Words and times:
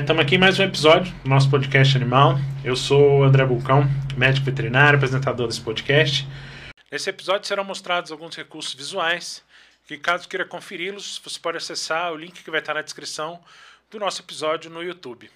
Estamos 0.00 0.20
é, 0.20 0.24
aqui 0.24 0.34
em 0.36 0.38
mais 0.38 0.58
um 0.58 0.62
episódio 0.62 1.14
do 1.22 1.28
nosso 1.28 1.50
podcast 1.50 1.96
Animal. 1.96 2.38
Eu 2.64 2.74
sou 2.74 3.20
o 3.20 3.24
André 3.24 3.44
Bulcão, 3.44 3.86
médico 4.16 4.46
veterinário, 4.46 4.96
apresentador 4.96 5.46
desse 5.46 5.60
podcast. 5.60 6.26
Nesse 6.90 7.10
episódio 7.10 7.46
serão 7.46 7.62
mostrados 7.62 8.10
alguns 8.10 8.34
recursos 8.34 8.72
visuais 8.72 9.42
que, 9.86 9.98
caso 9.98 10.28
queira 10.28 10.46
conferi-los, 10.46 11.20
você 11.22 11.38
pode 11.38 11.58
acessar 11.58 12.12
o 12.12 12.16
link 12.16 12.42
que 12.42 12.50
vai 12.50 12.60
estar 12.60 12.74
na 12.74 12.82
descrição 12.82 13.38
do 13.90 13.98
nosso 13.98 14.22
episódio 14.22 14.70
no 14.70 14.82
YouTube. 14.82 15.30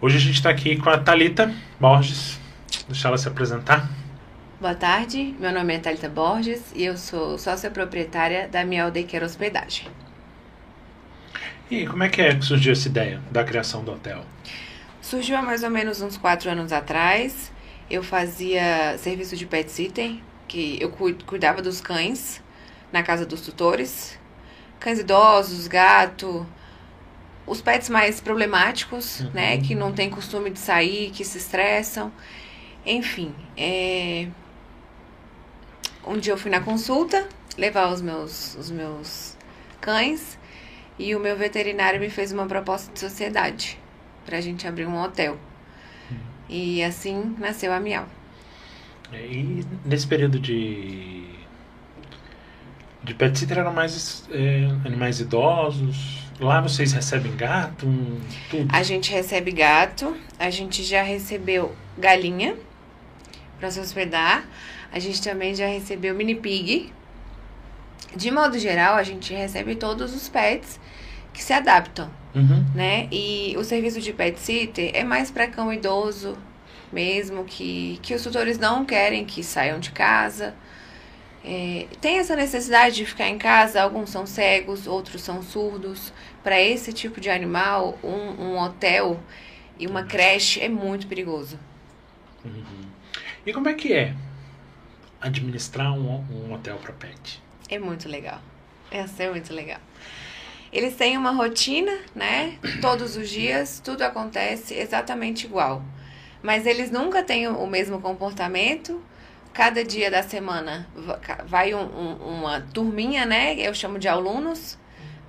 Hoje 0.00 0.16
a 0.16 0.20
gente 0.20 0.34
está 0.34 0.50
aqui 0.50 0.76
com 0.76 0.90
a 0.90 0.98
Talita 0.98 1.52
Borges. 1.80 2.38
Deixa 2.86 3.08
ela 3.08 3.18
se 3.18 3.28
apresentar. 3.28 3.88
Boa 4.60 4.74
tarde, 4.74 5.34
meu 5.38 5.52
nome 5.52 5.74
é 5.74 5.78
Talita 5.78 6.08
Borges 6.08 6.72
e 6.74 6.84
eu 6.84 6.96
sou 6.96 7.38
sócia 7.38 7.70
proprietária 7.70 8.48
da 8.48 8.64
Miel 8.64 8.90
Daycare 8.90 9.24
Hospedagem. 9.24 9.88
E 11.70 11.86
como 11.86 12.02
é 12.02 12.08
que 12.08 12.20
é 12.22 12.34
que 12.34 12.44
surgiu 12.44 12.72
essa 12.72 12.88
ideia 12.88 13.20
da 13.30 13.44
criação 13.44 13.84
do 13.84 13.92
hotel? 13.92 14.24
Surgiu 15.00 15.36
há 15.36 15.42
mais 15.42 15.62
ou 15.62 15.70
menos 15.70 16.00
uns 16.00 16.16
quatro 16.16 16.50
anos 16.50 16.72
atrás. 16.72 17.52
Eu 17.90 18.02
fazia 18.02 18.96
serviço 18.98 19.36
de 19.36 19.46
pet 19.46 19.70
sitter, 19.70 20.16
que 20.46 20.76
eu 20.80 20.90
cuidava 20.90 21.62
dos 21.62 21.80
cães 21.80 22.42
na 22.92 23.02
casa 23.02 23.24
dos 23.24 23.42
tutores. 23.42 24.18
Cães 24.80 24.98
idosos, 24.98 25.66
gato, 25.66 26.46
os 27.46 27.60
pets 27.60 27.88
mais 27.88 28.20
problemáticos, 28.20 29.20
uhum. 29.20 29.30
né? 29.32 29.58
Que 29.58 29.74
não 29.74 29.92
têm 29.92 30.10
costume 30.10 30.50
de 30.50 30.58
sair, 30.58 31.10
que 31.10 31.24
se 31.24 31.38
estressam. 31.38 32.12
Enfim, 32.88 33.34
é... 33.54 34.28
um 36.06 36.16
dia 36.16 36.32
eu 36.32 36.38
fui 36.38 36.50
na 36.50 36.62
consulta 36.62 37.28
levar 37.58 37.92
os 37.92 38.00
meus, 38.00 38.54
os 38.54 38.70
meus 38.70 39.36
cães 39.78 40.38
e 40.98 41.14
o 41.14 41.20
meu 41.20 41.36
veterinário 41.36 42.00
me 42.00 42.08
fez 42.08 42.32
uma 42.32 42.46
proposta 42.46 42.90
de 42.90 42.98
sociedade 42.98 43.78
para 44.24 44.38
a 44.38 44.40
gente 44.40 44.66
abrir 44.66 44.86
um 44.86 44.98
hotel. 44.98 45.36
Hum. 46.10 46.16
E 46.48 46.82
assim 46.82 47.36
nasceu 47.38 47.74
a 47.74 47.78
Miau. 47.78 48.08
É, 49.12 49.26
e 49.26 49.66
nesse 49.84 50.06
período 50.06 50.40
de 50.40 51.28
de 53.02 53.12
pet 53.12 53.38
sitter 53.38 53.58
eram 53.58 53.74
mais 53.74 54.26
é, 54.30 54.64
animais 54.86 55.20
idosos. 55.20 56.26
Lá 56.40 56.62
vocês 56.62 56.92
recebem 56.92 57.36
gato, 57.36 57.86
tudo? 58.48 58.74
A 58.74 58.82
gente 58.82 59.12
recebe 59.12 59.50
gato, 59.50 60.16
a 60.38 60.48
gente 60.48 60.82
já 60.82 61.02
recebeu 61.02 61.74
galinha 61.98 62.56
para 63.58 63.70
se 63.70 63.80
hospedar. 63.80 64.46
A 64.90 64.98
gente 64.98 65.22
também 65.22 65.54
já 65.54 65.66
recebeu 65.66 66.14
mini 66.14 66.34
pig, 66.34 66.92
de 68.16 68.30
modo 68.30 68.58
geral, 68.58 68.96
a 68.96 69.02
gente 69.02 69.32
recebe 69.34 69.74
todos 69.74 70.14
os 70.14 70.28
pets 70.28 70.80
que 71.32 71.42
se 71.42 71.52
adaptam, 71.52 72.10
uhum. 72.34 72.64
né? 72.74 73.08
E 73.12 73.54
o 73.56 73.64
serviço 73.64 74.00
de 74.00 74.12
pet 74.12 74.40
sitter 74.40 74.90
é 74.94 75.04
mais 75.04 75.30
para 75.30 75.46
cão 75.46 75.72
idoso 75.72 76.36
mesmo, 76.92 77.44
que, 77.44 77.98
que 78.02 78.14
os 78.14 78.22
tutores 78.22 78.58
não 78.58 78.84
querem 78.84 79.24
que 79.24 79.42
saiam 79.44 79.78
de 79.78 79.90
casa. 79.90 80.54
É, 81.44 81.86
tem 82.00 82.18
essa 82.18 82.34
necessidade 82.34 82.96
de 82.96 83.06
ficar 83.06 83.28
em 83.28 83.38
casa, 83.38 83.80
alguns 83.82 84.10
são 84.10 84.26
cegos, 84.26 84.86
outros 84.86 85.22
são 85.22 85.42
surdos. 85.42 86.12
Para 86.42 86.60
esse 86.60 86.92
tipo 86.92 87.20
de 87.20 87.28
animal, 87.28 87.98
um, 88.02 88.42
um, 88.42 88.58
hotel 88.58 89.20
e 89.78 89.86
uma 89.86 90.02
creche 90.02 90.60
é 90.60 90.68
muito 90.68 91.06
perigoso. 91.06 91.58
Uhum. 92.44 92.88
E 93.46 93.52
como 93.52 93.68
é 93.68 93.74
que 93.74 93.92
é 93.92 94.14
administrar 95.20 95.92
um, 95.92 96.24
um 96.30 96.52
hotel 96.52 96.76
para 96.76 96.92
pet? 96.92 97.42
É 97.68 97.78
muito 97.78 98.08
legal. 98.08 98.40
Essa 98.90 99.24
é 99.24 99.30
muito 99.30 99.52
legal. 99.52 99.80
Eles 100.72 100.96
têm 100.96 101.16
uma 101.16 101.30
rotina, 101.30 101.92
né? 102.14 102.58
Todos 102.80 103.16
os 103.16 103.28
dias, 103.28 103.80
tudo 103.82 104.02
acontece 104.02 104.74
exatamente 104.74 105.46
igual. 105.46 105.82
Mas 106.42 106.66
eles 106.66 106.90
nunca 106.90 107.22
têm 107.22 107.48
o 107.48 107.66
mesmo 107.66 108.00
comportamento. 108.00 109.02
Cada 109.52 109.82
dia 109.82 110.10
da 110.10 110.22
semana 110.22 110.86
vai 111.46 111.74
um, 111.74 111.80
um, 111.80 112.14
uma 112.38 112.60
turminha, 112.60 113.26
né? 113.26 113.54
Eu 113.58 113.74
chamo 113.74 113.98
de 113.98 114.06
alunos. 114.06 114.78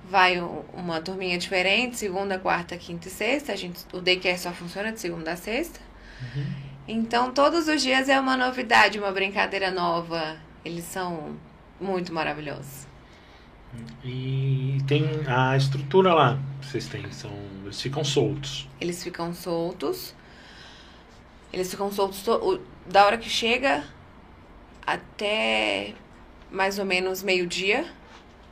Vai 0.08 0.40
uma 0.72 1.00
turminha 1.00 1.38
diferente, 1.38 1.96
segunda, 1.96 2.38
quarta, 2.38 2.76
quinta 2.76 3.08
e 3.08 3.10
sexta. 3.10 3.52
A 3.52 3.56
gente, 3.56 3.84
o 3.92 4.00
daycare 4.00 4.38
só 4.38 4.52
funciona 4.52 4.92
de 4.92 5.00
segunda 5.00 5.32
a 5.32 5.36
sexta. 5.36 5.80
Uhum. 6.20 6.69
Então, 6.92 7.32
todos 7.32 7.68
os 7.68 7.82
dias 7.82 8.08
é 8.08 8.18
uma 8.18 8.36
novidade, 8.36 8.98
uma 8.98 9.12
brincadeira 9.12 9.70
nova. 9.70 10.36
Eles 10.64 10.82
são 10.82 11.36
muito 11.80 12.12
maravilhoso. 12.12 12.88
E 14.04 14.78
tem 14.88 15.04
a 15.28 15.56
estrutura 15.56 16.12
lá 16.12 16.36
que 16.60 16.66
vocês 16.66 16.88
têm, 16.88 17.08
são, 17.12 17.30
eles 17.62 17.80
ficam 17.80 18.02
soltos. 18.02 18.68
Eles 18.80 19.04
ficam 19.04 19.32
soltos. 19.32 20.16
Eles 21.52 21.70
ficam 21.70 21.92
soltos 21.92 22.24
da 22.84 23.06
hora 23.06 23.18
que 23.18 23.30
chega 23.30 23.84
até 24.84 25.94
mais 26.50 26.76
ou 26.76 26.84
menos 26.84 27.22
meio-dia, 27.22 27.86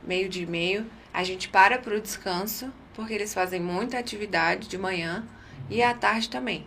meio 0.01 0.29
dia 0.29 0.43
e 0.43 0.47
meio. 0.47 0.85
A 1.13 1.25
gente 1.25 1.49
para 1.49 1.77
para 1.77 1.93
o 1.93 1.99
descanso, 1.99 2.71
porque 2.93 3.13
eles 3.13 3.33
fazem 3.33 3.59
muita 3.59 3.99
atividade 3.99 4.69
de 4.69 4.77
manhã 4.77 5.27
e 5.69 5.83
à 5.83 5.93
tarde 5.93 6.29
também. 6.29 6.65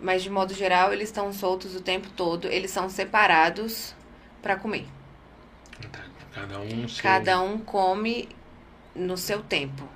Mas 0.00 0.22
de 0.22 0.30
modo 0.30 0.52
geral, 0.52 0.92
eles 0.92 1.08
estão 1.08 1.32
soltos 1.32 1.74
o 1.74 1.80
tempo 1.80 2.08
todo, 2.10 2.48
eles 2.48 2.70
são 2.70 2.88
separados 2.88 3.94
para 4.42 4.56
comer. 4.56 4.86
Cada 6.32 6.60
um, 6.60 6.88
seu... 6.88 7.02
Cada 7.02 7.40
um 7.40 7.58
come 7.58 8.28
no 8.94 9.16
seu 9.16 9.42
tempo. 9.42 9.88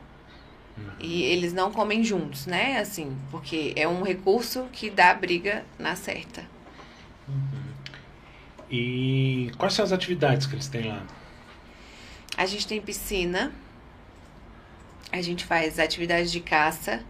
Uhum. 0.76 0.90
E 0.98 1.22
eles 1.24 1.52
não 1.52 1.70
comem 1.70 2.02
juntos, 2.02 2.46
né? 2.46 2.78
Assim, 2.78 3.16
porque 3.30 3.74
é 3.76 3.86
um 3.86 4.02
recurso 4.02 4.66
que 4.72 4.88
dá 4.88 5.12
briga 5.12 5.64
na 5.78 5.94
certa. 5.94 6.44
Uhum. 7.28 7.70
E 8.70 9.50
quais 9.58 9.74
são 9.74 9.84
as 9.84 9.92
atividades 9.92 10.46
que 10.46 10.54
eles 10.54 10.68
têm 10.68 10.88
lá? 10.88 11.02
A 12.36 12.46
gente 12.46 12.66
tem 12.66 12.80
piscina. 12.80 13.52
A 15.12 15.20
gente 15.20 15.44
faz 15.44 15.78
atividades 15.78 16.30
de 16.30 16.40
caça. 16.40 17.02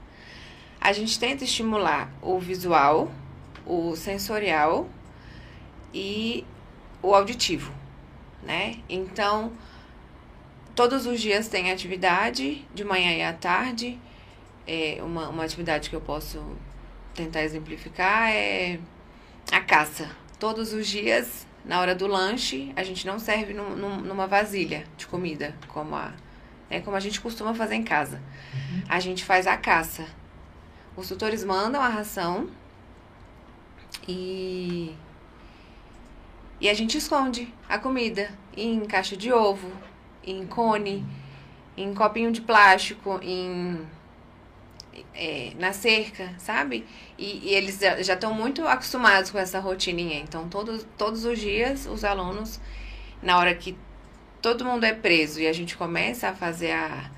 A 0.80 0.92
gente 0.92 1.18
tenta 1.18 1.44
estimular 1.44 2.10
o 2.22 2.38
visual, 2.38 3.10
o 3.66 3.94
sensorial 3.94 4.88
e 5.92 6.44
o 7.02 7.14
auditivo 7.14 7.80
né? 8.42 8.76
Então, 8.88 9.52
todos 10.74 11.06
os 11.06 11.20
dias 11.20 11.48
tem 11.48 11.70
atividade, 11.70 12.66
de 12.74 12.84
manhã 12.84 13.12
e 13.12 13.22
à 13.22 13.32
tarde. 13.32 13.98
É 14.66 14.98
uma, 15.02 15.28
uma 15.28 15.44
atividade 15.44 15.90
que 15.90 15.96
eu 15.96 16.00
posso 16.00 16.42
tentar 17.14 17.42
exemplificar 17.42 18.30
é 18.30 18.78
a 19.50 19.60
caça. 19.60 20.10
Todos 20.38 20.72
os 20.72 20.86
dias, 20.86 21.46
na 21.64 21.80
hora 21.80 21.94
do 21.94 22.06
lanche, 22.06 22.72
a 22.76 22.82
gente 22.82 23.06
não 23.06 23.18
serve 23.18 23.52
num, 23.52 23.76
num, 23.76 23.96
numa 23.96 24.26
vasilha 24.26 24.84
de 24.96 25.06
comida, 25.06 25.54
como 25.68 25.94
a, 25.94 26.12
né, 26.70 26.80
como 26.80 26.96
a 26.96 27.00
gente 27.00 27.20
costuma 27.20 27.52
fazer 27.54 27.74
em 27.74 27.82
casa. 27.82 28.22
Uhum. 28.54 28.82
A 28.88 29.00
gente 29.00 29.24
faz 29.24 29.46
a 29.46 29.56
caça. 29.56 30.06
Os 30.96 31.08
tutores 31.08 31.44
mandam 31.44 31.80
a 31.80 31.88
ração 31.88 32.48
e 34.06 34.94
e 36.60 36.68
a 36.68 36.74
gente 36.74 36.98
esconde 36.98 37.52
a 37.68 37.78
comida 37.78 38.30
em 38.54 38.84
caixa 38.84 39.16
de 39.16 39.32
ovo, 39.32 39.72
em 40.22 40.46
cone, 40.46 41.06
em 41.74 41.94
copinho 41.94 42.30
de 42.30 42.42
plástico, 42.42 43.18
em 43.22 43.80
é, 45.14 45.52
na 45.58 45.72
cerca, 45.72 46.34
sabe? 46.38 46.86
E, 47.16 47.48
e 47.48 47.54
eles 47.54 47.78
já 47.78 48.14
estão 48.14 48.34
muito 48.34 48.66
acostumados 48.66 49.30
com 49.30 49.38
essa 49.38 49.58
rotininha. 49.58 50.18
Então, 50.18 50.48
todos, 50.48 50.86
todos 50.98 51.24
os 51.24 51.38
dias, 51.38 51.86
os 51.86 52.04
alunos, 52.04 52.60
na 53.22 53.38
hora 53.38 53.54
que 53.54 53.76
todo 54.42 54.64
mundo 54.64 54.84
é 54.84 54.92
preso 54.92 55.40
e 55.40 55.46
a 55.46 55.52
gente 55.52 55.76
começa 55.76 56.28
a 56.28 56.34
fazer 56.34 56.72
a, 56.72 57.10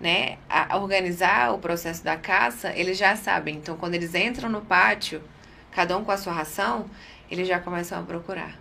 né, 0.00 0.38
a 0.48 0.78
organizar 0.78 1.52
o 1.52 1.58
processo 1.58 2.02
da 2.02 2.16
caça, 2.16 2.72
eles 2.74 2.96
já 2.96 3.14
sabem. 3.14 3.56
Então, 3.56 3.76
quando 3.76 3.94
eles 3.94 4.14
entram 4.14 4.48
no 4.48 4.62
pátio, 4.62 5.22
cada 5.70 5.96
um 5.96 6.04
com 6.04 6.10
a 6.10 6.16
sua 6.16 6.32
ração, 6.32 6.88
eles 7.30 7.46
já 7.46 7.60
começam 7.60 8.00
a 8.00 8.02
procurar. 8.02 8.58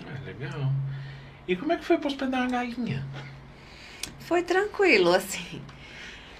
Ah, 0.00 0.24
legal. 0.24 0.72
E 1.46 1.54
como 1.54 1.72
é 1.72 1.76
que 1.76 1.84
foi 1.84 1.98
para 1.98 2.08
hospedar 2.08 2.42
a 2.42 2.48
galinha? 2.48 3.06
Foi 4.20 4.42
tranquilo, 4.42 5.12
assim. 5.12 5.60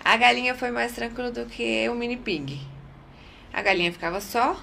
A 0.05 0.17
galinha 0.17 0.55
foi 0.55 0.71
mais 0.71 0.93
tranquilo 0.93 1.31
do 1.31 1.47
que 1.47 1.89
o 1.89 1.95
mini 1.95 2.17
pig. 2.17 2.61
A 3.53 3.61
galinha 3.61 3.93
ficava 3.93 4.21
só, 4.21 4.61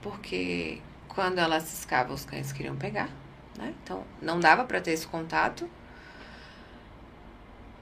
porque 0.00 0.80
quando 1.08 1.38
ela 1.38 1.60
ciscava, 1.60 2.12
os 2.12 2.24
cães 2.24 2.52
queriam 2.52 2.74
pegar, 2.74 3.08
né? 3.56 3.72
Então, 3.82 4.04
não 4.20 4.40
dava 4.40 4.64
para 4.64 4.80
ter 4.80 4.90
esse 4.90 5.06
contato. 5.06 5.68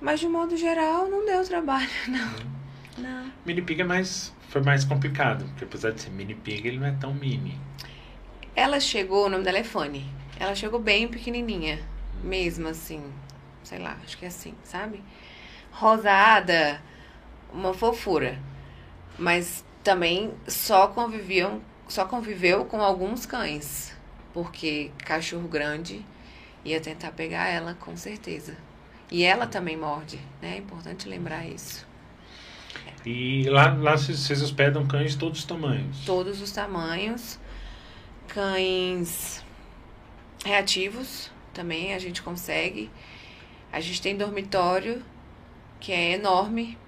Mas, 0.00 0.20
de 0.20 0.28
modo 0.28 0.56
geral, 0.56 1.08
não 1.08 1.26
deu 1.26 1.44
trabalho, 1.44 1.88
não. 2.08 2.50
Não. 2.98 3.32
Mini 3.44 3.62
pig 3.62 3.80
é 3.80 3.84
mais, 3.84 4.32
foi 4.48 4.62
mais 4.62 4.84
complicado, 4.84 5.44
porque 5.46 5.64
apesar 5.64 5.92
de 5.92 6.02
ser 6.02 6.10
mini 6.10 6.34
pig, 6.34 6.66
ele 6.66 6.78
não 6.78 6.86
é 6.86 6.92
tão 6.92 7.14
mini. 7.14 7.58
Ela 8.54 8.80
chegou, 8.80 9.26
o 9.26 9.28
nome 9.28 9.44
dela 9.44 9.58
é 9.58 9.64
Fanny. 9.64 10.04
Ela 10.38 10.54
chegou 10.54 10.80
bem 10.80 11.06
pequenininha, 11.06 11.78
mesmo 12.22 12.68
assim, 12.68 13.02
sei 13.62 13.78
lá, 13.78 13.96
acho 14.02 14.16
que 14.16 14.24
é 14.24 14.28
assim, 14.28 14.54
sabe? 14.64 15.02
Rosada, 15.70 16.80
uma 17.52 17.74
fofura. 17.74 18.38
Mas 19.18 19.64
também 19.84 20.32
só 20.46 20.88
conviviam, 20.88 21.60
só 21.88 22.04
conviveu 22.06 22.64
com 22.64 22.80
alguns 22.80 23.26
cães, 23.26 23.94
porque 24.32 24.90
cachorro 25.04 25.46
grande 25.46 26.04
ia 26.64 26.80
tentar 26.80 27.12
pegar 27.12 27.48
ela 27.48 27.74
com 27.74 27.96
certeza. 27.96 28.56
E 29.10 29.24
ela 29.24 29.46
também 29.46 29.76
morde, 29.76 30.20
né? 30.40 30.54
É 30.54 30.58
importante 30.58 31.08
lembrar 31.08 31.46
isso. 31.46 31.86
E 33.04 33.44
lá, 33.48 33.74
lá 33.74 33.96
vocês 33.96 34.42
hospedam 34.42 34.86
cães 34.86 35.12
de 35.12 35.18
todos 35.18 35.40
os 35.40 35.44
tamanhos? 35.44 36.04
Todos 36.04 36.40
os 36.40 36.52
tamanhos. 36.52 37.38
Cães 38.28 39.44
reativos 40.44 41.30
também 41.52 41.94
a 41.94 41.98
gente 41.98 42.22
consegue. 42.22 42.90
A 43.72 43.80
gente 43.80 44.00
tem 44.00 44.16
dormitório 44.16 45.02
que 45.80 45.92
é 45.92 46.12
enorme. 46.12 46.78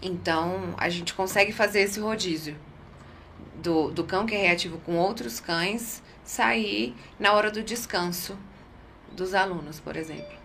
Então 0.00 0.74
a 0.76 0.88
gente 0.88 1.14
consegue 1.14 1.52
fazer 1.52 1.80
esse 1.80 1.98
rodízio 1.98 2.56
do, 3.56 3.90
do 3.90 4.04
cão 4.04 4.26
que 4.26 4.34
é 4.34 4.38
reativo 4.38 4.78
com 4.78 4.96
outros 4.96 5.40
cães 5.40 6.02
sair 6.22 6.94
na 7.18 7.32
hora 7.32 7.50
do 7.50 7.62
descanso 7.62 8.36
dos 9.12 9.34
alunos, 9.34 9.80
por 9.80 9.96
exemplo. 9.96 10.38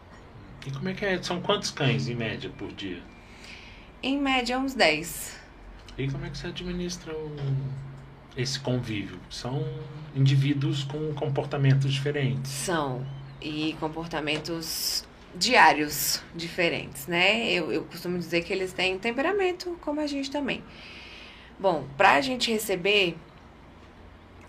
E 0.65 0.71
como 0.71 0.89
é 0.89 0.94
que 0.94 1.06
é? 1.06 1.21
São 1.21 1.42
quantos 1.42 1.71
cães 1.71 2.07
em 2.07 2.15
média 2.15 2.50
por 2.57 2.71
dia? 2.71 3.01
Em 4.01 4.19
média, 4.19 4.57
uns 4.57 4.74
10. 4.74 5.39
E 5.98 6.10
como 6.10 6.25
é 6.25 6.30
que 6.30 6.38
você 6.38 6.48
administra 6.48 7.13
o, 7.13 7.36
esse 8.36 8.60
convívio? 8.60 9.19
São 9.30 9.65
indivíduos 10.15 10.83
com 10.83 11.13
comportamentos 11.13 11.92
diferentes. 11.94 12.51
São. 12.51 13.06
E 13.42 13.75
comportamentos 13.80 15.06
diários 15.36 16.21
diferentes, 16.36 17.07
né? 17.07 17.51
Eu, 17.51 17.71
eu 17.71 17.83
costumo 17.83 18.18
dizer 18.18 18.44
que 18.44 18.54
eles 18.54 18.71
têm 18.71 18.98
temperamento, 18.98 19.77
como 19.81 20.00
a 20.00 20.07
gente 20.07 20.31
também. 20.31 20.63
Bom, 21.60 21.88
para 21.98 22.13
a 22.13 22.21
gente 22.21 22.51
receber, 22.51 23.18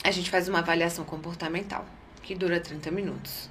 a 0.02 0.10
gente 0.10 0.30
faz 0.30 0.48
uma 0.48 0.60
avaliação 0.60 1.04
comportamental, 1.04 1.86
que 2.22 2.34
dura 2.34 2.60
30 2.60 2.90
minutos. 2.90 3.50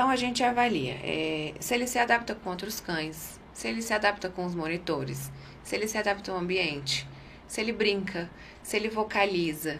Então, 0.00 0.08
a 0.08 0.16
gente 0.16 0.42
avalia 0.42 0.96
é, 1.04 1.52
se 1.60 1.74
ele 1.74 1.86
se 1.86 1.98
adapta 1.98 2.34
com 2.34 2.48
outros 2.48 2.80
cães, 2.80 3.38
se 3.52 3.68
ele 3.68 3.82
se 3.82 3.92
adapta 3.92 4.30
com 4.30 4.46
os 4.46 4.54
monitores, 4.54 5.30
se 5.62 5.76
ele 5.76 5.86
se 5.86 5.98
adapta 5.98 6.32
ao 6.32 6.38
ambiente, 6.38 7.06
se 7.46 7.60
ele 7.60 7.70
brinca, 7.70 8.30
se 8.62 8.78
ele 8.78 8.88
vocaliza. 8.88 9.78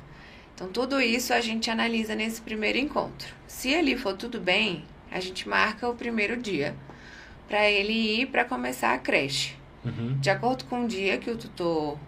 Então, 0.55 0.69
tudo 0.69 1.01
isso 1.01 1.33
a 1.33 1.41
gente 1.41 1.71
analisa 1.71 2.15
nesse 2.15 2.43
primeiro 2.43 2.77
encontro. 2.77 3.35
Se 3.47 3.75
ali 3.75 3.97
for 3.97 4.15
tudo 4.15 4.39
bem, 4.39 4.85
a 5.11 5.21
gente 5.21 5.49
marca 5.49 5.89
o 5.89 5.95
primeiro 5.95 6.37
dia 6.37 6.77
para 7.49 7.71
ele 7.71 8.21
ir 8.21 8.27
para 8.27 8.45
começar 8.45 8.93
a 8.93 8.99
creche. 8.99 9.57
Uhum. 9.83 10.19
De 10.21 10.29
acordo 10.29 10.67
com 10.67 10.85
o 10.85 10.87
dia 10.87 11.17
que 11.17 11.31
o 11.31 11.39
tutor 11.39 11.99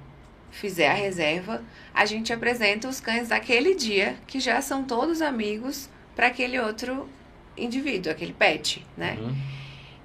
fizer 0.51 0.91
a 0.91 0.95
reserva, 0.95 1.65
a 1.95 2.05
gente 2.05 2.31
apresenta 2.31 2.91
os 2.91 3.01
cães 3.01 3.29
daquele 3.29 3.75
dia, 3.75 4.17
que 4.27 4.39
já 4.39 4.61
são 4.61 4.85
todos 4.85 5.23
amigos, 5.23 5.89
para 6.15 6.27
aquele 6.27 6.61
outro 6.61 7.09
indivíduo, 7.57 8.13
aquele 8.13 8.33
pet, 8.33 8.85
né? 8.97 9.17
Uhum. 9.21 9.35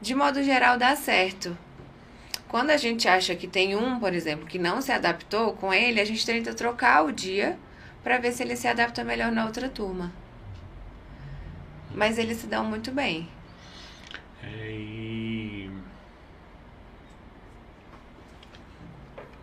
De 0.01 0.13
modo 0.13 0.43
geral, 0.43 0.77
dá 0.77 0.95
certo. 0.95 1.57
Quando 2.47 2.69
a 2.69 2.77
gente 2.77 3.07
acha 3.07 3.35
que 3.35 3.47
tem 3.47 3.75
um, 3.75 3.99
por 3.99 4.13
exemplo, 4.13 4.45
que 4.45 4.57
não 4.57 4.81
se 4.81 4.91
adaptou 4.91 5.53
com 5.53 5.73
ele, 5.73 5.99
a 5.99 6.05
gente 6.05 6.25
tenta 6.25 6.53
trocar 6.53 7.03
o 7.03 7.11
dia 7.11 7.57
para 8.03 8.17
ver 8.17 8.31
se 8.31 8.43
ele 8.43 8.55
se 8.55 8.67
adapta 8.67 9.03
melhor 9.03 9.31
na 9.31 9.45
outra 9.45 9.67
turma. 9.67 10.13
Mas 11.93 12.17
eles 12.17 12.37
se 12.37 12.47
dão 12.47 12.63
muito 12.63 12.91
bem. 12.91 13.27
É, 14.41 14.71
e... 14.71 15.69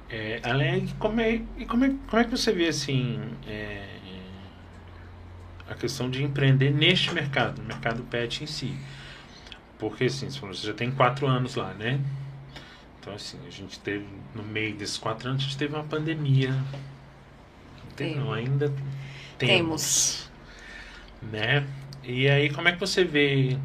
É, 0.08 0.40
além 0.44 0.86
como 0.98 1.20
é, 1.20 1.42
como 1.68 1.84
é, 1.84 1.94
como 2.08 2.22
é 2.22 2.24
que 2.24 2.30
você 2.30 2.52
vê 2.52 2.68
assim 2.68 3.20
é, 3.48 3.93
a 5.68 5.74
questão 5.74 6.10
de 6.10 6.22
empreender 6.22 6.70
neste 6.70 7.12
mercado, 7.12 7.60
no 7.60 7.68
mercado 7.68 8.02
pet 8.04 8.44
em 8.44 8.46
si? 8.46 8.74
Porque 9.78 10.04
assim, 10.04 10.28
você 10.28 10.66
já 10.66 10.74
tem 10.74 10.90
quatro 10.90 11.26
anos 11.26 11.56
lá, 11.56 11.74
né? 11.74 12.00
Então 13.00 13.14
assim, 13.14 13.38
a 13.46 13.50
gente 13.50 13.78
teve 13.80 14.06
no 14.34 14.42
meio 14.42 14.74
desses 14.74 14.98
quatro 14.98 15.28
anos 15.28 15.42
a 15.42 15.44
gente 15.44 15.58
teve 15.58 15.74
uma 15.74 15.84
pandemia. 15.84 16.50
Não, 16.50 17.90
tem, 17.96 18.16
não 18.16 18.32
ainda 18.32 18.72
temos, 19.38 19.48
temos, 19.48 20.30
né? 21.22 21.66
E 22.02 22.28
aí, 22.28 22.50
como 22.50 22.68
é 22.68 22.72
que 22.72 22.80
você 22.80 23.02
vê? 23.02 23.56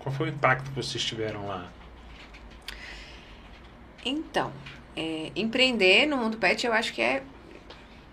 Qual 0.00 0.12
foi 0.12 0.28
o 0.28 0.32
impacto 0.32 0.70
que 0.70 0.76
vocês 0.76 1.04
tiveram 1.04 1.46
lá? 1.46 1.70
Então, 4.04 4.52
é, 4.96 5.30
empreender 5.36 6.06
no 6.06 6.16
mundo 6.16 6.38
pet 6.38 6.66
eu 6.66 6.72
acho 6.72 6.92
que 6.92 7.00
é 7.00 7.22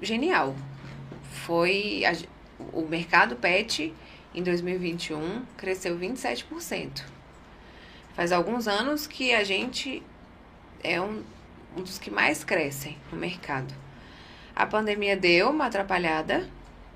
genial. 0.02 0.56
Foi 1.46 2.04
a, 2.06 2.14
o 2.74 2.82
mercado 2.82 3.36
pet 3.36 3.94
em 4.34 4.44
2021 4.44 5.46
cresceu 5.58 5.98
27%. 5.98 7.04
Faz 8.16 8.32
alguns 8.32 8.68
anos 8.68 9.08
que 9.08 9.34
a 9.34 9.44
gente 9.44 10.02
é 10.84 11.02
um, 11.02 11.24
um 11.76 11.82
dos 11.82 11.98
que 11.98 12.10
mais 12.10 12.44
crescem 12.44 12.98
no 13.12 13.18
mercado. 13.18 13.74
A 14.56 14.66
pandemia 14.66 15.18
deu 15.18 15.50
uma 15.50 15.66
atrapalhada, 15.66 16.50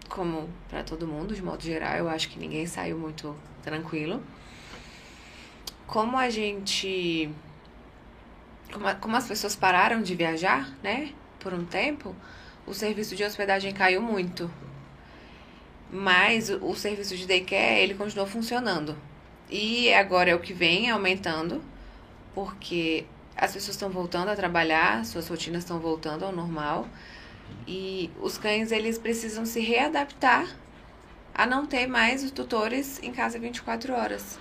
como 0.07 0.49
para 0.69 0.83
todo 0.83 1.05
mundo, 1.05 1.35
de 1.35 1.43
modo 1.43 1.61
geral, 1.61 1.97
eu 1.97 2.09
acho 2.09 2.29
que 2.29 2.39
ninguém 2.39 2.65
saiu 2.65 2.97
muito 2.97 3.35
tranquilo. 3.61 4.23
Como 5.85 6.17
a 6.17 6.29
gente. 6.29 7.29
Como, 8.71 8.87
a, 8.87 8.95
como 8.95 9.15
as 9.17 9.27
pessoas 9.27 9.55
pararam 9.55 10.01
de 10.01 10.15
viajar, 10.15 10.69
né, 10.83 11.11
por 11.39 11.53
um 11.53 11.65
tempo, 11.65 12.15
o 12.65 12.73
serviço 12.73 13.15
de 13.15 13.23
hospedagem 13.23 13.73
caiu 13.73 14.01
muito. 14.01 14.49
Mas 15.91 16.49
o, 16.49 16.65
o 16.65 16.75
serviço 16.75 17.15
de 17.15 17.25
daycare, 17.25 17.79
ele 17.79 17.95
continuou 17.95 18.27
funcionando. 18.27 18.95
E 19.49 19.91
agora 19.93 20.29
é 20.29 20.35
o 20.35 20.39
que 20.39 20.53
vem 20.53 20.89
aumentando, 20.89 21.61
porque 22.35 23.05
as 23.35 23.53
pessoas 23.53 23.75
estão 23.75 23.89
voltando 23.89 24.29
a 24.29 24.35
trabalhar, 24.35 25.03
suas 25.05 25.27
rotinas 25.27 25.63
estão 25.63 25.79
voltando 25.79 26.23
ao 26.25 26.31
normal. 26.31 26.87
E 27.67 28.11
os 28.21 28.37
cães, 28.37 28.71
eles 28.71 28.97
precisam 28.97 29.45
se 29.45 29.59
readaptar 29.59 30.47
a 31.33 31.45
não 31.45 31.65
ter 31.65 31.87
mais 31.87 32.23
os 32.23 32.31
tutores 32.31 33.01
em 33.01 33.11
casa 33.11 33.39
24 33.39 33.93
horas. 33.93 34.37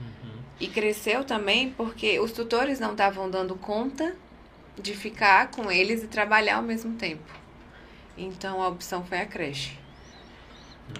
Uhum. 0.00 0.40
E 0.58 0.66
cresceu 0.66 1.24
também 1.24 1.70
porque 1.70 2.18
os 2.18 2.32
tutores 2.32 2.80
não 2.80 2.92
estavam 2.92 3.30
dando 3.30 3.54
conta 3.54 4.16
de 4.80 4.94
ficar 4.94 5.50
com 5.50 5.70
eles 5.70 6.02
e 6.02 6.06
trabalhar 6.06 6.56
ao 6.56 6.62
mesmo 6.62 6.94
tempo. 6.94 7.32
Então 8.16 8.62
a 8.62 8.68
opção 8.68 9.04
foi 9.04 9.20
a 9.20 9.26
creche. 9.26 9.78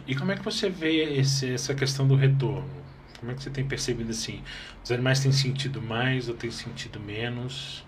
E 0.07 0.14
como 0.14 0.33
é 0.33 0.37
que 0.37 0.45
você 0.45 0.68
vê 0.68 1.18
esse, 1.18 1.52
essa 1.52 1.75
questão 1.75 2.07
do 2.07 2.14
retorno? 2.14 2.68
Como 3.18 3.33
é 3.33 3.35
que 3.35 3.42
você 3.42 3.50
tem 3.50 3.66
percebido 3.66 4.11
assim? 4.11 4.42
Os 4.83 4.90
animais 4.90 5.21
têm 5.21 5.33
sentido 5.33 5.83
mais 5.83 6.28
ou 6.28 6.35
têm 6.35 6.50
sentido 6.50 7.00
menos? 7.00 7.85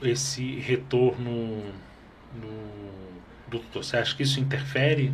Esse 0.00 0.56
retorno 0.60 1.64
no, 2.34 3.50
do 3.50 3.58
tutor? 3.58 3.84
Você 3.84 3.96
acha 3.96 4.16
que 4.16 4.22
isso 4.22 4.40
interfere 4.40 5.12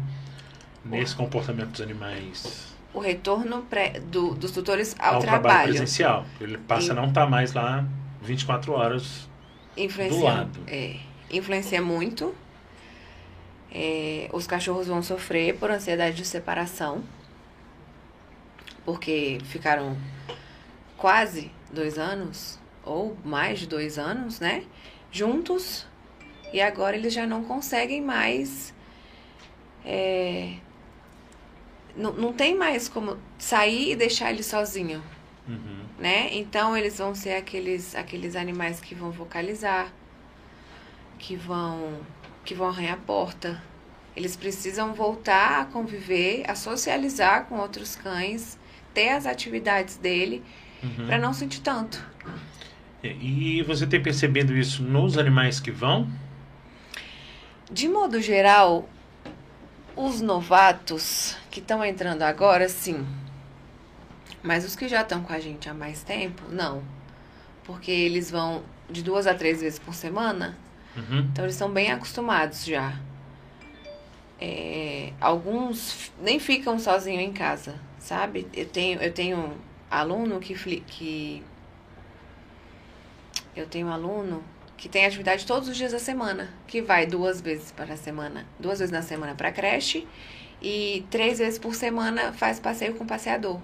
nesse 0.84 1.14
comportamento 1.16 1.70
dos 1.70 1.80
animais? 1.80 2.76
O 2.92 3.00
retorno 3.00 3.62
pré, 3.62 4.00
do, 4.00 4.34
dos 4.34 4.50
tutores 4.50 4.94
ao, 4.98 5.14
ao 5.14 5.20
trabalho. 5.20 5.42
trabalho 5.42 5.68
presencial. 5.68 6.26
Ele 6.40 6.58
passa 6.58 6.92
a 6.92 6.94
não 6.94 7.08
estar 7.08 7.24
tá 7.24 7.30
mais 7.30 7.52
lá 7.52 7.84
24 8.22 8.72
horas 8.72 9.28
do 9.76 10.20
lado. 10.20 10.60
É, 10.66 10.96
influencia 11.30 11.80
muito. 11.80 12.34
É, 13.70 14.28
os 14.32 14.46
cachorros 14.46 14.86
vão 14.86 15.02
sofrer 15.02 15.56
por 15.58 15.70
ansiedade 15.70 16.16
de 16.16 16.24
separação, 16.24 17.02
porque 18.84 19.38
ficaram 19.44 19.96
quase 20.96 21.50
dois 21.70 21.98
anos, 21.98 22.58
ou 22.84 23.16
mais 23.24 23.58
de 23.58 23.66
dois 23.66 23.98
anos, 23.98 24.40
né? 24.40 24.64
Juntos, 25.10 25.86
e 26.52 26.60
agora 26.60 26.96
eles 26.96 27.12
já 27.12 27.26
não 27.26 27.44
conseguem 27.44 28.00
mais. 28.00 28.74
É, 29.84 30.54
não, 31.96 32.12
não 32.12 32.32
tem 32.32 32.54
mais 32.54 32.88
como 32.88 33.18
sair 33.38 33.92
e 33.92 33.96
deixar 33.96 34.30
ele 34.30 34.42
sozinho. 34.42 35.02
Uhum. 35.46 35.84
Né? 35.98 36.28
Então 36.32 36.76
eles 36.76 36.98
vão 36.98 37.14
ser 37.14 37.34
aqueles, 37.34 37.94
aqueles 37.94 38.36
animais 38.36 38.80
que 38.80 38.94
vão 38.94 39.10
vocalizar, 39.10 39.92
que 41.18 41.34
vão, 41.36 42.00
que 42.48 42.54
vão 42.54 42.68
arranhar 42.68 42.94
a 42.94 42.96
porta. 42.96 43.62
Eles 44.16 44.34
precisam 44.34 44.94
voltar 44.94 45.60
a 45.60 45.64
conviver, 45.66 46.44
a 46.48 46.54
socializar 46.54 47.44
com 47.44 47.58
outros 47.58 47.94
cães, 47.94 48.58
ter 48.94 49.10
as 49.10 49.26
atividades 49.26 49.98
dele, 49.98 50.42
uhum. 50.82 51.06
para 51.06 51.18
não 51.18 51.34
sentir 51.34 51.60
tanto. 51.60 52.02
E 53.04 53.62
você 53.64 53.86
tem 53.86 54.02
percebido 54.02 54.56
isso 54.56 54.82
nos 54.82 55.18
animais 55.18 55.60
que 55.60 55.70
vão? 55.70 56.08
De 57.70 57.86
modo 57.86 58.18
geral, 58.18 58.88
Os 59.94 60.20
novatos 60.20 61.36
que 61.50 61.58
estão 61.58 61.84
entrando 61.84 62.22
agora, 62.22 62.68
sim. 62.68 63.04
Mas 64.42 64.64
os 64.64 64.74
que 64.74 64.88
já 64.88 65.02
estão 65.02 65.22
com 65.22 65.32
a 65.32 65.40
gente 65.40 65.68
há 65.68 65.74
mais 65.74 66.02
tempo, 66.02 66.44
não. 66.50 66.82
Porque 67.64 67.90
eles 67.90 68.30
vão 68.30 68.62
de 68.88 69.02
duas 69.02 69.26
a 69.26 69.34
três 69.34 69.60
vezes 69.60 69.78
por 69.78 69.92
semana. 69.92 70.56
Uhum. 70.98 71.20
Então 71.32 71.44
eles 71.44 71.54
estão 71.54 71.70
bem 71.70 71.90
acostumados 71.90 72.64
já. 72.64 72.94
É, 74.40 75.12
alguns 75.20 76.12
nem 76.20 76.38
ficam 76.38 76.78
sozinhos 76.78 77.22
em 77.22 77.32
casa, 77.32 77.74
sabe? 77.98 78.46
Eu 78.54 78.66
tenho, 78.66 79.00
eu 79.00 79.12
tenho 79.12 79.52
aluno 79.90 80.38
que, 80.40 80.54
que. 80.80 81.42
Eu 83.54 83.66
tenho 83.66 83.88
aluno 83.88 84.42
que 84.76 84.88
tem 84.88 85.04
atividade 85.04 85.44
todos 85.44 85.68
os 85.68 85.76
dias 85.76 85.90
da 85.90 85.98
semana, 85.98 86.48
que 86.66 86.80
vai 86.80 87.04
duas 87.04 87.40
vezes 87.40 87.72
para 87.72 87.94
a 87.94 87.96
semana, 87.96 88.46
duas 88.60 88.78
vezes 88.78 88.92
na 88.92 89.02
semana 89.02 89.34
para 89.34 89.50
creche 89.50 90.06
e 90.62 91.04
três 91.10 91.38
vezes 91.38 91.58
por 91.58 91.74
semana 91.74 92.32
faz 92.32 92.60
passeio 92.60 92.94
com 92.94 93.04
passeador. 93.04 93.60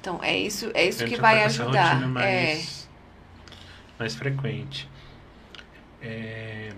Então 0.00 0.18
é 0.22 0.36
isso, 0.36 0.70
é 0.72 0.88
isso 0.88 1.04
que 1.04 1.16
vai 1.16 1.44
ajudar. 1.44 1.96
rotina 1.96 2.22
É. 2.22 2.54
mais, 2.54 2.88
mais 3.98 4.14
frequente. 4.14 4.88
É, 6.02 6.72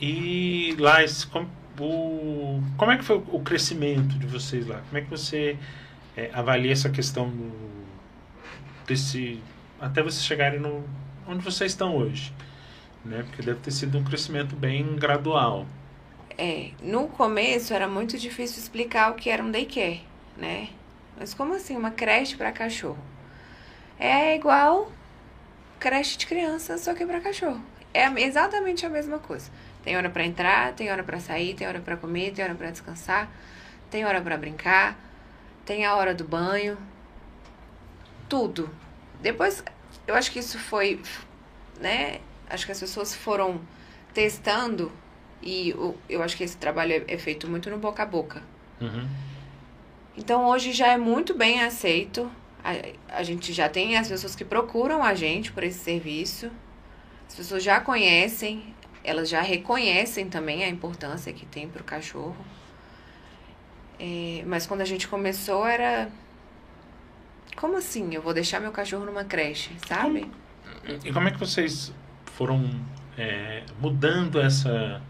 E 0.00 0.76
lá, 0.78 1.02
esse, 1.02 1.26
com- 1.26 1.46
o, 1.80 2.60
como 2.76 2.90
é 2.92 2.96
que 2.98 3.04
foi 3.04 3.16
o 3.30 3.40
crescimento 3.40 4.18
de 4.18 4.26
vocês 4.26 4.66
lá? 4.66 4.80
Como 4.88 4.98
é 4.98 5.00
que 5.02 5.10
você 5.10 5.56
é, 6.16 6.30
avalia 6.32 6.72
essa 6.72 6.90
questão 6.90 7.28
do- 7.30 7.86
desse 8.86 9.42
até 9.80 10.02
vocês 10.02 10.24
chegarem 10.24 10.58
no 10.60 10.84
onde 11.26 11.44
vocês 11.44 11.72
estão 11.72 11.96
hoje, 11.96 12.32
né? 13.04 13.22
Porque 13.24 13.42
deve 13.42 13.60
ter 13.60 13.70
sido 13.72 13.98
um 13.98 14.04
crescimento 14.04 14.56
bem 14.56 14.96
gradual. 14.96 15.66
É, 16.36 16.70
no 16.82 17.08
começo 17.08 17.74
era 17.74 17.88
muito 17.88 18.16
difícil 18.18 18.58
explicar 18.62 19.10
o 19.10 19.14
que 19.14 19.28
era 19.30 19.42
um 19.42 19.50
daycare, 19.50 20.04
né? 20.36 20.68
Mas 21.18 21.34
como 21.34 21.54
assim, 21.54 21.76
uma 21.76 21.90
creche 21.90 22.36
para 22.36 22.52
cachorro? 22.52 22.98
É 23.98 24.34
igual 24.36 24.90
creche 25.80 26.18
de 26.18 26.26
criança, 26.26 26.78
só 26.78 26.94
que 26.94 27.06
para 27.06 27.20
cachorro. 27.20 27.62
É 27.98 28.06
exatamente 28.22 28.86
a 28.86 28.88
mesma 28.88 29.18
coisa. 29.18 29.50
Tem 29.82 29.96
hora 29.96 30.08
para 30.08 30.24
entrar, 30.24 30.72
tem 30.72 30.88
hora 30.90 31.02
para 31.02 31.18
sair, 31.18 31.54
tem 31.54 31.66
hora 31.66 31.80
para 31.80 31.96
comer, 31.96 32.32
tem 32.32 32.44
hora 32.44 32.54
para 32.54 32.70
descansar, 32.70 33.28
tem 33.90 34.04
hora 34.04 34.20
para 34.20 34.36
brincar, 34.36 34.96
tem 35.64 35.84
a 35.84 35.96
hora 35.96 36.14
do 36.14 36.22
banho. 36.22 36.78
Tudo. 38.28 38.70
Depois, 39.20 39.64
eu 40.06 40.14
acho 40.14 40.30
que 40.30 40.38
isso 40.38 40.58
foi, 40.60 41.00
né? 41.80 42.20
Acho 42.48 42.66
que 42.66 42.72
as 42.72 42.78
pessoas 42.78 43.14
foram 43.14 43.60
testando 44.14 44.92
e 45.42 45.72
o- 45.72 45.96
eu 46.08 46.22
acho 46.22 46.36
que 46.36 46.44
esse 46.44 46.56
trabalho 46.56 46.92
é, 46.92 47.14
é 47.14 47.18
feito 47.18 47.48
muito 47.48 47.68
no 47.68 47.78
boca 47.78 48.02
a 48.02 48.06
boca. 48.06 48.42
Uhum. 48.80 49.08
Então 50.16 50.46
hoje 50.46 50.72
já 50.72 50.88
é 50.88 50.96
muito 50.96 51.34
bem 51.34 51.62
aceito. 51.62 52.30
A, 52.62 53.18
a 53.18 53.22
gente 53.22 53.52
já 53.52 53.68
tem 53.68 53.96
as 53.96 54.08
pessoas 54.08 54.36
que 54.36 54.44
procuram 54.44 55.02
a 55.02 55.14
gente 55.14 55.50
por 55.52 55.64
esse 55.64 55.78
serviço. 55.80 56.50
As 57.28 57.34
pessoas 57.34 57.62
já 57.62 57.78
conhecem, 57.78 58.74
elas 59.04 59.28
já 59.28 59.42
reconhecem 59.42 60.28
também 60.28 60.64
a 60.64 60.68
importância 60.68 61.32
que 61.32 61.44
tem 61.46 61.68
para 61.68 61.82
o 61.82 61.84
cachorro. 61.84 62.36
É, 64.00 64.42
mas 64.46 64.66
quando 64.66 64.80
a 64.80 64.84
gente 64.84 65.06
começou 65.06 65.66
era. 65.66 66.08
Como 67.54 67.76
assim? 67.76 68.14
Eu 68.14 68.22
vou 68.22 68.32
deixar 68.32 68.60
meu 68.60 68.72
cachorro 68.72 69.04
numa 69.04 69.24
creche, 69.24 69.70
sabe? 69.86 70.30
E 71.04 71.12
como 71.12 71.28
é 71.28 71.30
que 71.30 71.38
vocês 71.38 71.92
foram 72.34 72.70
é, 73.16 73.64
mudando 73.80 74.40
essa 74.40 75.02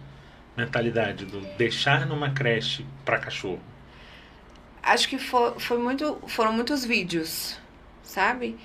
mentalidade 0.57 1.25
do 1.27 1.41
deixar 1.57 2.07
numa 2.07 2.31
creche 2.31 2.85
para 3.05 3.19
cachorro? 3.19 3.61
Acho 4.83 5.09
que 5.09 5.19
foi, 5.19 5.61
foi 5.61 5.79
muito, 5.79 6.19
foram 6.27 6.53
muitos 6.53 6.85
vídeos, 6.85 7.61
sabe? 8.03 8.57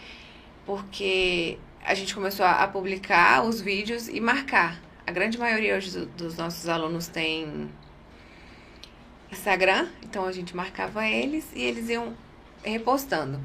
Porque 0.66 1.60
a 1.86 1.94
gente 1.94 2.14
começou 2.16 2.46
a, 2.46 2.68
publicar 2.68 3.44
os 3.44 3.60
vídeos 3.62 4.08
e 4.08 4.20
marcar. 4.20 4.80
A 5.06 5.12
grande 5.12 5.38
maioria 5.38 5.76
hoje 5.76 5.92
do- 6.00 6.06
dos 6.08 6.38
nossos 6.38 6.68
alunos 6.70 7.08
tem 7.08 7.70
Instagram, 9.32 9.88
então 10.04 10.26
a 10.26 10.32
gente 10.32 10.56
marcava 10.56 11.06
eles 11.08 11.52
e 11.56 11.62
eles 11.62 11.90
iam 11.90 12.14
repostando. 12.64 13.40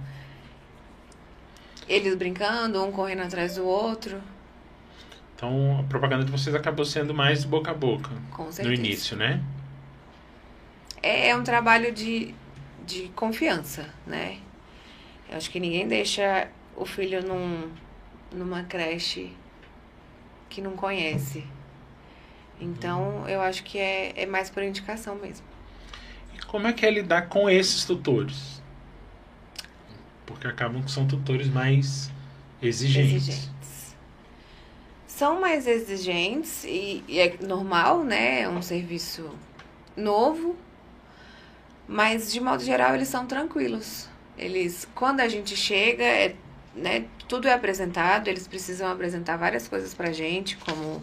Eles 1.88 2.14
brincando, 2.14 2.84
um 2.84 2.92
correndo 2.92 3.22
atrás 3.22 3.54
do 3.56 3.64
outro, 3.66 4.20
Então 5.34 5.78
a 5.80 5.82
propaganda 5.84 6.24
de 6.24 6.32
vocês 6.32 6.54
acabou 6.54 6.84
sendo 6.84 7.14
mais 7.14 7.44
boca 7.44 7.70
a 7.70 7.74
boca 7.74 8.10
com 8.32 8.44
no 8.44 8.52
certeza. 8.52 8.74
início, 8.74 9.16
né? 9.16 9.40
É, 11.00 11.28
é 11.28 11.36
um 11.36 11.44
trabalho 11.44 11.92
de, 11.92 12.34
de 12.84 13.08
confiança, 13.14 13.88
né? 14.06 14.38
Eu 15.30 15.36
acho 15.36 15.48
que 15.50 15.60
ninguém 15.60 15.86
deixa 15.86 16.48
o 16.76 16.84
filho 16.84 17.22
num, 17.26 17.70
numa 18.32 18.64
creche 18.64 19.32
que 20.48 20.60
não 20.60 20.72
conhece. 20.72 21.44
Então, 22.60 23.28
eu 23.28 23.40
acho 23.40 23.62
que 23.62 23.78
é, 23.78 24.12
é 24.16 24.26
mais 24.26 24.50
por 24.50 24.62
indicação 24.62 25.14
mesmo. 25.16 25.46
E 26.34 26.44
como 26.46 26.66
é 26.66 26.72
que 26.72 26.84
é 26.84 26.90
lidar 26.90 27.28
com 27.28 27.48
esses 27.48 27.84
tutores? 27.84 28.60
Porque 30.26 30.46
acabam 30.46 30.82
que 30.82 30.90
são 30.90 31.06
tutores 31.06 31.48
mais 31.48 32.10
exigentes. 32.60 33.28
Exigentes. 33.28 33.96
São 35.06 35.40
mais 35.40 35.66
exigentes 35.66 36.64
e, 36.64 37.02
e 37.08 37.18
é 37.18 37.36
normal, 37.40 38.04
né? 38.04 38.42
É 38.42 38.48
um 38.48 38.62
serviço 38.62 39.30
novo, 39.96 40.56
mas 41.88 42.32
de 42.32 42.40
modo 42.40 42.62
geral 42.62 42.94
eles 42.94 43.08
são 43.08 43.26
tranquilos. 43.26 44.08
Eles, 44.36 44.86
quando 44.94 45.20
a 45.20 45.28
gente 45.28 45.56
chega, 45.56 46.04
é, 46.04 46.36
né, 46.74 47.06
tudo 47.28 47.46
é 47.46 47.52
apresentado, 47.52 48.28
eles 48.28 48.48
precisam 48.48 48.90
apresentar 48.90 49.36
várias 49.36 49.68
coisas 49.68 49.92
pra 49.94 50.10
gente, 50.12 50.56
como 50.56 51.02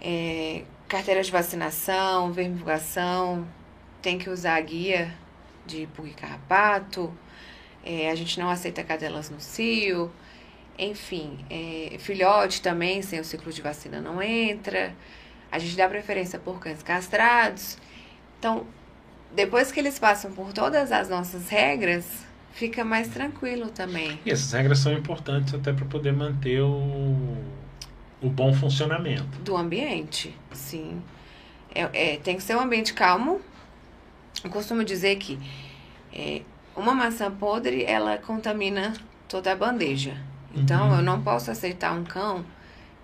é, 0.00 0.64
carteira 0.88 1.22
de 1.22 1.30
vacinação, 1.30 2.32
vermifugação, 2.32 3.46
tem 4.00 4.18
que 4.18 4.30
usar 4.30 4.56
a 4.56 4.60
guia 4.60 5.14
de 5.66 5.86
pulga 5.94 6.10
e 6.10 6.14
carrapato, 6.14 7.12
é, 7.84 8.10
a 8.10 8.14
gente 8.14 8.40
não 8.40 8.48
aceita 8.48 8.82
cadelas 8.82 9.28
no 9.28 9.40
cio, 9.40 10.10
enfim, 10.78 11.44
é, 11.50 11.98
filhote 11.98 12.62
também, 12.62 13.02
sem 13.02 13.20
o 13.20 13.24
ciclo 13.24 13.52
de 13.52 13.60
vacina 13.60 14.00
não 14.00 14.22
entra. 14.22 14.94
A 15.50 15.58
gente 15.58 15.76
dá 15.76 15.88
preferência 15.88 16.38
por 16.38 16.58
cães 16.58 16.82
castrados. 16.82 17.76
Então, 18.38 18.66
depois 19.32 19.70
que 19.70 19.78
eles 19.78 19.98
passam 19.98 20.32
por 20.32 20.52
todas 20.52 20.90
as 20.90 21.08
nossas 21.08 21.48
regras, 21.48 22.06
fica 22.52 22.84
mais 22.84 23.08
tranquilo 23.08 23.68
também. 23.68 24.18
E 24.24 24.30
essas 24.30 24.52
regras 24.52 24.78
são 24.78 24.92
importantes 24.92 25.54
até 25.54 25.72
para 25.72 25.84
poder 25.86 26.12
manter 26.12 26.60
o, 26.60 27.36
o 28.22 28.28
bom 28.28 28.52
funcionamento. 28.52 29.38
Do 29.40 29.56
ambiente, 29.56 30.36
sim. 30.52 31.02
É, 31.74 32.14
é, 32.14 32.16
tem 32.18 32.36
que 32.36 32.42
ser 32.42 32.56
um 32.56 32.60
ambiente 32.60 32.92
calmo. 32.94 33.40
Eu 34.44 34.50
costumo 34.50 34.84
dizer 34.84 35.16
que 35.16 35.38
é, 36.12 36.42
uma 36.76 36.94
maçã 36.94 37.30
podre, 37.30 37.84
ela 37.84 38.18
contamina 38.18 38.92
toda 39.28 39.52
a 39.52 39.56
bandeja. 39.56 40.16
Então, 40.54 40.90
Uhum. 40.90 40.96
eu 40.96 41.02
não 41.02 41.22
posso 41.22 41.50
aceitar 41.50 41.92
um 41.92 42.04
cão 42.04 42.44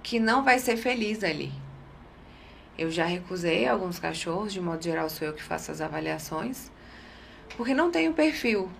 que 0.02 0.20
não 0.20 0.44
vai 0.44 0.58
ser 0.58 0.76
feliz 0.76 1.24
ali. 1.24 1.50
Eu 2.76 2.90
já 2.90 3.04
recusei 3.04 3.66
alguns 3.66 3.98
cachorros, 3.98 4.52
de 4.52 4.60
modo 4.60 4.82
geral 4.84 5.08
sou 5.10 5.26
eu 5.26 5.34
que 5.34 5.42
faço 5.42 5.70
as 5.72 5.80
avaliações, 5.80 6.70
porque 7.56 7.74
não 7.74 7.90
tem 7.90 8.08
o 8.08 8.12
perfil. 8.12 8.70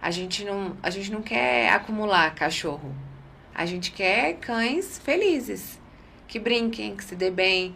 A 0.00 0.10
gente 0.10 0.44
não, 0.44 0.76
a 0.82 0.90
gente 0.90 1.10
não 1.12 1.22
quer 1.22 1.70
acumular 1.72 2.34
cachorro. 2.34 2.94
A 3.54 3.66
gente 3.66 3.92
quer 3.92 4.34
cães 4.38 4.98
felizes, 4.98 5.78
que 6.26 6.38
brinquem, 6.38 6.96
que 6.96 7.04
se 7.04 7.14
dê 7.14 7.30
bem, 7.30 7.74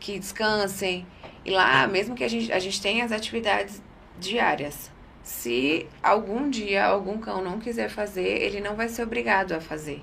que 0.00 0.18
descansem. 0.18 1.06
E 1.44 1.50
lá, 1.50 1.86
mesmo 1.86 2.14
que 2.14 2.24
a 2.24 2.28
gente, 2.28 2.50
a 2.52 2.58
gente 2.58 2.80
tenha 2.80 3.04
as 3.04 3.12
atividades 3.12 3.80
diárias, 4.18 4.90
se 5.22 5.86
algum 6.02 6.50
dia 6.50 6.84
algum 6.84 7.18
cão 7.18 7.42
não 7.42 7.58
quiser 7.60 7.88
fazer, 7.88 8.26
ele 8.26 8.60
não 8.60 8.74
vai 8.74 8.88
ser 8.88 9.02
obrigado 9.02 9.52
a 9.52 9.60
fazer. 9.60 10.02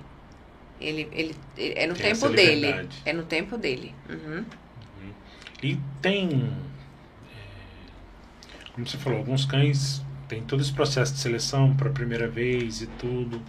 Ele, 0.79 1.07
ele, 1.11 1.35
ele- 1.57 1.73
é 1.77 1.85
no 1.87 1.93
Tem 1.93 2.13
tempo 2.13 2.29
dele. 2.29 2.89
É 3.05 3.13
no 3.13 3.23
tempo 3.23 3.57
dele. 3.57 3.93
Uhum. 4.09 4.45
E 5.61 5.77
tem, 6.01 6.51
é, 8.53 8.71
como 8.73 8.87
você 8.87 8.97
falou, 8.97 9.19
alguns 9.19 9.45
cães 9.45 10.01
têm 10.31 10.41
todo 10.41 10.61
esse 10.61 10.71
processo 10.71 11.13
de 11.13 11.19
seleção 11.19 11.75
para 11.75 11.89
a 11.89 11.91
primeira 11.91 12.25
vez 12.25 12.81
e 12.81 12.87
tudo. 12.87 13.41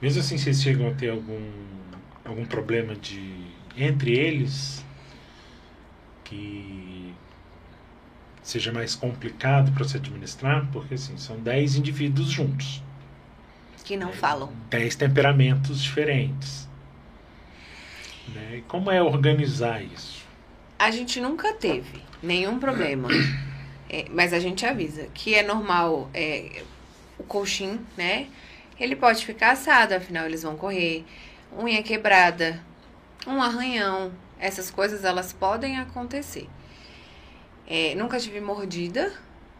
Mesmo 0.00 0.20
assim, 0.20 0.36
vocês 0.36 0.62
chegam 0.62 0.86
a 0.88 0.92
ter 0.92 1.08
algum, 1.08 1.40
algum 2.22 2.44
problema 2.44 2.94
de 2.94 3.46
entre 3.74 4.12
eles 4.14 4.84
que 6.24 7.14
seja 8.42 8.70
mais 8.70 8.94
complicado 8.94 9.72
para 9.72 9.84
se 9.88 9.96
administrar, 9.96 10.68
porque 10.70 10.94
assim, 10.94 11.16
são 11.16 11.38
10 11.38 11.76
indivíduos 11.76 12.28
juntos, 12.28 12.82
Que 13.84 13.96
não 13.96 14.12
falam. 14.12 14.52
10 14.68 14.96
temperamentos 14.96 15.80
diferentes. 15.80 16.68
Né? 18.34 18.58
E 18.58 18.62
como 18.62 18.90
é 18.90 19.02
organizar 19.02 19.82
isso? 19.82 20.22
A 20.78 20.90
gente 20.90 21.18
nunca 21.22 21.54
teve. 21.54 22.02
Nenhum 22.22 22.58
problema. 22.58 23.08
É, 23.88 24.06
mas 24.10 24.32
a 24.32 24.38
gente 24.38 24.66
avisa 24.66 25.08
que 25.14 25.34
é 25.34 25.42
normal 25.42 26.10
é, 26.12 26.62
o 27.18 27.24
colchim, 27.24 27.80
né? 27.96 28.28
Ele 28.78 28.94
pode 28.94 29.24
ficar 29.24 29.52
assado, 29.52 29.94
afinal 29.94 30.26
eles 30.26 30.42
vão 30.42 30.56
correr. 30.56 31.04
Unha 31.58 31.82
quebrada, 31.82 32.62
um 33.26 33.42
arranhão, 33.42 34.12
essas 34.38 34.70
coisas 34.70 35.04
elas 35.04 35.32
podem 35.32 35.78
acontecer. 35.78 36.46
É, 37.66 37.94
nunca 37.94 38.18
tive 38.18 38.40
mordida, 38.40 39.12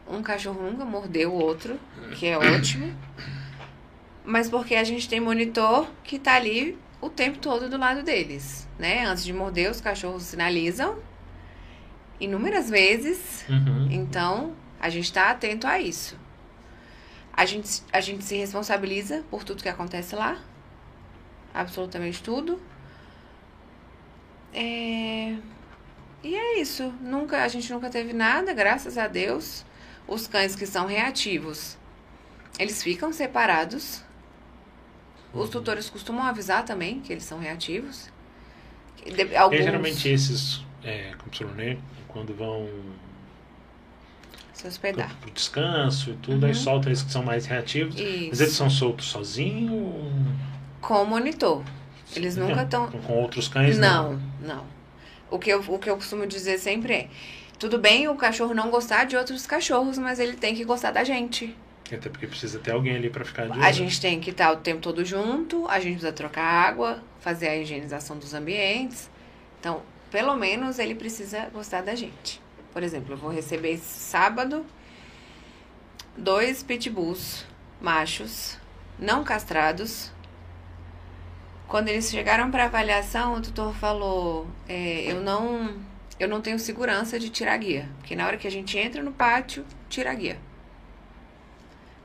um 0.08 0.22
cachorro 0.22 0.62
nunca 0.62 0.84
mordeu 0.84 1.32
o 1.32 1.42
outro, 1.42 1.78
que 2.14 2.26
é 2.26 2.36
ótimo. 2.38 2.94
Mas 4.24 4.48
porque 4.48 4.74
a 4.74 4.84
gente 4.84 5.08
tem 5.08 5.20
monitor 5.20 5.88
que 6.04 6.18
tá 6.18 6.34
ali 6.34 6.78
o 7.00 7.08
tempo 7.08 7.38
todo 7.38 7.68
do 7.68 7.78
lado 7.78 8.02
deles, 8.02 8.68
né? 8.78 9.04
Antes 9.06 9.24
de 9.24 9.32
morder, 9.32 9.70
os 9.70 9.80
cachorros 9.80 10.24
sinalizam 10.24 10.98
inúmeras 12.20 12.68
vezes. 12.70 13.44
Uhum. 13.48 13.88
Então, 13.90 14.54
a 14.80 14.88
gente 14.88 15.04
está 15.04 15.30
atento 15.30 15.66
a 15.66 15.80
isso. 15.80 16.16
A 17.32 17.44
gente, 17.46 17.82
a 17.92 18.00
gente 18.00 18.24
se 18.24 18.36
responsabiliza 18.36 19.24
por 19.30 19.44
tudo 19.44 19.62
que 19.62 19.68
acontece 19.68 20.16
lá. 20.16 20.38
Absolutamente 21.54 22.22
tudo. 22.22 22.60
É... 24.52 25.36
E 26.22 26.34
é 26.34 26.60
isso. 26.60 26.92
Nunca, 27.00 27.42
a 27.44 27.48
gente 27.48 27.72
nunca 27.72 27.88
teve 27.90 28.12
nada, 28.12 28.52
graças 28.52 28.98
a 28.98 29.06
Deus. 29.06 29.64
Os 30.06 30.26
cães 30.26 30.56
que 30.56 30.66
são 30.66 30.86
reativos, 30.86 31.76
eles 32.58 32.82
ficam 32.82 33.12
separados. 33.12 34.02
Os 35.32 35.42
Uhum. 35.42 35.48
tutores 35.48 35.90
costumam 35.90 36.24
avisar 36.24 36.64
também 36.64 37.00
que 37.00 37.12
eles 37.12 37.24
são 37.24 37.38
reativos. 37.38 38.10
E 39.04 39.36
Alguns 39.36 39.62
geralmente 39.62 40.08
esses, 40.08 40.64
é, 40.82 41.12
como 41.18 41.34
falou, 41.34 41.54
né? 41.54 41.78
Quando 42.18 42.34
vão 42.34 42.68
se 44.52 44.66
hospedar. 44.66 45.14
descanso 45.32 46.10
e 46.10 46.14
tudo, 46.14 46.46
aí 46.46 46.50
Uhum. 46.50 46.58
solta 46.58 46.90
esses 46.90 47.04
que 47.04 47.12
são 47.12 47.22
mais 47.22 47.46
reativos. 47.46 47.94
Mas 47.94 48.02
eles 48.04 48.40
Isso. 48.40 48.54
são 48.54 48.68
soltos 48.68 49.06
sozinhos? 49.06 49.94
Com 50.80 51.04
monitor. 51.04 51.62
Eles 52.16 52.36
nunca 52.36 52.62
estão. 52.62 52.90
Com 52.90 53.12
outros 53.22 53.46
cães? 53.46 53.78
Não, 53.78 54.20
não. 54.40 54.64
O 55.30 55.38
que, 55.38 55.48
eu, 55.50 55.60
o 55.60 55.78
que 55.78 55.88
eu 55.88 55.94
costumo 55.94 56.26
dizer 56.26 56.58
sempre 56.58 56.92
é: 56.92 57.08
tudo 57.56 57.78
bem 57.78 58.08
o 58.08 58.16
cachorro 58.16 58.52
não 58.52 58.68
gostar 58.68 59.04
de 59.04 59.16
outros 59.16 59.46
cachorros, 59.46 59.96
mas 59.96 60.18
ele 60.18 60.34
tem 60.36 60.56
que 60.56 60.64
gostar 60.64 60.90
da 60.90 61.04
gente. 61.04 61.54
Até 61.86 62.10
porque 62.10 62.26
precisa 62.26 62.58
ter 62.58 62.72
alguém 62.72 62.96
ali 62.96 63.08
pra 63.10 63.24
ficar 63.24 63.44
de 63.46 63.52
olho. 63.52 63.62
A 63.62 63.70
gente 63.70 64.00
tem 64.00 64.18
que 64.18 64.30
estar 64.30 64.50
o 64.52 64.56
tempo 64.56 64.80
todo 64.80 65.04
junto, 65.04 65.68
a 65.68 65.78
gente 65.78 65.92
precisa 65.92 66.12
trocar 66.12 66.42
água, 66.42 67.00
fazer 67.20 67.46
a 67.48 67.56
higienização 67.56 68.18
dos 68.18 68.34
ambientes. 68.34 69.08
Então, 69.60 69.82
pelo 70.10 70.36
menos 70.36 70.78
ele 70.78 70.94
precisa 70.94 71.48
gostar 71.50 71.82
da 71.82 71.94
gente. 71.94 72.40
Por 72.72 72.82
exemplo, 72.82 73.14
eu 73.14 73.16
vou 73.16 73.30
receber 73.30 73.78
sábado 73.78 74.64
dois 76.16 76.62
pitbulls 76.62 77.46
machos, 77.80 78.58
não 78.98 79.24
castrados. 79.24 80.12
Quando 81.66 81.88
eles 81.88 82.10
chegaram 82.10 82.50
para 82.50 82.64
avaliação, 82.64 83.34
o 83.34 83.42
tutor 83.42 83.74
falou: 83.74 84.46
é, 84.68 85.10
eu 85.10 85.20
não, 85.20 85.76
eu 86.18 86.28
não 86.28 86.40
tenho 86.40 86.58
segurança 86.58 87.18
de 87.18 87.28
tirar 87.30 87.54
a 87.54 87.58
guia, 87.58 87.88
porque 87.98 88.16
na 88.16 88.26
hora 88.26 88.36
que 88.36 88.46
a 88.46 88.50
gente 88.50 88.78
entra 88.78 89.02
no 89.02 89.12
pátio, 89.12 89.64
tira 89.88 90.10
a 90.10 90.14
guia 90.14 90.38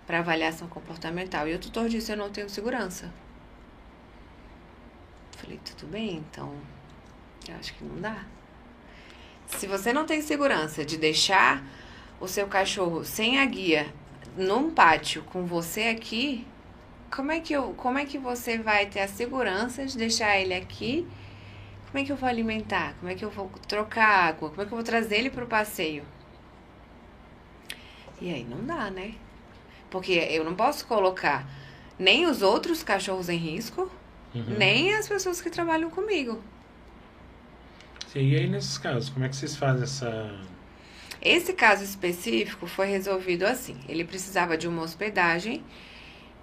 para 0.05 0.19
avaliação 0.19 0.67
comportamental. 0.67 1.47
E 1.47 1.55
o 1.55 1.59
tutor 1.59 1.89
disse: 1.89 2.11
Eu 2.11 2.17
não 2.17 2.29
tenho 2.29 2.49
segurança. 2.49 3.11
Falei: 5.37 5.59
Tudo 5.63 5.89
bem, 5.89 6.17
então 6.17 6.53
eu 7.51 7.55
acho 7.57 7.73
que 7.73 7.83
não 7.83 7.99
dá. 8.01 8.25
Se 9.47 9.67
você 9.67 9.93
não 9.93 10.05
tem 10.05 10.21
segurança 10.21 10.83
de 10.85 10.97
deixar 10.97 11.63
o 12.19 12.27
seu 12.27 12.47
cachorro 12.47 13.03
sem 13.03 13.39
a 13.39 13.45
guia 13.45 13.93
num 14.37 14.71
pátio 14.71 15.23
com 15.23 15.45
você 15.45 15.83
aqui, 15.83 16.47
como 17.13 17.31
é 17.31 17.39
que 17.39 17.53
eu, 17.53 17.73
como 17.75 17.97
é 17.99 18.05
que 18.05 18.17
você 18.17 18.57
vai 18.57 18.85
ter 18.87 19.01
a 19.01 19.07
segurança 19.07 19.85
de 19.85 19.97
deixar 19.97 20.39
ele 20.39 20.53
aqui? 20.53 21.07
Como 21.91 22.01
é 22.01 22.05
que 22.05 22.11
eu 22.11 22.15
vou 22.15 22.27
alimentar? 22.27 22.95
Como 22.99 23.11
é 23.11 23.15
que 23.15 23.23
eu 23.23 23.29
vou 23.29 23.51
trocar 23.67 24.07
água? 24.29 24.49
Como 24.49 24.61
é 24.61 24.65
que 24.65 24.71
eu 24.71 24.77
vou 24.77 24.83
trazer 24.83 25.17
ele 25.17 25.29
para 25.29 25.43
o 25.43 25.47
passeio? 25.47 26.03
E 28.19 28.33
aí 28.33 28.43
não 28.43 28.63
dá, 28.65 28.89
né? 28.89 29.13
Porque 29.91 30.13
eu 30.13 30.43
não 30.43 30.55
posso 30.55 30.87
colocar 30.87 31.47
nem 31.99 32.25
os 32.25 32.41
outros 32.41 32.81
cachorros 32.81 33.29
em 33.29 33.37
risco, 33.37 33.91
Uhum. 34.33 34.57
nem 34.57 34.95
as 34.95 35.07
pessoas 35.07 35.39
que 35.39 35.49
trabalham 35.51 35.91
comigo. 35.91 36.41
E 38.15 38.35
aí, 38.35 38.47
nesses 38.47 38.77
casos, 38.77 39.09
como 39.09 39.25
é 39.25 39.29
que 39.29 39.35
vocês 39.35 39.55
fazem 39.55 39.83
essa. 39.83 40.29
Esse 41.19 41.53
caso 41.53 41.83
específico 41.83 42.67
foi 42.67 42.87
resolvido 42.87 43.43
assim: 43.43 43.79
ele 43.89 44.03
precisava 44.03 44.55
de 44.55 44.67
uma 44.67 44.83
hospedagem 44.83 45.63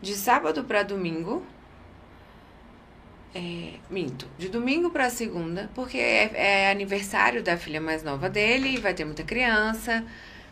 de 0.02 0.14
sábado 0.14 0.64
para 0.64 0.82
domingo. 0.82 1.44
É, 3.32 3.74
minto, 3.88 4.26
de 4.36 4.48
domingo 4.48 4.90
para 4.90 5.08
segunda, 5.08 5.70
porque 5.72 5.96
é, 5.96 6.32
é 6.34 6.70
aniversário 6.72 7.40
da 7.44 7.56
filha 7.56 7.80
mais 7.80 8.02
nova 8.02 8.28
dele, 8.28 8.80
vai 8.80 8.92
ter 8.92 9.04
muita 9.04 9.22
criança, 9.22 10.04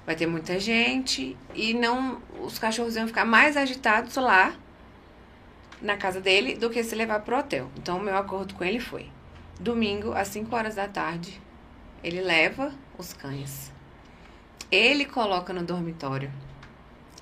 vai 0.07 0.15
ter 0.15 0.29
muita 0.29 0.61
gente 0.61 1.37
e 1.57 1.75
não 1.75 2.23
os 2.41 2.57
cachorros 2.57 2.95
iam 2.95 3.09
ficar 3.09 3.25
mais 3.25 3.57
agitados 3.57 4.15
lá 4.15 4.55
na 5.83 5.97
casa 5.97 6.21
dele 6.21 6.55
do 6.55 6.71
que 6.71 6.85
se 6.85 6.95
levar 6.95 7.19
pro 7.21 7.39
hotel. 7.39 7.69
Então, 7.77 7.99
o 7.99 8.01
meu 8.01 8.17
acordo 8.17 8.55
com 8.55 8.63
ele 8.63 8.79
foi: 8.79 9.11
domingo 9.59 10.13
às 10.13 10.29
5 10.29 10.55
horas 10.55 10.75
da 10.77 10.87
tarde, 10.87 11.41
ele 12.03 12.21
leva 12.21 12.73
os 12.97 13.13
cães. 13.13 13.73
Ele 14.71 15.05
coloca 15.05 15.53
no 15.53 15.65
dormitório. 15.65 16.31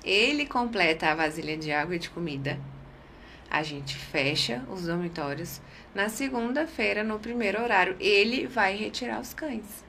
Ele 0.03 0.45
completa 0.45 1.09
a 1.09 1.15
vasilha 1.15 1.57
de 1.57 1.71
água 1.71 1.95
e 1.95 1.99
de 1.99 2.09
comida. 2.09 2.59
A 3.49 3.63
gente 3.63 3.95
fecha 3.95 4.63
os 4.69 4.85
dormitórios. 4.85 5.61
Na 5.95 6.09
segunda-feira, 6.09 7.03
no 7.03 7.19
primeiro 7.19 7.61
horário, 7.61 7.95
ele 7.99 8.45
vai 8.45 8.75
retirar 8.75 9.19
os 9.19 9.33
cães. 9.33 9.83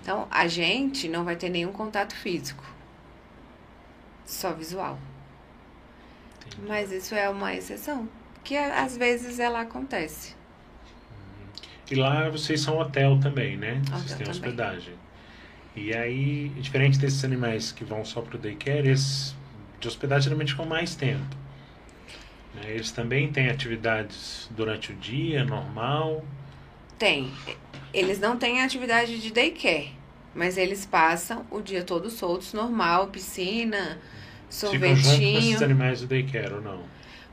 Então, 0.00 0.26
a 0.30 0.46
gente 0.46 1.08
não 1.08 1.24
vai 1.24 1.36
ter 1.36 1.48
nenhum 1.48 1.72
contato 1.72 2.14
físico. 2.14 2.64
Só 4.24 4.52
visual. 4.52 4.98
Entendi. 6.46 6.66
Mas 6.66 6.90
isso 6.90 7.14
é 7.14 7.28
uma 7.28 7.54
exceção. 7.54 8.08
Que 8.42 8.56
às 8.56 8.96
vezes 8.96 9.38
ela 9.38 9.60
acontece. 9.60 10.34
E 11.90 11.94
lá 11.94 12.28
vocês 12.30 12.60
são 12.60 12.78
hotel 12.78 13.18
também, 13.20 13.56
né? 13.56 13.80
Hotel 13.86 13.98
vocês 13.98 14.04
têm 14.08 14.16
também. 14.18 14.30
hospedagem. 14.30 14.94
E 15.76 15.92
aí, 15.94 16.48
diferente 16.60 16.98
desses 16.98 17.24
animais 17.24 17.72
que 17.72 17.84
vão 17.84 18.04
só 18.04 18.20
pro 18.20 18.38
daycare, 18.38 18.88
esses 18.88 19.34
de 19.80 19.88
hospedagem 19.88 20.24
geralmente 20.24 20.52
ficam 20.52 20.66
mais 20.66 20.94
tempo. 20.94 21.36
Né? 22.54 22.70
Eles 22.70 22.92
também 22.92 23.30
têm 23.32 23.48
atividades 23.50 24.48
durante 24.56 24.92
o 24.92 24.94
dia, 24.96 25.44
normal. 25.44 26.24
Tem. 26.98 27.30
Eles 27.92 28.18
não 28.20 28.36
têm 28.36 28.62
atividade 28.62 29.20
de 29.20 29.32
daycare, 29.32 29.92
mas 30.34 30.56
eles 30.56 30.86
passam 30.86 31.44
o 31.50 31.60
dia 31.60 31.82
todo 31.82 32.08
soltos, 32.08 32.52
normal, 32.52 33.08
piscina, 33.08 33.98
Ficam 34.48 34.70
junto 34.72 34.78
com 34.80 34.86
esses 34.92 35.06
sorvetinho. 35.06 35.64
animais 35.64 36.00
do 36.00 36.06
daycare 36.06 36.54
ou 36.54 36.60
não? 36.62 36.82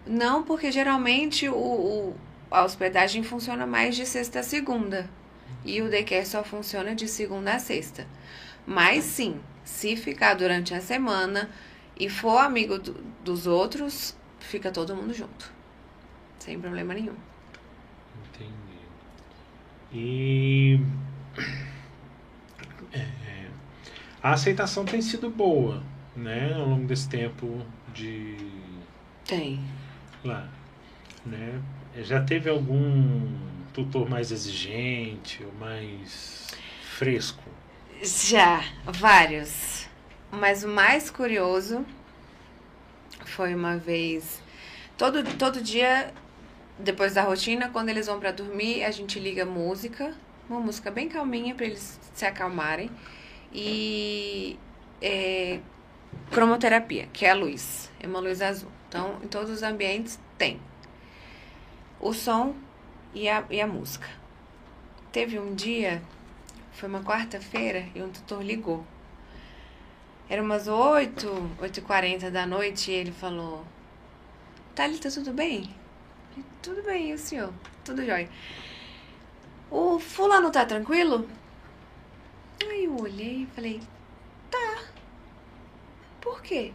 Não, 0.06 0.42
porque 0.44 0.72
geralmente 0.72 1.48
o, 1.48 1.54
o- 1.56 2.16
a 2.52 2.64
hospedagem 2.64 3.24
funciona 3.24 3.66
mais 3.66 3.96
de 3.96 4.06
sexta 4.06 4.40
a 4.42 4.44
segunda. 4.44 5.10
E 5.66 5.82
o 5.82 5.90
daycare 5.90 6.26
só 6.26 6.44
funciona 6.44 6.94
de 6.96 7.08
segunda 7.08 7.54
a 7.56 7.60
sexta. 7.60 8.06
Mas 8.66 9.04
sim, 9.04 9.40
se 9.64 9.96
ficar 9.96 10.34
durante 10.36 10.74
a 10.74 10.82
semana 10.82 11.50
e 12.00 12.10
for 12.10 12.38
amigo 12.38 12.78
do- 12.80 12.94
dos 13.24 13.48
outros, 13.48 14.16
fica 14.40 14.72
todo 14.72 14.96
mundo 14.96 15.14
junto. 15.14 15.52
Sem 16.40 16.60
problema 16.60 16.94
nenhum. 16.94 17.16
Entendi. 18.34 18.52
E 19.94 20.80
é, 22.94 23.48
a 24.22 24.32
aceitação 24.34 24.86
tem 24.86 25.02
sido 25.02 25.30
boa, 25.30 25.84
né, 26.16 26.54
ao 26.54 26.66
longo 26.68 26.88
desse 26.88 27.08
tempo 27.08 27.66
de 27.94 28.38
Tem. 29.26 29.64
lá, 30.24 30.50
né? 31.26 31.62
Já 31.96 32.22
teve 32.24 32.50
algum 32.50 33.28
tutor 33.74 34.10
mais 34.10 34.32
exigente 34.32 35.44
ou 35.44 35.52
mais 35.60 36.48
fresco? 36.98 37.44
Já, 38.02 38.64
vários. 38.86 39.88
Mas 40.32 40.64
o 40.64 40.70
mais 40.70 41.12
curioso 41.12 41.86
foi 43.26 43.54
uma 43.54 43.78
vez. 43.78 44.42
Todo, 44.98 45.24
todo 45.38 45.62
dia, 45.62 46.14
depois 46.80 47.14
da 47.14 47.24
rotina, 47.24 47.70
quando 47.70 47.90
eles 47.90 48.08
vão 48.08 48.20
pra 48.20 48.32
dormir, 48.32 48.86
a 48.86 48.92
gente 48.92 49.20
liga 49.20 49.46
música, 49.46 50.16
uma 50.50 50.62
música 50.62 50.90
bem 50.90 51.10
calminha 51.10 51.54
pra 51.54 51.66
eles 51.66 52.00
se 52.14 52.26
acalmarem. 52.26 52.90
E 53.54 54.58
é, 55.02 55.60
cromoterapia, 56.32 57.10
que 57.12 57.26
é 57.26 57.32
a 57.32 57.36
luz, 57.36 57.92
é 58.00 58.08
uma 58.08 58.22
luz 58.22 58.42
azul. 58.42 58.72
Então, 58.88 59.20
em 59.22 59.28
todos 59.28 59.50
os 59.52 59.62
ambientes 59.62 60.18
tem 60.38 60.60
o 62.02 62.14
som 62.14 62.56
e 63.14 63.30
a, 63.30 63.46
e 63.50 63.62
a 63.62 63.68
música. 63.68 64.10
Teve 65.12 65.40
um 65.40 65.54
dia 65.54 66.02
foi 66.74 66.90
uma 66.90 67.04
quarta-feira 67.04 67.86
e 67.94 68.02
um 68.02 68.10
tutor 68.10 68.44
ligou. 68.44 68.84
Era 70.28 70.42
umas 70.42 70.68
8, 70.68 71.28
8h40 71.62 72.30
da 72.32 72.48
noite 72.48 72.90
e 72.90 72.96
ele 72.96 73.12
falou: 73.12 73.66
Thalita, 74.74 75.12
tudo 75.12 75.32
bem? 75.32 75.70
Tudo 76.62 76.82
bem, 76.82 77.12
e 77.12 77.14
o 77.14 77.18
senhor? 77.18 77.54
Tudo 77.84 78.06
jóia. 78.06 78.30
O 79.70 80.00
fulano 80.00 80.50
tá 80.50 80.66
tranquilo? 80.66 81.28
Aí 82.64 82.86
eu 82.86 83.00
olhei 83.00 83.44
e 83.44 83.50
falei, 83.54 83.82
tá. 84.50 84.84
Por 86.20 86.42
quê? 86.42 86.72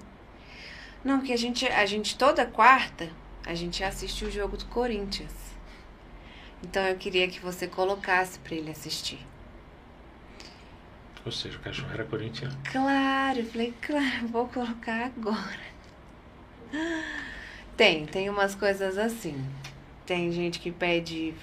Não, 1.05 1.19
porque 1.19 1.33
a 1.33 1.37
gente, 1.37 1.67
a 1.67 1.87
gente 1.87 2.19
toda 2.19 2.45
quarta, 2.47 3.11
a 3.47 3.55
gente 3.55 3.83
assiste 3.85 4.25
o 4.25 4.31
jogo 4.31 4.57
do 4.57 4.67
Corinthians. 4.67 5.33
Então 6.63 6.83
eu 6.83 6.97
queria 6.97 7.29
que 7.29 7.39
você 7.41 7.67
colocasse 7.69 8.39
para 8.41 8.55
ele 8.55 8.71
assistir. 8.71 9.25
Ou 11.25 11.33
seja, 11.33 11.59
o 11.59 11.61
cachorro 11.61 11.93
era 11.93 12.05
corintiano. 12.05 12.57
Claro, 12.71 13.41
eu 13.41 13.47
falei, 13.47 13.75
claro, 13.83 14.29
vou 14.29 14.47
colocar 14.47 15.07
agora. 15.07 15.67
Tem, 17.77 18.07
tem 18.07 18.31
umas 18.31 18.55
coisas 18.55 18.97
assim. 18.97 19.45
Tem 20.07 20.31
gente 20.31 20.61
que 20.61 20.71
pede 20.71 21.35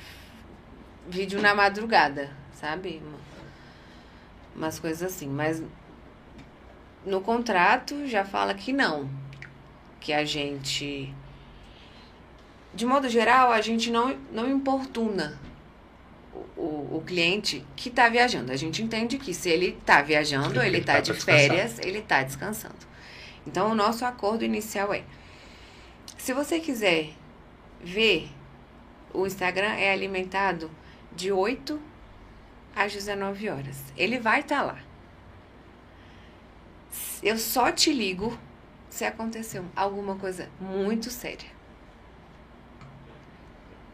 vídeo 1.07 1.41
na 1.41 1.53
madrugada, 1.53 2.31
sabe? 2.53 3.01
Umas 4.55 4.79
coisas 4.79 5.03
assim. 5.13 5.27
Mas 5.27 5.61
no 7.05 7.19
contrato 7.19 8.07
já 8.07 8.23
fala 8.23 8.53
que 8.53 8.71
não. 8.71 9.09
Que 9.99 10.13
a 10.13 10.23
gente. 10.23 11.13
De 12.73 12.85
modo 12.85 13.07
geral, 13.07 13.51
a 13.51 13.61
gente 13.61 13.91
não, 13.91 14.17
não 14.31 14.49
importuna 14.49 15.39
o, 16.33 16.61
o, 16.61 16.97
o 16.97 17.03
cliente 17.05 17.63
que 17.75 17.89
está 17.89 18.09
viajando. 18.09 18.51
A 18.51 18.55
gente 18.55 18.81
entende 18.81 19.17
que 19.17 19.33
se 19.33 19.49
ele 19.49 19.77
está 19.79 20.01
viajando, 20.01 20.61
ele 20.61 20.79
está 20.79 20.99
de 20.99 21.13
férias, 21.13 21.77
ele 21.79 21.99
está 21.99 22.23
descansando. 22.23 22.93
Então, 23.45 23.71
o 23.71 23.75
nosso 23.75 24.05
acordo 24.05 24.43
inicial 24.43 24.93
é: 24.93 25.03
se 26.17 26.33
você 26.33 26.59
quiser 26.59 27.09
ver, 27.81 28.29
o 29.13 29.27
Instagram 29.27 29.73
é 29.73 29.91
alimentado 29.91 30.71
de 31.15 31.31
8 31.31 31.79
às 32.75 32.93
19 32.93 33.49
horas. 33.49 33.83
Ele 33.95 34.17
vai 34.17 34.39
estar 34.39 34.59
tá 34.59 34.63
lá. 34.63 34.79
Eu 37.21 37.37
só 37.37 37.71
te 37.71 37.91
ligo 37.91 38.37
se 38.89 39.05
aconteceu 39.05 39.65
alguma 39.75 40.15
coisa 40.15 40.49
muito 40.59 41.09
séria. 41.09 41.49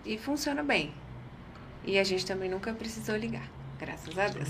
E 0.10 0.18
funciona 0.18 0.64
bem. 0.64 0.92
E 1.86 2.00
a 2.00 2.04
gente 2.04 2.26
também 2.26 2.50
nunca 2.50 2.74
precisou 2.74 3.16
ligar, 3.16 3.48
graças 3.78 4.18
a 4.18 4.28
Deus. 4.28 4.50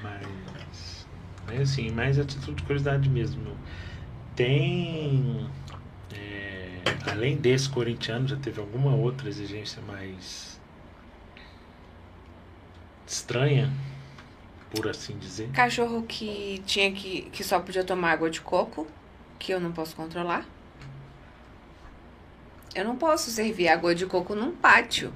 Mas, 0.00 1.06
mas 1.44 1.60
assim, 1.60 1.90
mais 1.90 2.16
a 2.16 2.24
título 2.24 2.54
de 2.54 2.62
curiosidade 2.62 3.08
mesmo. 3.08 3.56
Tem, 4.36 5.50
é, 6.14 6.82
além 7.10 7.36
desse 7.36 7.68
corintiano, 7.68 8.28
já 8.28 8.36
teve 8.36 8.60
alguma 8.60 8.94
outra 8.94 9.28
exigência 9.28 9.82
mais 9.82 10.60
estranha, 13.04 13.72
por 14.70 14.86
assim 14.86 15.18
dizer. 15.18 15.50
Cachorro 15.50 16.04
que 16.06 16.62
tinha 16.64 16.92
que, 16.92 17.22
que 17.22 17.42
só 17.42 17.58
podia 17.58 17.82
tomar 17.82 18.12
água 18.12 18.30
de 18.30 18.40
coco, 18.40 18.86
que 19.36 19.52
eu 19.52 19.58
não 19.58 19.72
posso 19.72 19.96
controlar. 19.96 20.46
Eu 22.74 22.84
não 22.84 22.96
posso 22.96 23.30
servir 23.30 23.68
água 23.68 23.94
de 23.94 24.04
coco 24.04 24.34
num 24.34 24.50
pátio 24.50 25.12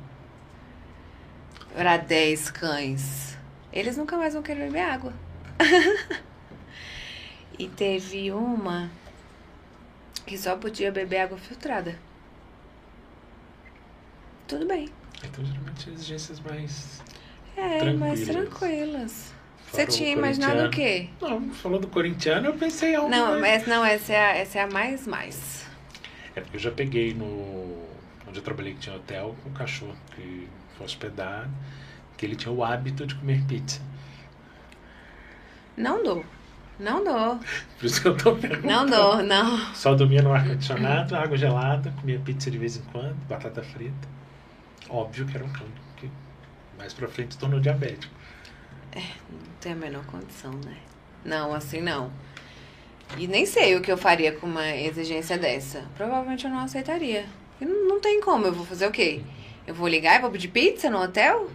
para 1.75 1.97
10 1.97 2.51
cães. 2.51 3.37
Eles 3.73 3.97
nunca 3.97 4.17
mais 4.17 4.35
vão 4.35 4.43
querer 4.43 4.67
beber 4.67 4.83
água. 4.83 5.13
e 7.59 7.69
teve 7.69 8.31
uma 8.31 8.91
que 10.25 10.39
só 10.39 10.57
podia 10.57 10.93
beber 10.93 11.21
água 11.21 11.39
filtrada. 11.39 11.99
Tudo 14.47 14.67
bem. 14.67 14.89
Então, 15.25 15.45
geralmente, 15.45 15.91
exigências 15.91 16.41
mais 16.41 17.03
é, 17.57 17.79
tranquilas. 17.79 17.99
mais 17.99 18.27
tranquilas. 18.27 19.35
Você 19.71 19.87
tinha 19.87 20.11
imaginado 20.11 20.67
o 20.67 20.71
quê? 20.71 21.11
Não, 21.21 21.51
falou 21.51 21.79
do 21.79 21.89
corintiano, 21.89 22.47
eu 22.47 22.55
pensei 22.55 22.97
Não, 22.97 23.39
mais... 23.39 23.67
não 23.67 23.85
essa, 23.85 24.13
é 24.13 24.19
a, 24.19 24.37
essa 24.37 24.59
é 24.59 24.63
a 24.63 24.67
mais 24.67 25.07
mais. 25.07 25.68
É 26.39 26.45
eu 26.53 26.59
já 26.59 26.71
peguei 26.71 27.15
no... 27.15 27.87
Onde 28.27 28.39
eu 28.39 28.43
trabalhei 28.43 28.75
que 28.75 28.81
tinha 28.81 28.97
hotel, 28.97 29.35
com 29.43 29.51
um 29.51 29.53
cachorro 29.53 29.97
que 30.15 30.49
foi 30.77 30.85
hospedado, 30.87 31.51
que 32.17 32.27
ele 32.27 32.37
tinha 32.37 32.53
o 32.53 32.63
hábito 32.63 33.07
de 33.07 33.15
comer 33.15 33.43
pizza. 33.45 33.81
Não 35.77 36.03
dou. 36.03 36.25
Não 36.79 37.03
dou. 37.03 37.39
Por 37.79 37.87
isso 37.87 38.03
que 38.03 38.09
eu 38.09 38.17
tô 38.17 38.37
perguntando. 38.37 38.67
Não 38.67 38.87
dou, 38.87 39.23
não. 39.23 39.75
Só 39.75 39.95
dormia 39.95 40.23
no 40.23 40.33
ar-condicionado, 40.33 41.17
água 41.17 41.37
gelada, 41.37 41.93
comia 42.01 42.19
pizza 42.19 42.51
de 42.51 42.59
vez 42.59 42.77
em 42.77 42.83
quando, 42.93 43.17
batata 43.27 43.63
frita. 43.63 44.09
Óbvio 44.91 45.27
que 45.27 45.37
era 45.37 45.45
um 45.45 45.53
cão 45.53 45.67
mais 46.79 46.95
pra 46.95 47.09
frente 47.09 47.37
tornou 47.37 47.59
diabético. 47.59 48.15
É, 48.93 49.01
não 49.01 49.53
tem 49.61 49.73
a 49.73 49.77
menor 49.77 50.05
condição, 50.07 50.53
né? 50.65 50.77
Não, 51.25 51.53
assim 51.53 51.83
não. 51.83 52.11
E 53.17 53.27
nem 53.27 53.47
sei 53.47 53.75
o 53.77 53.81
que 53.81 53.91
eu 53.91 53.97
faria 53.99 54.33
com 54.33 54.47
uma 54.47 54.69
exigência 54.77 55.37
dessa. 55.39 55.85
Provavelmente 55.97 56.45
eu 56.45 56.51
não 56.51 56.61
aceitaria. 56.61 57.25
E 57.61 57.65
não, 57.65 57.89
não 57.89 58.01
tem 58.01 58.21
como, 58.21 58.47
eu 58.47 58.53
vou 58.53 58.65
fazer 58.67 58.87
o 58.87 58.91
quê? 58.93 59.23
Eu 59.67 59.75
vou 59.75 59.89
ligar 59.89 60.19
e 60.19 60.21
vou 60.23 60.31
pedir 60.31 60.49
pizza 60.49 60.89
no 60.91 61.03
hotel? 61.03 61.51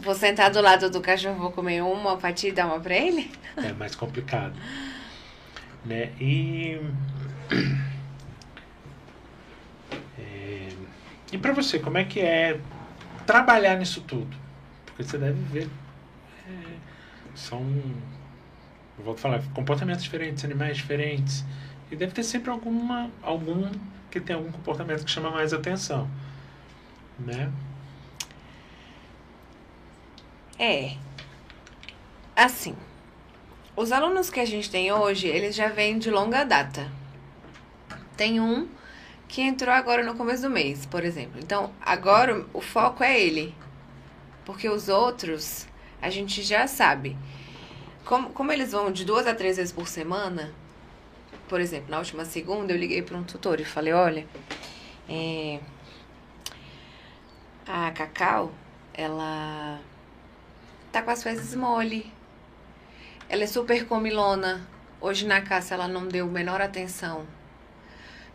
Vou 0.00 0.14
sentar 0.14 0.50
do 0.50 0.60
lado 0.60 0.88
do 0.90 1.00
cachorro, 1.00 1.38
vou 1.38 1.50
comer 1.50 1.82
uma 1.82 2.18
fatia 2.18 2.50
e 2.50 2.52
dar 2.52 2.66
uma 2.66 2.80
pra 2.80 2.94
ele? 2.96 3.30
É 3.56 3.72
mais 3.72 3.94
complicado. 3.94 4.54
né? 5.84 6.10
E. 6.20 6.80
É... 10.18 10.68
E 11.32 11.38
pra 11.38 11.52
você, 11.52 11.78
como 11.78 11.96
é 11.98 12.04
que 12.04 12.20
é 12.20 12.58
trabalhar 13.28 13.76
nisso 13.76 14.00
tudo. 14.00 14.34
Porque 14.86 15.02
você 15.04 15.18
deve 15.18 15.40
ver. 15.52 15.68
É, 16.48 16.52
são. 17.34 17.62
Eu 18.98 19.04
vou 19.04 19.16
falar, 19.16 19.42
comportamentos 19.54 20.02
diferentes, 20.02 20.44
animais 20.44 20.76
diferentes. 20.76 21.44
E 21.90 21.96
deve 21.96 22.12
ter 22.12 22.24
sempre 22.24 22.50
alguma, 22.50 23.10
algum 23.22 23.70
que 24.10 24.20
tem 24.20 24.34
algum 24.34 24.50
comportamento 24.50 25.04
que 25.04 25.10
chama 25.10 25.30
mais 25.30 25.52
atenção. 25.52 26.10
Né? 27.18 27.50
É. 30.58 30.96
Assim. 32.34 32.76
Os 33.76 33.92
alunos 33.92 34.28
que 34.28 34.40
a 34.40 34.44
gente 34.44 34.68
tem 34.68 34.92
hoje, 34.92 35.28
eles 35.28 35.54
já 35.54 35.68
vêm 35.68 35.98
de 35.98 36.10
longa 36.10 36.44
data. 36.44 36.90
Tem 38.16 38.40
um 38.40 38.68
que 39.28 39.40
entrou 39.42 39.72
agora 39.72 40.02
no 40.02 40.16
começo 40.16 40.42
do 40.42 40.50
mês, 40.50 40.84
por 40.86 41.04
exemplo. 41.04 41.38
Então, 41.40 41.72
agora 41.80 42.44
o 42.52 42.60
foco 42.60 43.04
é 43.04 43.20
ele. 43.20 43.54
Porque 44.44 44.68
os 44.68 44.88
outros, 44.88 45.68
a 46.02 46.10
gente 46.10 46.42
já 46.42 46.66
sabe. 46.66 47.16
Como, 48.04 48.30
como 48.30 48.52
eles 48.52 48.72
vão 48.72 48.90
de 48.90 49.04
duas 49.04 49.26
a 49.26 49.34
três 49.34 49.56
vezes 49.56 49.72
por 49.72 49.86
semana, 49.86 50.52
por 51.48 51.60
exemplo, 51.60 51.90
na 51.90 51.98
última 51.98 52.24
segunda 52.24 52.72
eu 52.72 52.76
liguei 52.76 53.02
para 53.02 53.16
um 53.16 53.24
tutor 53.24 53.60
e 53.60 53.64
falei, 53.64 53.92
olha, 53.92 54.26
é, 55.08 55.60
a 57.66 57.90
Cacau, 57.92 58.52
ela 58.94 59.80
tá 60.90 61.02
com 61.02 61.10
as 61.10 61.22
fezes 61.22 61.54
mole. 61.54 62.10
Ela 63.28 63.44
é 63.44 63.46
super 63.46 63.86
comilona. 63.86 64.66
Hoje 65.00 65.26
na 65.26 65.40
caça 65.42 65.74
ela 65.74 65.86
não 65.86 66.08
deu 66.08 66.26
menor 66.26 66.60
atenção 66.60 67.26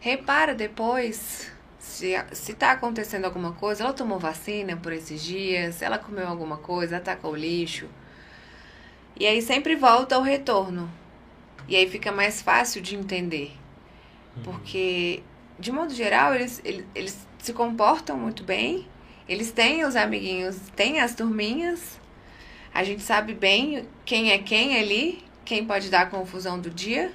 Repara 0.04 0.54
depois 0.54 1.50
se, 1.80 2.14
se 2.34 2.54
tá 2.54 2.72
acontecendo 2.72 3.24
alguma 3.24 3.54
coisa. 3.54 3.86
Ela 3.86 3.94
tomou 3.94 4.20
vacina 4.20 4.76
por 4.76 4.92
esses 4.92 5.24
dias, 5.24 5.82
ela 5.82 5.98
comeu 5.98 6.28
alguma 6.28 6.58
coisa, 6.58 6.98
atacou 6.98 7.32
o 7.32 7.36
lixo. 7.38 7.88
E 9.20 9.26
aí 9.26 9.42
sempre 9.42 9.76
volta 9.76 10.16
ao 10.16 10.22
retorno. 10.22 10.90
E 11.68 11.76
aí 11.76 11.90
fica 11.90 12.12
mais 12.12 12.42
fácil 12.42 12.82
de 12.82 12.96
entender. 12.96 13.56
Uhum. 14.36 14.44
Porque, 14.44 15.22
de 15.60 15.72
modo 15.72 15.94
geral, 15.94 16.34
eles, 16.34 16.62
eles, 16.64 16.86
eles 16.94 17.28
se 17.40 17.54
comportam 17.54 18.18
muito 18.18 18.44
bem. 18.44 18.88
Eles 19.28 19.52
têm 19.52 19.86
os 19.86 19.96
amiguinhos, 19.96 20.58
têm 20.76 21.00
as 21.00 21.16
turminhas. 21.16 22.00
A 22.74 22.84
gente 22.84 23.02
sabe 23.02 23.34
bem 23.34 23.88
quem 24.04 24.32
é 24.32 24.38
quem 24.38 24.78
ali, 24.78 25.24
quem 25.46 25.66
pode 25.66 25.90
dar 25.90 26.02
a 26.02 26.06
confusão 26.08 26.60
do 26.60 26.70
dia 26.70 27.14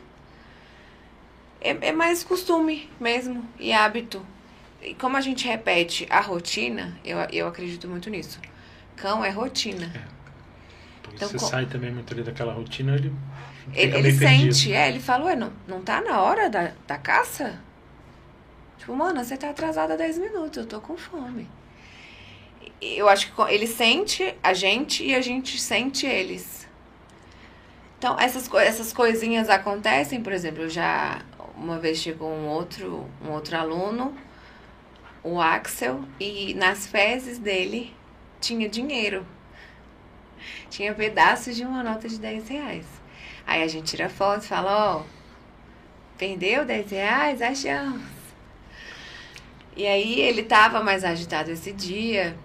é, 1.60 1.88
é 1.88 1.92
mais 1.92 2.22
costume 2.22 2.88
mesmo 3.00 3.44
e 3.58 3.72
hábito. 3.72 4.24
E 4.80 4.94
como 4.94 5.16
a 5.16 5.20
gente 5.20 5.46
repete 5.46 6.06
a 6.08 6.20
rotina, 6.20 6.98
eu, 7.04 7.18
eu 7.32 7.48
acredito 7.48 7.88
muito 7.88 8.08
nisso. 8.08 8.40
Cão 8.96 9.24
é 9.24 9.30
rotina. 9.30 9.92
É. 9.94 10.17
Então, 11.14 11.28
você 11.28 11.38
com... 11.38 11.46
sai 11.46 11.66
também 11.66 11.90
muito 11.90 12.12
ali 12.12 12.22
daquela 12.22 12.52
rotina, 12.52 12.94
ele 12.94 13.12
ele, 13.74 13.96
ele 13.96 14.12
sente, 14.12 14.72
é, 14.72 14.88
ele 14.88 15.00
falou, 15.00 15.34
não, 15.36 15.52
não 15.66 15.82
tá 15.82 16.00
na 16.00 16.20
hora 16.20 16.48
da, 16.48 16.72
da 16.86 16.96
caça? 16.96 17.60
Tipo, 18.78 18.94
mano, 18.96 19.22
você 19.22 19.36
tá 19.36 19.50
atrasada 19.50 19.96
10 19.96 20.18
minutos, 20.18 20.58
eu 20.58 20.66
tô 20.66 20.80
com 20.80 20.96
fome. 20.96 21.48
eu 22.80 23.08
acho 23.08 23.32
que 23.32 23.42
ele 23.52 23.66
sente 23.66 24.34
a 24.42 24.54
gente 24.54 25.04
e 25.04 25.14
a 25.14 25.20
gente 25.20 25.60
sente 25.60 26.06
eles. 26.06 26.66
Então, 27.98 28.18
essas, 28.18 28.48
essas 28.54 28.92
coisinhas 28.92 29.50
acontecem, 29.50 30.22
por 30.22 30.32
exemplo, 30.32 30.62
eu 30.62 30.68
já 30.68 31.20
uma 31.56 31.78
vez 31.78 31.98
chegou 31.98 32.30
um 32.30 32.46
outro, 32.46 33.04
um 33.22 33.32
outro 33.32 33.56
aluno, 33.56 34.14
o 35.24 35.40
Axel, 35.40 36.04
e 36.20 36.54
nas 36.54 36.86
fezes 36.86 37.38
dele 37.38 37.92
tinha 38.40 38.68
dinheiro. 38.68 39.26
Tinha 40.70 40.94
pedaços 40.94 41.56
de 41.56 41.64
uma 41.64 41.82
nota 41.82 42.08
de 42.08 42.18
10 42.18 42.48
reais. 42.48 42.86
Aí 43.46 43.62
a 43.62 43.68
gente 43.68 43.86
tira 43.86 44.08
foto 44.08 44.44
e 44.44 44.48
fala, 44.48 44.96
ó, 44.96 45.00
oh, 45.00 45.04
perdeu 46.18 46.64
10 46.64 46.90
reais? 46.90 47.42
Achamos. 47.42 48.02
E 49.76 49.86
aí 49.86 50.20
ele 50.20 50.42
tava 50.42 50.82
mais 50.82 51.04
agitado 51.04 51.50
esse 51.50 51.72
dia. 51.72 52.36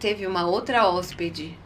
Teve 0.00 0.26
uma 0.26 0.46
outra 0.46 0.86
hóspede 0.88 1.56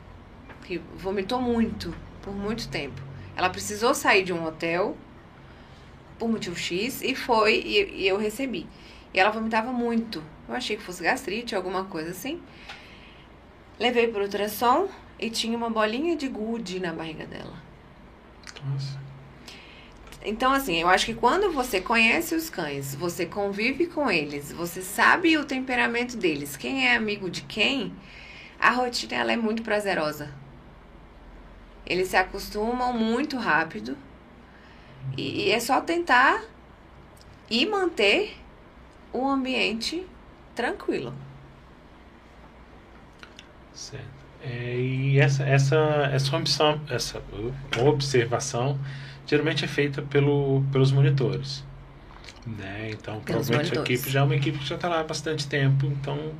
que 0.65 0.79
vomitou 0.95 1.41
muito, 1.41 1.95
por 2.23 2.35
muito 2.35 2.69
tempo. 2.69 3.01
Ela 3.35 3.51
precisou 3.51 3.95
sair 3.95 4.23
de 4.23 4.33
um 4.33 4.45
hotel 4.45 4.97
por 6.19 6.29
motivo 6.29 6.55
X 6.55 7.01
e 7.03 7.15
foi 7.15 7.63
e, 7.65 8.03
e 8.03 8.07
eu 8.07 8.19
recebi. 8.19 8.69
E 9.13 9.19
ela 9.19 9.31
vomitava 9.31 9.73
muito. 9.73 10.23
Eu 10.49 10.55
achei 10.55 10.77
que 10.77 10.83
fosse 10.83 11.03
gastrite, 11.03 11.57
alguma 11.57 11.85
coisa 11.85 12.11
assim. 12.11 12.41
Levei 13.81 14.09
para 14.09 14.23
ultrassom 14.23 14.89
e 15.19 15.31
tinha 15.31 15.57
uma 15.57 15.71
bolinha 15.71 16.15
de 16.15 16.29
gude 16.29 16.79
na 16.79 16.93
barriga 16.93 17.27
dela. 17.27 17.55
Nossa. 18.63 19.01
Então, 20.23 20.53
assim, 20.53 20.77
eu 20.77 20.89
acho 20.89 21.07
que 21.07 21.15
quando 21.15 21.51
você 21.51 21.81
conhece 21.81 22.35
os 22.35 22.51
cães, 22.51 22.95
você 22.95 23.25
convive 23.25 23.87
com 23.87 24.11
eles, 24.11 24.53
você 24.53 24.83
sabe 24.83 25.39
o 25.39 25.47
temperamento 25.47 26.15
deles, 26.15 26.59
quem 26.59 26.87
é 26.87 26.95
amigo 26.95 27.31
de 27.31 27.41
quem, 27.41 27.95
a 28.59 28.71
rotina 28.71 29.15
ela 29.15 29.33
é 29.33 29.37
muito 29.37 29.63
prazerosa. 29.63 30.31
Eles 31.87 32.09
se 32.09 32.19
acostumam 32.19 32.93
muito 32.93 33.39
rápido 33.39 33.97
e, 35.17 35.47
e 35.47 35.51
é 35.51 35.59
só 35.59 35.81
tentar 35.81 36.45
e 37.49 37.65
manter 37.65 38.37
o 39.11 39.27
ambiente 39.27 40.07
tranquilo. 40.55 41.15
Certo. 43.81 44.05
É, 44.43 44.77
e 44.77 45.19
essa, 45.19 45.43
essa, 45.43 45.77
essa, 46.13 46.81
essa 46.91 47.19
uh, 47.19 47.87
observação 47.87 48.79
geralmente 49.27 49.65
é 49.65 49.69
feita 49.69 50.03
pelo, 50.03 50.63
pelos 50.71 50.93
monitores. 50.93 51.65
Né? 52.47 52.91
Então, 52.91 53.21
pelos 53.21 53.47
provavelmente 53.47 53.69
monitores. 53.69 53.89
a 53.89 53.95
equipe 53.95 54.11
já 54.11 54.21
é 54.21 54.23
uma 54.23 54.37
equipe 54.37 54.59
que 54.59 54.67
já 54.67 54.75
está 54.75 54.87
lá 54.87 55.01
há 55.01 55.05
bastante 55.05 55.49
tempo, 55.49 55.87
então 55.87 56.33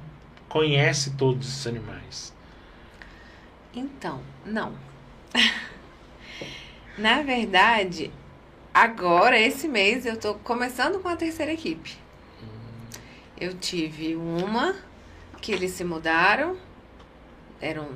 conhece 0.51 1.13
todos 1.13 1.49
esses 1.49 1.67
animais. 1.67 2.35
Então, 3.75 4.21
não. 4.45 4.75
Na 6.99 7.23
verdade, 7.23 8.11
agora, 8.75 9.39
esse 9.39 9.67
mês, 9.67 10.05
eu 10.05 10.15
estou 10.15 10.35
começando 10.35 11.01
com 11.01 11.09
a 11.09 11.17
terceira 11.17 11.55
equipe. 11.55 11.97
Eu 13.41 13.55
tive 13.55 14.15
uma 14.15 14.75
que 15.41 15.53
eles 15.53 15.71
se 15.71 15.85
mudaram, 15.85 16.59
eram 17.61 17.89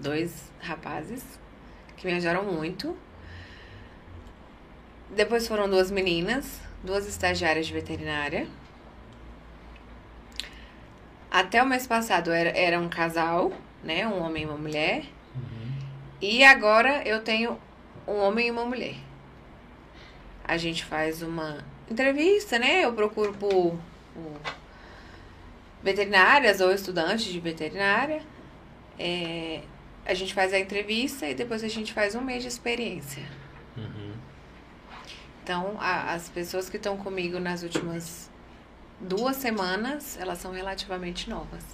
dois 0.00 0.50
rapazes 0.60 1.24
que 1.96 2.06
me 2.06 2.14
ajudaram 2.14 2.44
muito. 2.44 2.96
Depois 5.10 5.48
foram 5.48 5.68
duas 5.68 5.90
meninas, 5.90 6.60
duas 6.82 7.06
estagiárias 7.06 7.66
de 7.66 7.72
veterinária. 7.72 8.46
Até 11.30 11.62
o 11.62 11.66
mês 11.66 11.86
passado 11.86 12.30
era, 12.30 12.50
era 12.50 12.78
um 12.78 12.88
casal, 12.88 13.52
né? 13.82 14.06
Um 14.06 14.22
homem 14.22 14.44
e 14.44 14.46
uma 14.46 14.56
mulher. 14.56 15.04
Uhum. 15.34 15.78
E 16.20 16.44
agora 16.44 17.02
eu 17.06 17.22
tenho 17.22 17.58
um 18.06 18.18
homem 18.18 18.48
e 18.48 18.50
uma 18.50 18.64
mulher. 18.64 18.96
A 20.44 20.56
gente 20.56 20.84
faz 20.84 21.22
uma 21.22 21.64
entrevista, 21.90 22.58
né? 22.58 22.84
Eu 22.84 22.92
procuro 22.92 23.34
por, 23.34 23.78
por 24.14 24.40
veterinárias 25.82 26.60
ou 26.60 26.72
estudantes 26.72 27.26
de 27.26 27.40
veterinária. 27.40 28.22
É, 28.98 29.62
a 30.04 30.14
gente 30.14 30.34
faz 30.34 30.52
a 30.52 30.58
entrevista 30.58 31.26
e 31.26 31.34
depois 31.34 31.62
a 31.62 31.68
gente 31.68 31.92
faz 31.92 32.14
um 32.14 32.20
mês 32.20 32.42
de 32.42 32.48
experiência. 32.48 33.24
Uhum. 33.76 34.12
Então, 35.42 35.76
a, 35.78 36.14
as 36.14 36.28
pessoas 36.28 36.68
que 36.68 36.76
estão 36.76 36.96
comigo 36.96 37.38
nas 37.38 37.62
últimas 37.62 38.30
duas 39.00 39.36
semanas, 39.36 40.18
elas 40.20 40.38
são 40.38 40.52
relativamente 40.52 41.30
novas. 41.30 41.64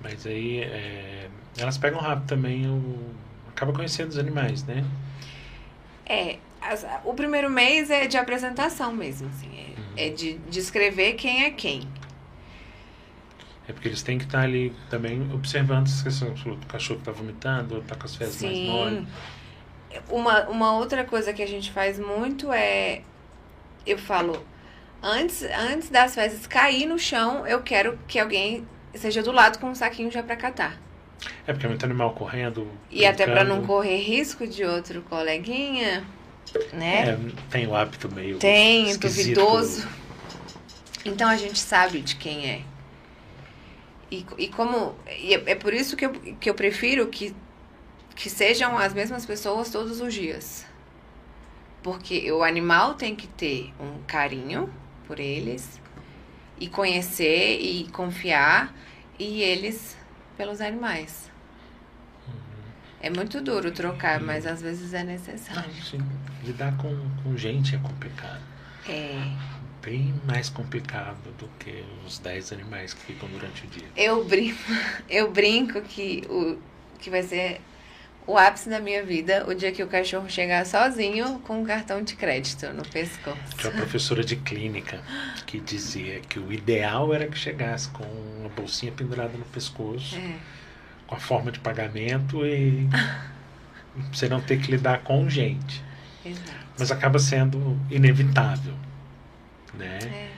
Mas 0.00 0.26
aí, 0.26 0.60
é, 0.60 1.28
elas 1.56 1.78
pegam 1.78 2.00
rápido 2.00 2.26
também, 2.26 2.68
o, 2.68 3.14
acaba 3.48 3.72
conhecendo 3.72 4.10
os 4.10 4.18
animais, 4.18 4.64
né? 4.64 4.84
É, 6.06 6.38
as, 6.60 6.86
o 7.04 7.14
primeiro 7.14 7.50
mês 7.50 7.90
é 7.90 8.06
de 8.06 8.16
apresentação 8.16 8.92
mesmo, 8.92 9.28
assim, 9.28 9.50
é, 9.58 9.80
uhum. 9.80 9.86
é 9.96 10.08
de 10.10 10.34
descrever 10.50 11.14
quem 11.14 11.44
é 11.44 11.50
quem. 11.50 11.88
É 13.66 13.72
porque 13.72 13.88
eles 13.88 14.02
têm 14.02 14.18
que 14.18 14.24
estar 14.24 14.42
ali 14.42 14.74
também 14.90 15.26
observando 15.32 15.86
se 15.86 16.06
o 16.48 16.56
cachorro 16.68 16.98
está 16.98 17.10
vomitando, 17.10 17.76
ou 17.76 17.80
está 17.80 17.94
com 17.94 18.04
as 18.04 18.14
fezes 18.14 18.42
mais 18.42 18.58
moles. 18.58 19.04
Uma, 20.08 20.48
uma 20.48 20.76
outra 20.76 21.04
coisa 21.04 21.32
que 21.32 21.42
a 21.42 21.46
gente 21.46 21.70
faz 21.70 21.98
muito 21.98 22.52
é. 22.52 23.00
Eu 23.86 23.96
falo, 23.96 24.44
antes, 25.02 25.42
antes 25.42 25.88
das 25.88 26.14
fezes 26.14 26.46
cair 26.46 26.86
no 26.86 26.98
chão, 26.98 27.46
eu 27.46 27.62
quero 27.62 27.98
que 28.06 28.18
alguém 28.18 28.66
seja 28.94 29.22
do 29.22 29.32
lado 29.32 29.58
com 29.58 29.70
um 29.70 29.74
saquinho 29.74 30.10
já 30.10 30.22
para 30.22 30.36
catar. 30.36 30.78
É 31.46 31.52
porque 31.52 31.64
é 31.64 31.68
muito 31.68 31.84
animal 31.84 32.12
correndo. 32.12 32.68
E 32.90 32.98
brincando. 32.98 33.22
até 33.22 33.32
para 33.32 33.44
não 33.44 33.64
correr 33.64 33.98
risco 33.98 34.46
de 34.46 34.64
outro 34.64 35.00
coleguinha, 35.02 36.04
né? 36.72 37.10
É, 37.10 37.18
tem 37.50 37.66
o 37.66 37.74
hábito 37.74 38.12
meio. 38.12 38.38
Tem, 38.38 38.90
esquisito. 38.90 39.36
duvidoso. 39.36 39.88
Então 41.04 41.28
a 41.28 41.36
gente 41.36 41.58
sabe 41.58 42.00
de 42.00 42.16
quem 42.16 42.50
é. 42.50 42.60
E, 44.10 44.24
e 44.38 44.48
como. 44.48 44.94
E 45.18 45.34
é, 45.34 45.42
é 45.52 45.54
por 45.54 45.72
isso 45.72 45.96
que 45.96 46.06
eu, 46.06 46.12
que 46.12 46.50
eu 46.50 46.54
prefiro 46.54 47.06
que, 47.08 47.34
que 48.14 48.28
sejam 48.28 48.76
as 48.78 48.92
mesmas 48.92 49.24
pessoas 49.26 49.70
todos 49.70 50.00
os 50.00 50.12
dias. 50.12 50.66
Porque 51.82 52.30
o 52.32 52.42
animal 52.42 52.94
tem 52.94 53.14
que 53.14 53.26
ter 53.26 53.72
um 53.78 54.02
carinho 54.06 54.72
por 55.06 55.20
eles, 55.20 55.80
e 56.58 56.66
conhecer 56.66 57.60
e 57.60 57.88
confiar, 57.90 58.74
e 59.18 59.42
eles 59.42 59.96
pelos 60.36 60.60
animais. 60.60 61.30
Uhum. 62.26 62.34
É 63.02 63.10
muito 63.10 63.42
duro 63.42 63.70
trocar, 63.70 64.20
mas 64.20 64.46
às 64.46 64.62
vezes 64.62 64.94
é 64.94 65.04
necessário. 65.04 65.70
Não, 65.74 65.82
sim. 65.82 65.98
Lidar 66.42 66.76
com, 66.78 66.94
com 67.22 67.36
gente 67.36 67.74
é 67.74 67.78
complicado. 67.78 68.42
É 68.88 69.53
bem 69.84 70.14
mais 70.24 70.48
complicado 70.48 71.30
do 71.38 71.46
que 71.58 71.84
os 72.06 72.18
10 72.18 72.52
animais 72.52 72.94
que 72.94 73.00
ficam 73.02 73.28
durante 73.28 73.64
o 73.64 73.66
dia. 73.68 73.86
Eu 73.96 74.24
brinco, 74.24 74.58
eu 75.10 75.30
brinco 75.30 75.82
que, 75.82 76.24
o, 76.28 76.58
que 76.98 77.10
vai 77.10 77.22
ser 77.22 77.60
o 78.26 78.38
ápice 78.38 78.70
da 78.70 78.80
minha 78.80 79.04
vida 79.04 79.44
o 79.46 79.54
dia 79.54 79.70
que 79.70 79.82
o 79.82 79.86
cachorro 79.86 80.30
chegar 80.30 80.64
sozinho 80.64 81.38
com 81.40 81.60
um 81.60 81.64
cartão 81.64 82.02
de 82.02 82.16
crédito 82.16 82.72
no 82.72 82.82
pescoço. 82.88 83.38
Tinha 83.58 83.70
uma 83.70 83.80
professora 83.80 84.24
de 84.24 84.36
clínica 84.36 85.02
que 85.44 85.60
dizia 85.60 86.20
que 86.20 86.38
o 86.38 86.50
ideal 86.50 87.12
era 87.12 87.26
que 87.28 87.36
chegasse 87.36 87.90
com 87.90 88.04
uma 88.40 88.48
bolsinha 88.48 88.90
pendurada 88.92 89.36
no 89.36 89.44
pescoço, 89.44 90.16
é. 90.16 90.36
com 91.06 91.14
a 91.14 91.20
forma 91.20 91.52
de 91.52 91.60
pagamento 91.60 92.46
e 92.46 92.88
você 94.10 94.28
não 94.28 94.40
ter 94.40 94.58
que 94.58 94.70
lidar 94.70 95.02
com 95.02 95.28
gente. 95.28 95.84
Exato. 96.24 96.64
Mas 96.78 96.90
acaba 96.90 97.18
sendo 97.18 97.78
inevitável 97.90 98.74
né? 99.78 99.98
É. 100.02 100.30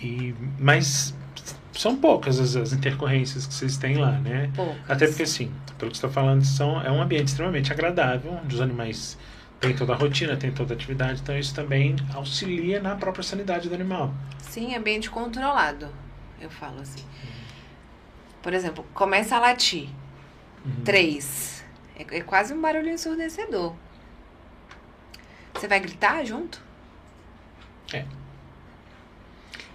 E, 0.00 0.34
mas 0.58 1.14
são 1.72 1.96
poucas 1.96 2.40
as, 2.40 2.56
as, 2.56 2.72
intercorrências 2.72 3.46
que 3.46 3.54
vocês 3.54 3.76
têm 3.76 3.96
lá, 3.96 4.12
né? 4.12 4.50
Poucas. 4.54 4.90
Até 4.90 5.06
porque, 5.06 5.22
assim, 5.22 5.52
pelo 5.78 5.90
que 5.90 5.96
você 5.96 6.06
está 6.06 6.08
falando, 6.08 6.44
são, 6.44 6.80
é 6.82 6.90
um 6.90 7.00
ambiente 7.00 7.28
extremamente 7.28 7.72
agradável, 7.72 8.32
onde 8.42 8.54
os 8.54 8.60
animais 8.60 9.18
têm 9.60 9.74
toda 9.74 9.92
a 9.92 9.96
rotina, 9.96 10.36
têm 10.36 10.52
toda 10.52 10.74
a 10.74 10.76
atividade, 10.76 11.20
então 11.20 11.36
isso 11.38 11.54
também 11.54 11.96
auxilia 12.14 12.80
na 12.80 12.96
própria 12.96 13.22
sanidade 13.22 13.68
do 13.68 13.74
animal. 13.74 14.12
Sim, 14.38 14.74
ambiente 14.74 15.10
controlado, 15.10 15.88
eu 16.40 16.50
falo 16.50 16.80
assim. 16.80 17.04
Por 18.42 18.52
exemplo, 18.52 18.84
começa 18.94 19.36
a 19.36 19.40
latir. 19.40 19.88
Uhum. 20.64 20.84
Três. 20.84 21.64
É, 21.96 22.18
é 22.18 22.20
quase 22.22 22.54
um 22.54 22.60
barulho 22.60 22.88
ensurdecedor. 22.88 23.74
Você 25.54 25.66
vai 25.66 25.80
gritar 25.80 26.24
junto? 26.24 26.67
É. 27.92 28.04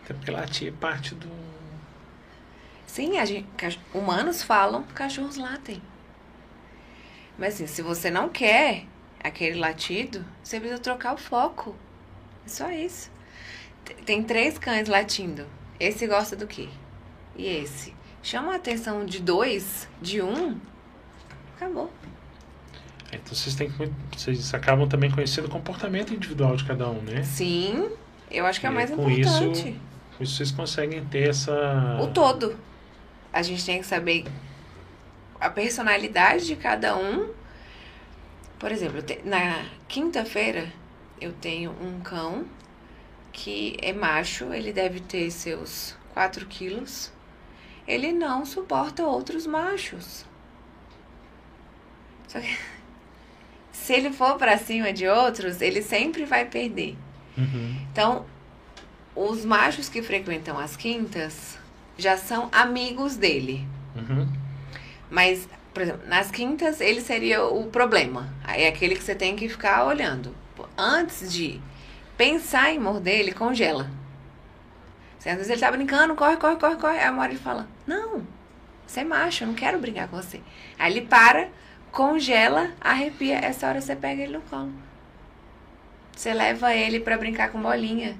Até 0.04 0.13
porque 0.13 0.32
latir 0.32 0.67
é 0.67 0.71
parte 0.71 1.15
do. 1.15 1.30
Sim, 2.86 3.17
a 3.17 3.26
gente, 3.26 3.47
humanos 3.93 4.43
falam, 4.43 4.84
cachorros 4.93 5.38
latem. 5.38 5.82
Mas 7.38 7.56
assim, 7.56 7.67
se 7.67 7.82
você 7.82 8.12
não 8.12 8.30
quer 8.30 8.86
aquele 9.23 9.58
latido, 9.58 10.23
você 10.43 10.60
precisa 10.60 10.80
trocar 10.80 11.13
o 11.13 11.17
foco. 11.17 11.76
É 12.45 12.49
só 12.49 12.69
isso. 12.71 13.10
Tem 14.06 14.23
três 14.23 14.58
cães 14.58 14.88
latindo. 14.88 15.47
Esse 15.80 16.06
gosta 16.06 16.36
do 16.36 16.45
quê? 16.45 16.69
E 17.36 17.47
esse? 17.47 17.95
Chama 18.21 18.54
a 18.54 18.56
atenção 18.56 19.06
de 19.06 19.19
dois, 19.19 19.88
de 20.02 20.21
um, 20.21 20.58
acabou. 21.56 21.91
Então 23.12 23.36
vocês 23.36 23.56
têm 23.56 23.69
que, 23.69 23.91
vocês 24.15 24.54
acabam 24.54 24.88
também 24.88 25.12
conhecendo 25.12 25.45
o 25.45 25.49
comportamento 25.49 26.13
individual 26.13 26.56
de 26.56 26.63
cada 26.63 26.89
um, 26.89 27.02
né? 27.02 27.23
Sim, 27.23 27.91
eu 28.33 28.45
acho 28.45 28.59
que 28.59 28.67
é 28.67 28.69
o 28.69 28.73
mais 28.73 28.89
com 28.91 29.09
importante. 29.09 29.69
isso- 29.69 29.79
Com 30.17 30.23
isso 30.23 30.35
vocês 30.37 30.51
conseguem 30.51 31.03
ter 31.05 31.29
essa 31.29 31.99
O 32.01 32.07
todo. 32.07 32.55
A 33.31 33.41
gente 33.41 33.65
tem 33.65 33.79
que 33.79 33.85
saber 33.85 34.25
a 35.39 35.49
personalidade 35.49 36.45
de 36.45 36.55
cada 36.55 36.95
um. 36.97 37.31
Por 38.59 38.71
exemplo, 38.71 39.01
te- 39.01 39.21
na 39.25 39.65
quinta-feira 39.87 40.71
eu 41.19 41.33
tenho 41.33 41.71
um 41.81 41.99
cão 42.01 42.45
que 43.31 43.75
é 43.81 43.91
macho, 43.91 44.53
ele 44.53 44.71
deve 44.71 44.99
ter 44.99 45.29
seus 45.31 45.95
4 46.13 46.45
quilos. 46.45 47.11
Ele 47.87 48.11
não 48.13 48.45
suporta 48.45 49.03
outros 49.03 49.45
machos. 49.47 50.25
Só 52.27 52.39
que 52.39 52.55
se 53.71 53.93
ele 53.93 54.11
for 54.11 54.37
pra 54.37 54.57
cima 54.57 54.93
de 54.93 55.07
outros, 55.07 55.59
ele 55.61 55.81
sempre 55.81 56.23
vai 56.25 56.45
perder. 56.45 56.95
Uhum. 57.37 57.77
Então, 57.91 58.25
os 59.15 59.45
machos 59.45 59.89
que 59.89 60.01
frequentam 60.01 60.57
as 60.57 60.75
quintas 60.75 61.57
já 61.97 62.17
são 62.17 62.49
amigos 62.51 63.15
dele. 63.15 63.67
Uhum. 63.95 64.27
Mas, 65.09 65.47
por 65.73 65.83
exemplo, 65.83 66.07
nas 66.07 66.31
quintas 66.31 66.81
ele 66.81 67.01
seria 67.01 67.43
o 67.43 67.67
problema. 67.67 68.33
É 68.47 68.67
aquele 68.67 68.95
que 68.95 69.03
você 69.03 69.15
tem 69.15 69.35
que 69.35 69.47
ficar 69.47 69.85
olhando. 69.85 70.35
Antes 70.77 71.31
de 71.31 71.61
pensar 72.17 72.71
em 72.71 72.79
morder, 72.79 73.19
ele 73.19 73.31
congela. 73.31 73.89
Às 75.19 75.23
vezes 75.35 75.49
ele 75.49 75.61
tá 75.61 75.71
brincando, 75.71 76.15
corre, 76.15 76.35
corre, 76.35 76.57
corre, 76.57 76.75
corre. 76.75 76.99
Aí 76.99 77.09
uma 77.09 77.21
hora 77.21 77.31
ele 77.31 77.39
fala: 77.39 77.67
Não, 77.87 78.23
você 78.85 79.01
é 79.01 79.03
macho, 79.03 79.43
eu 79.43 79.47
não 79.47 79.55
quero 79.55 79.79
brincar 79.79 80.07
com 80.07 80.17
você. 80.17 80.41
Aí 80.77 80.91
ele 80.91 81.05
para, 81.05 81.49
congela, 81.91 82.71
arrepia. 82.81 83.37
Essa 83.37 83.67
hora 83.67 83.79
você 83.79 83.95
pega 83.95 84.21
ele 84.21 84.33
no 84.33 84.41
colo. 84.41 84.73
Você 86.15 86.34
leva 86.34 86.73
ele 86.73 86.99
pra 86.99 87.17
brincar 87.17 87.52
com 87.52 87.62
bolinha, 87.62 88.15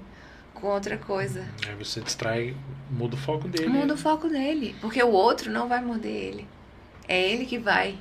com 0.54 0.68
outra 0.68 0.98
coisa. 0.98 1.46
Aí 1.68 1.76
você 1.76 2.02
distrai, 2.02 2.56
muda 2.90 3.16
o 3.16 3.18
foco 3.18 3.48
dele. 3.48 3.68
Muda 3.68 3.94
o 3.94 3.98
foco 3.98 4.28
dele, 4.28 4.76
porque 4.82 5.02
o 5.02 5.12
outro 5.12 5.52
não 5.52 5.68
vai 5.68 5.82
morder 5.82 6.12
ele. 6.12 6.48
É 7.08 7.22
ele 7.32 7.46
que 7.46 7.58
vai. 7.58 7.98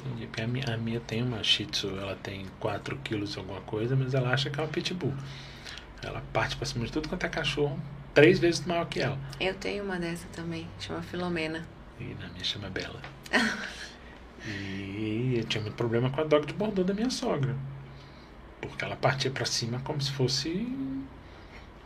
Entendi. 0.00 0.26
Porque 0.26 0.42
A 0.42 0.46
minha, 0.46 0.74
a 0.74 0.76
minha 0.76 1.00
tem 1.00 1.22
uma 1.22 1.42
Shih 1.42 1.66
Tzu, 1.66 1.88
ela 1.98 2.16
tem 2.16 2.46
4 2.60 2.96
quilos 2.98 3.36
alguma 3.36 3.60
coisa, 3.62 3.96
mas 3.96 4.14
ela 4.14 4.30
acha 4.30 4.48
que 4.48 4.58
é 4.58 4.62
uma 4.62 4.68
Pitbull. 4.68 5.14
Ela 6.02 6.22
parte 6.32 6.56
pra 6.56 6.66
cima 6.66 6.84
de 6.84 6.92
tudo 6.92 7.08
quanto 7.08 7.24
é 7.24 7.28
cachorro, 7.28 7.78
três 8.14 8.38
vezes 8.38 8.64
maior 8.64 8.86
que 8.86 9.00
ela. 9.00 9.18
Eu 9.40 9.54
tenho 9.54 9.84
uma 9.84 9.98
dessa 9.98 10.26
também, 10.32 10.66
chama 10.78 11.02
Filomena. 11.02 11.66
E 11.98 12.04
na 12.20 12.28
minha 12.28 12.44
chama 12.44 12.68
Bela. 12.70 13.00
e 14.46 15.34
eu 15.38 15.44
tinha 15.44 15.62
muito 15.62 15.74
problema 15.74 16.10
com 16.10 16.20
a 16.20 16.24
dog 16.24 16.46
de 16.46 16.52
Bordeaux 16.52 16.86
da 16.86 16.94
minha 16.94 17.10
sogra. 17.10 17.56
Porque 18.60 18.84
ela 18.84 18.96
partia 18.96 19.30
pra 19.30 19.44
cima 19.44 19.78
como 19.84 20.00
se 20.00 20.10
fosse 20.12 20.66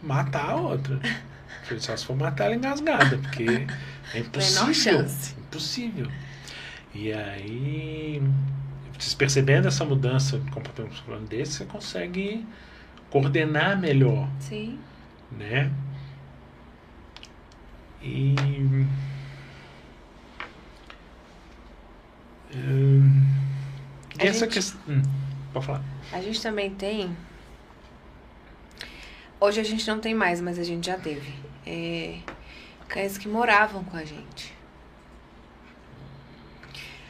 matar 0.02 0.50
a 0.50 0.56
outra. 0.56 0.98
Só 1.78 1.96
se 1.96 2.04
for 2.06 2.16
matar 2.16 2.46
ela 2.46 2.54
engasgada, 2.56 3.18
porque 3.18 3.66
é 4.14 4.18
impossível. 4.20 4.62
Menor 4.62 4.74
chance. 4.74 5.34
Impossível. 5.38 6.06
E 6.94 7.12
aí, 7.12 8.22
vocês 8.98 9.14
percebendo 9.14 9.68
essa 9.68 9.84
mudança 9.84 10.38
de 10.38 10.50
comportamento 10.50 11.28
desse, 11.28 11.52
você 11.58 11.64
consegue 11.64 12.46
coordenar 13.10 13.78
melhor 13.78 14.28
Sim. 14.40 14.78
né? 15.30 15.70
E. 18.02 18.34
Hum, 22.54 23.26
essa 24.18 24.40
gente- 24.40 24.54
questão. 24.54 24.80
Hum, 24.88 25.02
pode 25.52 25.66
falar. 25.66 25.82
A 26.12 26.20
gente 26.20 26.42
também 26.42 26.74
tem. 26.74 27.16
Hoje 29.38 29.60
a 29.60 29.64
gente 29.64 29.86
não 29.86 30.00
tem 30.00 30.14
mais, 30.14 30.40
mas 30.40 30.58
a 30.58 30.64
gente 30.64 30.86
já 30.86 30.98
teve. 30.98 31.32
É... 31.66 32.18
Cães 32.88 33.16
que 33.16 33.28
moravam 33.28 33.84
com 33.84 33.96
a 33.96 34.04
gente. 34.04 34.52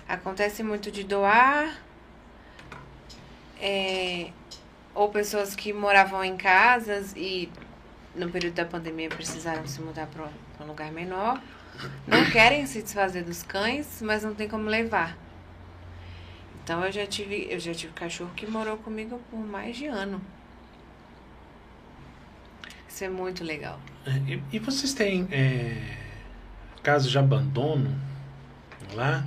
Acontece 0.07 0.63
muito 0.63 0.91
de 0.91 1.05
doar. 1.05 1.81
é, 3.61 4.31
Ou 4.95 5.09
pessoas 5.09 5.55
que 5.55 5.73
moravam 5.73 6.23
em 6.23 6.37
casas 6.37 7.15
e 7.17 7.51
no 8.15 8.29
período 8.31 8.55
da 8.55 8.65
pandemia 8.65 9.09
precisaram 9.09 9.67
se 9.67 9.81
mudar 9.81 10.07
para 10.09 10.29
um 10.61 10.67
lugar 10.69 10.93
menor. 10.93 11.41
Não 12.07 12.29
querem 12.31 12.67
se 12.67 12.83
desfazer 12.83 13.25
dos 13.25 13.43
cães, 13.43 14.03
mas 14.03 14.23
não 14.23 14.35
tem 14.35 14.49
como 14.49 14.69
levar. 14.69 15.17
Então 16.71 16.85
eu 16.85 16.93
já 16.93 17.05
tive, 17.05 17.49
eu 17.51 17.59
já 17.59 17.75
tive 17.75 17.93
cachorro 17.93 18.31
que 18.37 18.47
morou 18.47 18.77
comigo 18.77 19.21
por 19.29 19.41
mais 19.41 19.77
de 19.77 19.87
ano. 19.87 20.23
Isso 22.89 23.03
é 23.03 23.09
muito 23.09 23.43
legal. 23.43 23.81
É, 24.07 24.35
E, 24.35 24.43
e 24.53 24.59
vocês 24.61 24.95
têm 24.95 25.27
é, 25.33 25.97
casos 26.81 27.11
de 27.11 27.19
abandono 27.19 27.93
lá? 28.95 29.27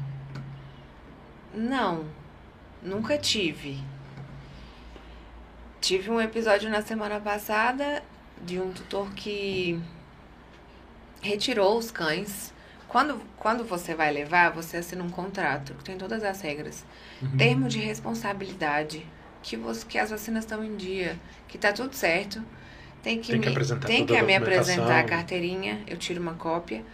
Não, 1.54 2.06
nunca 2.82 3.18
tive. 3.18 3.78
Tive 5.82 6.10
um 6.10 6.22
episódio 6.22 6.70
na 6.70 6.82
semana 6.82 7.20
passada 7.20 8.02
de 8.42 8.58
um 8.58 8.72
tutor 8.72 9.14
que 9.14 9.78
retirou 11.22 11.78
os 11.78 11.92
cães. 11.92 12.53
Quando, 12.94 13.20
quando 13.40 13.64
você 13.64 13.96
vai 13.96 14.14
levar, 14.14 14.52
você 14.52 14.78
assina 14.78 15.04
um 15.04 15.10
contrato 15.10 15.74
que 15.74 15.84
tem 15.84 15.98
todas 15.98 16.24
as 16.24 16.40
regras. 16.42 16.86
Uhum. 17.20 17.38
Termo 17.38 17.68
de 17.68 17.80
responsabilidade, 17.80 19.04
que, 19.42 19.58
você, 19.58 19.84
que 19.84 19.98
as 19.98 20.12
vacinas 20.12 20.44
estão 20.44 20.64
em 20.64 20.76
dia, 20.76 21.20
que 21.48 21.58
tá 21.58 21.74
tudo 21.74 21.96
certo. 21.96 22.40
Tem 23.02 23.20
que, 23.20 23.32
Tem 23.32 23.42
que 23.42 23.48
me, 23.48 23.52
apresentar 23.52 23.88
tem 23.88 24.06
que 24.06 24.16
a 24.16 24.22
me 24.22 24.36
apresentar 24.36 25.00
a 25.00 25.04
carteirinha, 25.04 25.82
eu 25.88 25.98
tiro 25.98 26.22
uma 26.22 26.36
cópia. 26.36 26.86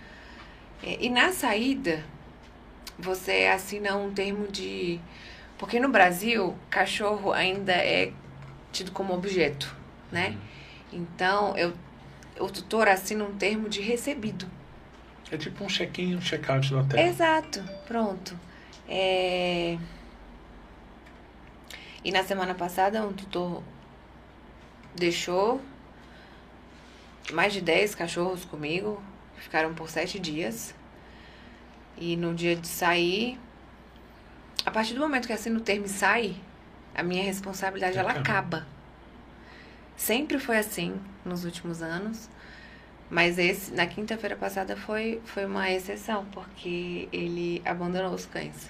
É, 0.82 1.04
e 1.04 1.10
na 1.10 1.34
saída, 1.34 2.02
você 2.98 3.52
assina 3.54 3.98
um 3.98 4.14
termo 4.14 4.48
de. 4.48 5.02
Porque 5.58 5.82
no 5.82 5.90
Brasil, 5.90 6.56
cachorro 6.70 7.34
ainda 7.34 7.74
é 7.74 8.14
tido 8.72 8.94
como 8.94 9.14
objeto, 9.14 9.76
né? 10.10 10.38
Então, 10.94 11.58
eu, 11.58 11.74
o 12.40 12.50
tutor 12.50 12.88
assina 12.88 13.26
um 13.26 13.36
termo 13.36 13.68
de 13.68 13.82
recebido. 13.82 14.59
É 15.32 15.38
tipo 15.38 15.64
um 15.64 15.68
check-in, 15.68 16.16
um 16.16 16.22
check-out 16.22 16.70
do 16.70 16.80
hotel. 16.80 17.06
Exato, 17.06 17.64
pronto. 17.88 18.38
É... 18.88 19.78
E 22.04 22.12
na 22.12 22.24
semana 22.24 22.56
passada, 22.56 23.06
um 23.06 23.14
tutor 23.14 23.64
deixou 24.96 25.62
mais 27.32 27.54
de 27.54 27.62
10 27.62 27.96
cachorros 27.96 28.46
comigo, 28.46 29.02
ficaram 29.38 29.74
por 29.74 29.90
sete 29.90 30.20
dias. 30.20 30.74
E 31.98 32.16
no 32.16 32.34
dia 32.34 32.56
de 32.56 32.68
sair, 32.68 33.38
a 34.66 34.72
partir 34.72 34.94
do 34.94 35.02
momento 35.02 35.28
que 35.28 35.34
assina 35.34 35.58
o 35.58 35.62
termo 35.62 35.86
e 35.86 35.90
sai, 35.90 36.36
a 36.96 37.04
minha 37.04 37.24
responsabilidade 37.24 37.98
ela 37.98 38.12
acaba. 38.12 38.66
Sempre 39.96 40.40
foi 40.40 40.58
assim 40.58 41.00
nos 41.26 41.44
últimos 41.44 41.82
anos. 41.82 42.30
Mas 43.10 43.40
esse, 43.40 43.74
na 43.74 43.88
quinta-feira 43.88 44.36
passada 44.36 44.78
foi, 44.78 45.20
foi 45.26 45.46
uma 45.46 45.70
exceção, 45.72 46.26
porque 46.26 47.10
ele 47.12 47.62
abandonou 47.66 48.14
os 48.14 48.26
cães. 48.26 48.70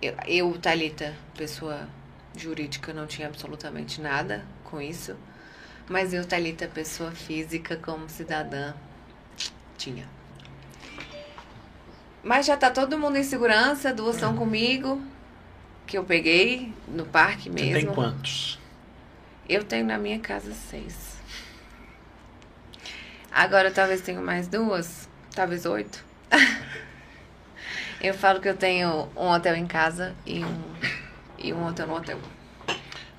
Eu, 0.00 0.14
eu, 0.26 0.58
Thalita, 0.58 1.14
pessoa 1.36 1.88
jurídica, 2.36 2.92
não 2.92 3.06
tinha 3.06 3.26
absolutamente 3.26 4.00
nada 4.00 4.44
com 4.62 4.80
isso. 4.80 5.16
Mas 5.88 6.14
eu, 6.14 6.24
Thalita, 6.24 6.68
pessoa 6.68 7.10
física, 7.10 7.76
como 7.76 8.08
cidadã, 8.08 8.74
tinha. 9.76 10.08
Mas 12.22 12.46
já 12.46 12.56
tá 12.56 12.70
todo 12.70 12.98
mundo 12.98 13.16
em 13.16 13.22
segurança, 13.24 13.92
duas 13.92 14.16
estão 14.16 14.36
comigo, 14.36 15.00
que 15.86 15.96
eu 15.96 16.04
peguei 16.04 16.72
no 16.86 17.06
parque 17.06 17.48
Você 17.48 17.64
mesmo. 17.64 17.86
tem 17.86 17.94
quantos? 17.94 18.58
Eu 19.48 19.64
tenho 19.64 19.86
na 19.86 19.96
minha 19.96 20.18
casa 20.18 20.52
seis. 20.52 21.15
Agora 23.36 23.70
talvez 23.70 24.00
tenho 24.00 24.22
mais 24.22 24.48
duas, 24.48 25.06
talvez 25.34 25.66
oito. 25.66 26.02
eu 28.00 28.14
falo 28.14 28.40
que 28.40 28.48
eu 28.48 28.56
tenho 28.56 29.10
um 29.14 29.28
hotel 29.28 29.54
em 29.54 29.66
casa 29.66 30.14
e 30.24 30.42
um, 30.42 30.62
e 31.38 31.52
um 31.52 31.66
hotel 31.66 31.86
no 31.86 31.96
hotel. 31.96 32.18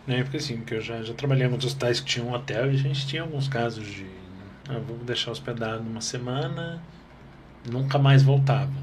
Né, 0.07 0.23
porque 0.23 0.37
assim, 0.37 0.57
porque 0.57 0.73
eu 0.73 0.81
já, 0.81 1.03
já 1.03 1.13
trabalhei 1.13 1.43
em 1.43 1.45
alguns 1.45 1.63
hospitais 1.65 1.99
que 1.99 2.07
tinham 2.07 2.29
um 2.29 2.33
hotel 2.33 2.71
e 2.71 2.73
a 2.73 2.77
gente 2.79 3.05
tinha 3.05 3.21
alguns 3.21 3.47
casos 3.47 3.85
de. 3.85 4.07
Ah, 4.67 4.79
vou 4.79 4.97
deixar 4.97 5.29
hospedado 5.29 5.83
uma 5.83 6.01
semana, 6.01 6.81
nunca 7.69 7.99
mais 7.99 8.23
voltava. 8.23 8.73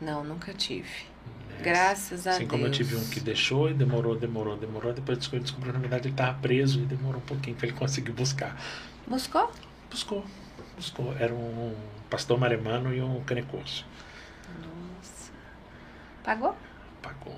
Não, 0.00 0.24
nunca 0.24 0.54
tive. 0.54 0.88
né? 1.50 1.58
Graças 1.60 2.26
a 2.26 2.30
assim 2.30 2.38
Deus. 2.46 2.50
como 2.50 2.64
eu 2.64 2.70
tive 2.70 2.96
um 2.96 3.04
que 3.10 3.20
deixou 3.20 3.70
e 3.70 3.74
demorou, 3.74 4.16
demorou, 4.16 4.56
demorou. 4.56 4.94
Depois 4.94 5.18
descobriu, 5.18 5.42
descobriu 5.42 5.74
na 5.74 5.78
verdade, 5.78 6.06
ele 6.08 6.14
estava 6.14 6.38
preso 6.38 6.80
e 6.80 6.86
demorou 6.86 7.18
um 7.18 7.26
pouquinho 7.26 7.54
para 7.56 7.66
ele 7.66 7.76
conseguir 7.76 8.12
buscar. 8.12 8.58
Buscou? 9.06 9.52
Buscou, 9.90 10.24
buscou. 10.76 11.14
Era 11.18 11.34
um 11.34 11.74
pastor 12.08 12.38
maremano 12.38 12.94
e 12.94 13.02
um 13.02 13.22
canecoso. 13.24 13.84
Nossa. 14.58 15.32
Pagou? 16.22 16.56
Pagou. 17.02 17.36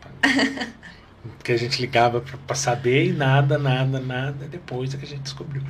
pagou. 0.00 0.18
Porque 1.38 1.52
a 1.52 1.56
gente 1.56 1.80
ligava 1.80 2.20
para 2.20 2.56
saber 2.56 3.06
e 3.06 3.12
nada, 3.12 3.58
nada, 3.58 4.00
nada. 4.00 4.46
Depois 4.46 4.94
é 4.94 4.96
que 4.96 5.04
a 5.04 5.08
gente 5.08 5.22
descobriu. 5.22 5.62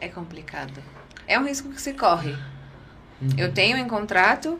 É 0.00 0.08
complicado. 0.08 0.82
É 1.26 1.38
um 1.38 1.44
risco 1.44 1.68
que 1.70 1.80
se 1.80 1.92
corre. 1.92 2.30
Uhum. 3.20 3.28
Eu 3.36 3.52
tenho 3.52 3.76
em 3.76 3.86
contrato 3.86 4.58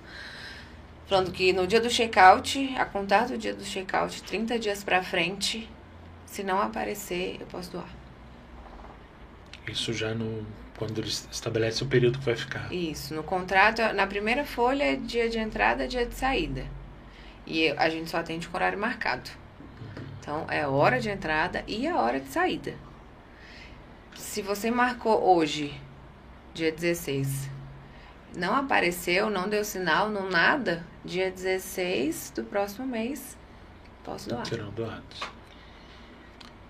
falando 1.11 1.33
que 1.33 1.53
no 1.53 1.67
dia 1.67 1.81
do 1.81 1.89
check-out, 1.89 2.73
a 2.79 2.85
contar 2.85 3.27
do 3.27 3.37
dia 3.37 3.53
do 3.53 3.65
check-out, 3.65 4.23
30 4.23 4.59
dias 4.61 4.85
pra 4.85 5.03
frente, 5.03 5.69
se 6.25 6.45
não 6.45 6.61
aparecer, 6.63 7.39
eu 7.41 7.47
posso 7.47 7.73
doar. 7.73 7.89
Isso 9.67 9.93
já 9.93 10.15
no. 10.15 10.47
Quando 10.77 10.99
ele 10.99 11.09
estabelece 11.09 11.83
o 11.83 11.87
período 11.87 12.19
que 12.19 12.25
vai 12.25 12.37
ficar. 12.37 12.73
Isso. 12.73 13.13
No 13.15 13.23
contrato, 13.23 13.83
na 13.95 14.07
primeira 14.07 14.47
folha 14.47 14.85
é 14.85 14.97
dia 14.97 15.29
de 15.29 15.39
entrada, 15.39 15.87
dia 15.87 16.07
de 16.07 16.15
saída. 16.15 16.65
E 17.47 17.69
a 17.71 17.91
gente 17.91 18.11
só 18.11 18.19
atende 18.19 18.49
com 18.49 18.57
horário 18.57 18.79
marcado. 18.79 19.31
Então, 20.19 20.47
é 20.49 20.63
a 20.63 20.69
hora 20.69 20.99
de 20.99 21.11
entrada 21.11 21.63
e 21.67 21.87
a 21.87 21.97
hora 21.97 22.19
de 22.19 22.29
saída. 22.29 22.75
Se 24.15 24.41
você 24.41 24.71
marcou 24.71 25.23
hoje, 25.23 25.79
dia 26.55 26.73
16, 26.73 27.51
não 28.37 28.55
apareceu, 28.55 29.29
não 29.29 29.49
deu 29.49 29.65
sinal, 29.65 30.09
não 30.09 30.29
nada, 30.29 30.85
dia 31.05 31.31
16 31.31 32.33
do 32.37 32.45
próximo 32.45 32.87
mês, 32.87 33.37
posso 34.05 34.29
doar. 34.29 34.47
serão 34.47 34.71
doados. 34.71 35.21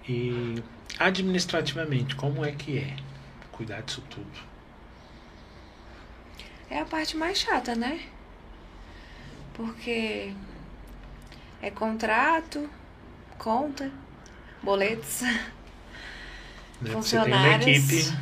E 0.09 0.55
administrativamente, 0.99 2.15
como 2.17 2.45
é 2.45 2.53
que 2.53 2.79
é 2.79 2.97
cuidar 3.53 3.83
disso 3.83 4.03
tudo? 4.11 4.31
É 6.71 6.79
a 6.81 6.87
parte 6.87 7.17
mais 7.19 7.37
chata, 7.39 7.75
né? 7.75 8.01
Porque 9.55 10.33
é 11.63 11.71
contrato, 11.71 12.69
conta, 13.39 13.91
boletos. 14.63 15.23
Né? 16.81 16.97
Você 16.97 17.19
tem 17.19 17.35
uma 17.35 17.49
Funcionários. 17.49 17.67
equipe, 17.71 18.13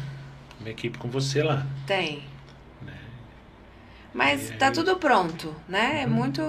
uma 0.61 0.71
equipe 0.71 0.99
com 0.99 1.09
você 1.11 1.43
lá. 1.43 1.67
Tem. 1.87 2.23
Né? 2.83 2.99
Mas 4.13 4.51
E 4.51 4.53
tá 4.53 4.71
aí? 4.71 4.73
tudo 4.73 4.97
pronto, 4.97 5.55
né? 5.69 6.03
É 6.03 6.07
Uhum. 6.07 6.13
muito 6.15 6.43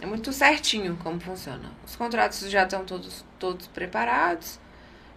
é 0.00 0.06
muito 0.06 0.32
certinho 0.32 0.96
como 1.02 1.20
funciona. 1.20 1.72
Os 1.86 1.96
contratos 1.96 2.40
já 2.50 2.64
estão 2.64 2.84
todos 2.84 3.24
todos 3.38 3.66
preparados. 3.68 4.58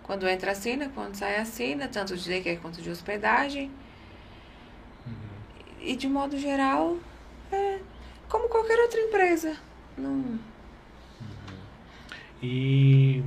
Quando 0.07 0.27
entra 0.27 0.51
assina, 0.51 0.89
quando 0.95 1.15
sai 1.15 1.35
assina, 1.37 1.89
tanto 1.89 2.15
de 2.15 2.27
daycare 2.27 2.57
quanto 2.57 2.81
de 2.81 2.89
hospedagem. 2.89 3.69
E 5.81 5.95
de 5.95 6.07
modo 6.07 6.37
geral, 6.37 6.97
é 7.51 7.79
como 8.29 8.47
qualquer 8.47 8.79
outra 8.79 8.99
empresa. 9.01 9.57
Não, 9.97 10.39
E 12.41 13.21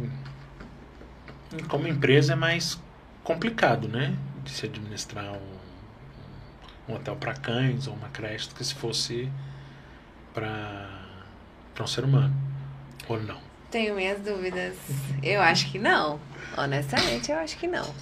como 1.69 1.87
empresa 1.87 2.33
é 2.33 2.37
mais 2.37 2.81
complicado, 3.23 3.87
né? 3.87 4.17
De 4.43 4.51
se 4.51 4.67
administrar 4.67 5.33
um, 5.33 6.93
um 6.93 6.95
hotel 6.97 7.17
para 7.17 7.35
cães 7.35 7.87
ou 7.87 7.95
uma 7.95 8.09
creche 8.09 8.49
do 8.49 8.55
que 8.55 8.65
se 8.65 8.75
fosse 8.75 9.31
para 10.33 10.89
um 11.81 11.87
ser 11.87 12.05
humano. 12.05 12.35
Ou 13.09 13.21
não. 13.21 13.39
tenho 13.71 13.95
minhas 13.95 14.21
dúvidas. 14.21 14.77
Eu 15.23 15.43
acho 15.43 15.71
que 15.71 15.79
não. 15.79 16.21
Honestamente, 16.57 17.31
eu 17.31 17.39
acho 17.39 17.57
que 17.59 17.67
não. 17.67 17.93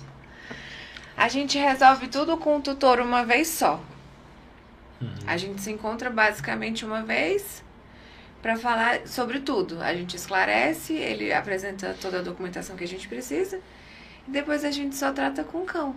A 1.17 1.29
gente 1.29 1.59
resolve 1.59 2.09
tudo 2.09 2.37
com 2.37 2.57
o 2.59 2.61
tutor 2.61 3.01
uma 3.01 3.25
vez 3.25 3.49
só. 3.49 3.83
Uhum. 5.01 5.15
A 5.27 5.37
gente 5.37 5.61
se 5.61 5.71
encontra 5.71 6.11
basicamente 6.11 6.85
uma 6.85 7.03
vez 7.03 7.63
para 8.43 8.57
falar 8.57 9.07
sobre 9.07 9.41
tudo. 9.41 9.81
A 9.83 9.93
gente 9.95 10.17
esclarece, 10.17 10.93
ele 10.93 11.33
apresenta 11.33 11.95
toda 12.01 12.19
a 12.19 12.23
documentação 12.23 12.77
que 12.77 12.85
a 12.85 12.89
gente 12.89 13.09
precisa 13.09 13.61
e 14.27 14.31
depois 14.31 14.65
a 14.65 14.71
gente 14.71 14.95
só 14.97 15.13
trata 15.13 15.43
com 15.45 15.59
o 15.59 15.65
cão. 15.65 15.95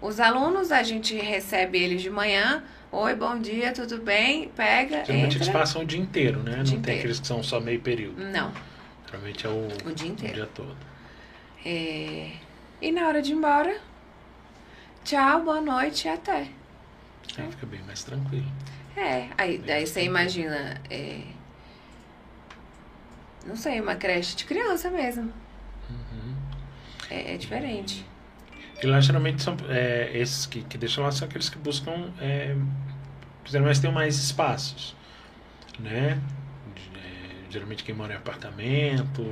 Os 0.00 0.20
alunos, 0.20 0.70
a 0.70 0.82
gente 0.82 1.14
recebe 1.16 1.78
eles 1.82 2.02
de 2.02 2.10
manhã. 2.10 2.62
Oi, 2.92 3.14
bom 3.14 3.38
dia, 3.38 3.72
tudo 3.72 3.98
bem? 3.98 4.48
Pega, 4.54 5.04
Geralmente 5.04 5.36
eles 5.38 5.48
entra. 5.48 5.58
passam 5.60 5.82
o 5.82 5.84
dia 5.84 5.98
inteiro, 5.98 6.40
né? 6.42 6.56
Não 6.56 6.62
Dia 6.62 6.72
tem 6.72 6.78
inteiro. 6.80 6.98
aqueles 7.00 7.20
que 7.20 7.26
são 7.26 7.42
só 7.42 7.58
meio 7.58 7.80
período. 7.80 8.22
Não, 8.24 8.52
Geralmente 9.06 9.46
é 9.46 9.48
o, 9.48 9.68
o 9.86 9.92
dia 9.94 10.08
inteiro. 10.08 10.34
dia 10.34 10.48
todo. 10.54 10.76
É, 11.64 12.30
E 12.80 12.92
na 12.92 13.06
hora 13.06 13.22
de 13.22 13.32
ir 13.32 13.36
embora, 13.36 13.80
tchau, 15.04 15.42
boa 15.44 15.60
noite 15.60 16.06
e 16.06 16.10
até. 16.10 16.48
Aí 17.38 17.50
fica 17.50 17.66
bem 17.66 17.82
mais 17.82 18.04
tranquilo. 18.04 18.46
É, 18.96 19.28
aí 19.38 19.58
daí 19.58 19.86
você 19.86 20.04
imagina, 20.04 20.80
é, 20.90 21.22
não 23.46 23.56
sei, 23.56 23.80
uma 23.80 23.96
creche 23.96 24.36
de 24.36 24.44
criança 24.44 24.90
mesmo. 24.90 25.32
Uhum. 25.90 26.36
É, 27.10 27.34
é 27.34 27.36
diferente. 27.36 28.06
E 28.82 28.86
lá 28.86 29.00
geralmente 29.00 29.42
são 29.42 29.56
é, 29.68 30.10
esses 30.14 30.46
que, 30.46 30.62
que 30.64 30.76
deixam 30.76 31.02
lá 31.04 31.10
são 31.10 31.26
aqueles 31.26 31.48
que 31.48 31.58
buscam 31.58 32.12
é, 32.20 32.54
geralmente 33.46 33.80
tem 33.80 33.90
mais 33.90 34.16
espaços, 34.16 34.94
né? 35.78 36.20
É, 36.96 37.50
geralmente 37.50 37.82
quem 37.82 37.94
mora 37.94 38.12
em 38.12 38.16
apartamento, 38.16 39.24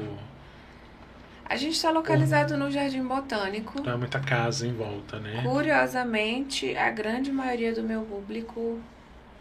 A 1.45 1.57
gente 1.57 1.74
está 1.74 1.90
localizado 1.90 2.57
no 2.57 2.70
Jardim 2.70 3.03
Botânico. 3.07 3.80
não 3.82 3.93
há 3.95 3.97
muita 3.99 4.20
casa 4.20 4.66
em 4.66 4.72
volta, 4.72 5.18
né? 5.20 5.43
Curiosamente, 5.43 6.74
a 6.76 6.90
grande 6.90 7.30
maioria 7.30 7.74
do 7.74 7.82
meu 7.82 8.03
público 8.03 8.80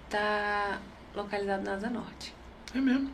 tá 0.09 0.79
localizado 1.15 1.63
na 1.63 1.73
Asa 1.73 1.89
Norte. 1.89 2.33
É 2.75 2.79
mesmo. 2.79 3.09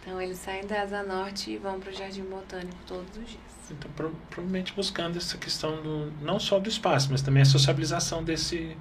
Então 0.00 0.20
eles 0.20 0.38
saem 0.38 0.66
da 0.66 0.82
Asa 0.82 1.02
Norte 1.02 1.50
e 1.52 1.56
vão 1.58 1.80
para 1.80 1.90
o 1.90 1.92
Jardim 1.94 2.22
Botânico 2.24 2.76
todos 2.86 3.16
os 3.16 3.26
dias. 3.28 3.40
Então 3.70 3.90
pro- 3.92 4.14
provavelmente 4.30 4.72
buscando 4.74 5.16
essa 5.16 5.36
questão 5.38 5.82
do 5.82 6.12
não 6.22 6.38
só 6.38 6.58
do 6.58 6.68
espaço, 6.68 7.08
mas 7.10 7.22
também 7.22 7.42
a 7.42 7.46
sociabilização 7.46 8.22
desse 8.22 8.76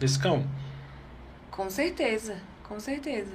desse 0.00 0.18
cão. 0.18 0.46
Com 1.50 1.68
certeza, 1.68 2.38
com 2.62 2.78
certeza. 2.80 3.32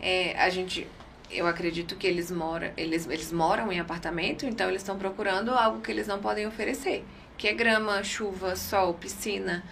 É, 0.00 0.38
a 0.38 0.50
gente, 0.50 0.86
eu 1.34 1.46
acredito 1.46 1.96
que 1.96 2.06
eles 2.06 2.30
moram, 2.30 2.70
eles, 2.76 3.06
eles 3.08 3.32
moram 3.32 3.70
em 3.72 3.80
apartamento, 3.80 4.46
então 4.46 4.68
eles 4.68 4.82
estão 4.82 4.98
procurando 4.98 5.50
algo 5.52 5.80
que 5.80 5.90
eles 5.90 6.06
não 6.06 6.20
podem 6.20 6.46
oferecer, 6.46 7.04
que 7.36 7.48
é 7.48 7.52
grama, 7.52 8.02
chuva, 8.04 8.56
sol, 8.56 8.94
piscina, 8.94 9.62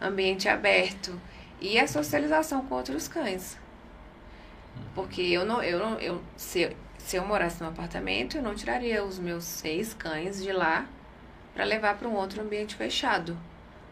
ambiente 0.00 0.48
aberto 0.48 1.20
e 1.60 1.78
a 1.78 1.88
socialização 1.88 2.64
com 2.66 2.74
outros 2.76 3.08
cães. 3.08 3.58
Porque 4.94 5.22
eu 5.22 5.44
não, 5.44 5.62
eu 5.62 5.78
não, 5.78 5.98
eu 6.00 6.22
se, 6.36 6.60
eu- 6.62 6.72
se 6.98 7.16
eu 7.16 7.24
morasse 7.24 7.62
num 7.62 7.68
apartamento, 7.68 8.36
eu 8.36 8.42
não 8.42 8.54
tiraria 8.54 9.04
os 9.04 9.18
meus 9.18 9.44
seis 9.44 9.94
cães 9.94 10.42
de 10.42 10.52
lá 10.52 10.86
para 11.54 11.64
levar 11.64 11.96
para 11.98 12.08
um 12.08 12.14
outro 12.14 12.42
ambiente 12.42 12.74
fechado. 12.76 13.36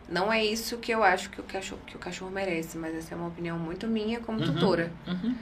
Não 0.08 0.32
é 0.32 0.44
isso 0.44 0.78
que 0.78 0.92
eu 0.92 1.02
acho 1.02 1.30
que 1.30 1.40
o 1.40 1.44
cachorro, 1.44 1.80
que 1.86 1.96
o 1.96 1.98
cachorro 1.98 2.30
merece, 2.30 2.78
mas 2.78 2.94
essa 2.94 3.14
é 3.14 3.16
uma 3.16 3.28
opinião 3.28 3.58
muito 3.58 3.86
minha 3.88 4.20
como 4.20 4.40
Uhum. 4.40 4.44
tutora, 4.44 4.92
Uhum. 5.06 5.36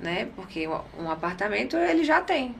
Né? 0.00 0.28
Porque 0.36 0.66
um- 0.68 1.10
apartamento 1.10 1.76
ele 1.76 2.04
já 2.04 2.20
tem. 2.20 2.54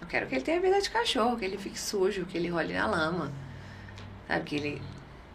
Eu 0.00 0.06
quero 0.06 0.26
que 0.26 0.34
ele 0.34 0.44
tenha 0.44 0.60
vida 0.60 0.80
de 0.80 0.90
cachorro, 0.90 1.36
que 1.36 1.44
ele 1.44 1.56
fique 1.56 1.78
sujo, 1.78 2.26
que 2.26 2.36
ele 2.36 2.48
role 2.48 2.72
na 2.72 2.86
lama, 2.86 3.32
sabe? 4.28 4.44
Que 4.44 4.56
ele 4.56 4.82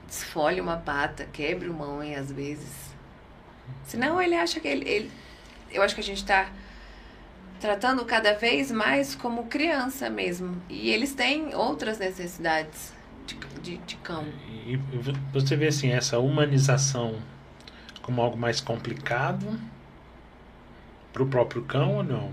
desfolhe 0.07 0.59
uma 0.61 0.77
pata, 0.77 1.25
quebre 1.31 1.69
uma 1.69 1.87
unha 1.87 2.19
às 2.19 2.31
vezes. 2.31 2.89
Senão 3.83 4.21
ele 4.21 4.35
acha 4.35 4.59
que 4.59 4.67
ele, 4.67 4.87
ele 4.87 5.11
eu 5.71 5.81
acho 5.81 5.93
que 5.95 6.01
a 6.01 6.03
gente 6.03 6.25
tá 6.25 6.49
tratando 7.59 8.03
cada 8.05 8.33
vez 8.33 8.71
mais 8.71 9.15
como 9.15 9.45
criança 9.45 10.09
mesmo. 10.09 10.61
E 10.69 10.89
eles 10.89 11.13
têm 11.13 11.53
outras 11.55 11.99
necessidades 11.99 12.93
de, 13.25 13.35
de, 13.61 13.77
de 13.77 13.95
cão. 13.97 14.25
E 14.65 14.77
você 15.31 15.55
vê 15.55 15.67
assim 15.67 15.91
essa 15.91 16.19
humanização 16.19 17.19
como 18.01 18.21
algo 18.21 18.37
mais 18.37 18.61
complicado 18.61 19.59
para 21.13 21.23
o 21.23 21.27
próprio 21.27 21.61
cão 21.63 21.95
ou 21.95 22.03
não? 22.03 22.31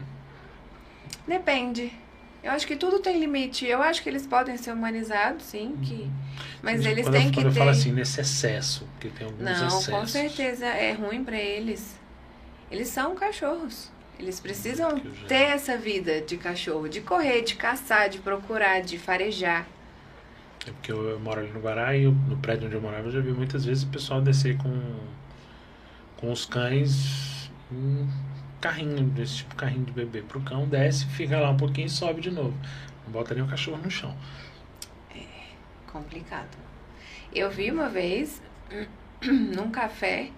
Depende. 1.27 1.93
Eu 2.43 2.53
acho 2.53 2.67
que 2.67 2.77
tudo 2.77 3.01
tem 3.01 3.19
limite. 3.19 3.67
Eu 3.67 3.83
acho 3.83 4.03
que 4.03 4.09
eles 4.09 4.27
podem 4.27 4.57
ser 4.57 4.73
humanizados, 4.73 5.45
sim, 5.47 5.77
que... 5.83 6.09
mas 6.63 6.81
Quando 6.81 6.87
eles 6.87 7.07
eu- 7.07 7.13
têm 7.13 7.31
que 7.31 7.35
quando 7.41 7.47
eu 7.47 7.53
falo 7.53 7.71
assim 7.71 7.91
nesse 7.93 8.21
excesso, 8.21 8.87
porque 8.93 9.09
tem 9.09 9.27
alguns 9.27 9.43
Não, 9.43 9.53
excessos. 9.53 9.87
com 9.89 10.07
certeza 10.07 10.67
é 10.67 10.93
ruim 10.93 11.25
pra 11.25 11.37
eles. 11.37 11.99
Eles 12.71 12.89
são 12.89 13.15
cachorros. 13.17 13.91
Eles 14.19 14.39
precisam 14.41 14.99
Que 14.99 15.07
eu 15.09 15.15
já- 15.15 15.27
ter 15.27 15.43
essa 15.51 15.77
vida 15.77 16.21
de 16.21 16.37
cachorro, 16.37 16.89
de 16.89 17.01
correr, 17.01 17.43
de 17.43 17.55
caçar, 17.57 18.09
de 18.09 18.19
procurar, 18.19 18.81
de 18.81 18.97
farejar. 18.97 19.67
É 20.67 20.71
porque 20.71 20.91
eu, 20.91 21.11
eu 21.11 21.21
moro 21.21 21.41
ali 21.41 21.51
no 21.51 21.61
Guará 21.61 21.97
e 21.97 22.05
eu- 22.05 22.13
no 22.13 22.37
prédio 22.39 22.67
onde 22.67 22.77
eu 22.77 22.81
morava 22.81 23.09
eu 23.09 23.13
já 23.13 23.21
vi 23.21 23.31
muitas 23.33 23.65
vezes 23.65 23.83
o 23.85 23.89
pessoal 23.89 24.21
descer 24.23 24.57
com, 24.57 24.81
com 26.17 26.33
os 26.33 26.45
cães 26.47 27.51
um 27.71 28.09
carrinho, 28.67 29.05
desse 29.11 29.37
tipo 29.37 29.55
carrinho 29.55 29.85
de 29.85 29.93
bebê 29.93 30.23
pro 30.23 30.41
cão, 30.41 30.67
desce, 30.67 31.07
fica 31.07 31.39
lá 31.39 31.51
um 31.51 31.57
pouquinho 31.57 31.87
e 31.87 31.91
sobe 31.91 32.21
de 32.21 32.33
novo. 32.33 32.55
Não 33.05 33.13
bota 33.13 33.33
nem 33.33 33.45
o 33.45 33.47
cachorro 33.47 33.79
no 33.79 33.91
chão. 33.91 34.15
É 35.15 35.25
complicado. 35.87 36.57
Eu 37.33 37.49
vi 37.49 37.71
uma 37.71 37.89
vez, 37.89 38.43
num 39.23 39.71
café, 39.71 40.31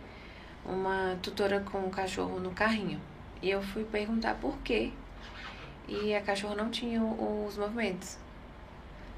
uma 0.64 1.16
tutora 1.22 1.61
com 1.61 1.79
um 1.79 1.91
cachorro 1.91 2.39
no 2.39 2.51
carrinho. 2.51 3.01
E 3.41 3.49
eu 3.49 3.62
fui 3.62 3.85
perguntar 3.85 4.35
por 4.35 4.59
quê. 4.59 4.91
E 5.89 6.14
a 6.14 6.20
cachorra 6.20 6.55
não 6.55 6.70
tinha 6.70 7.03
os 7.03 7.57
movimentos. 7.57 8.18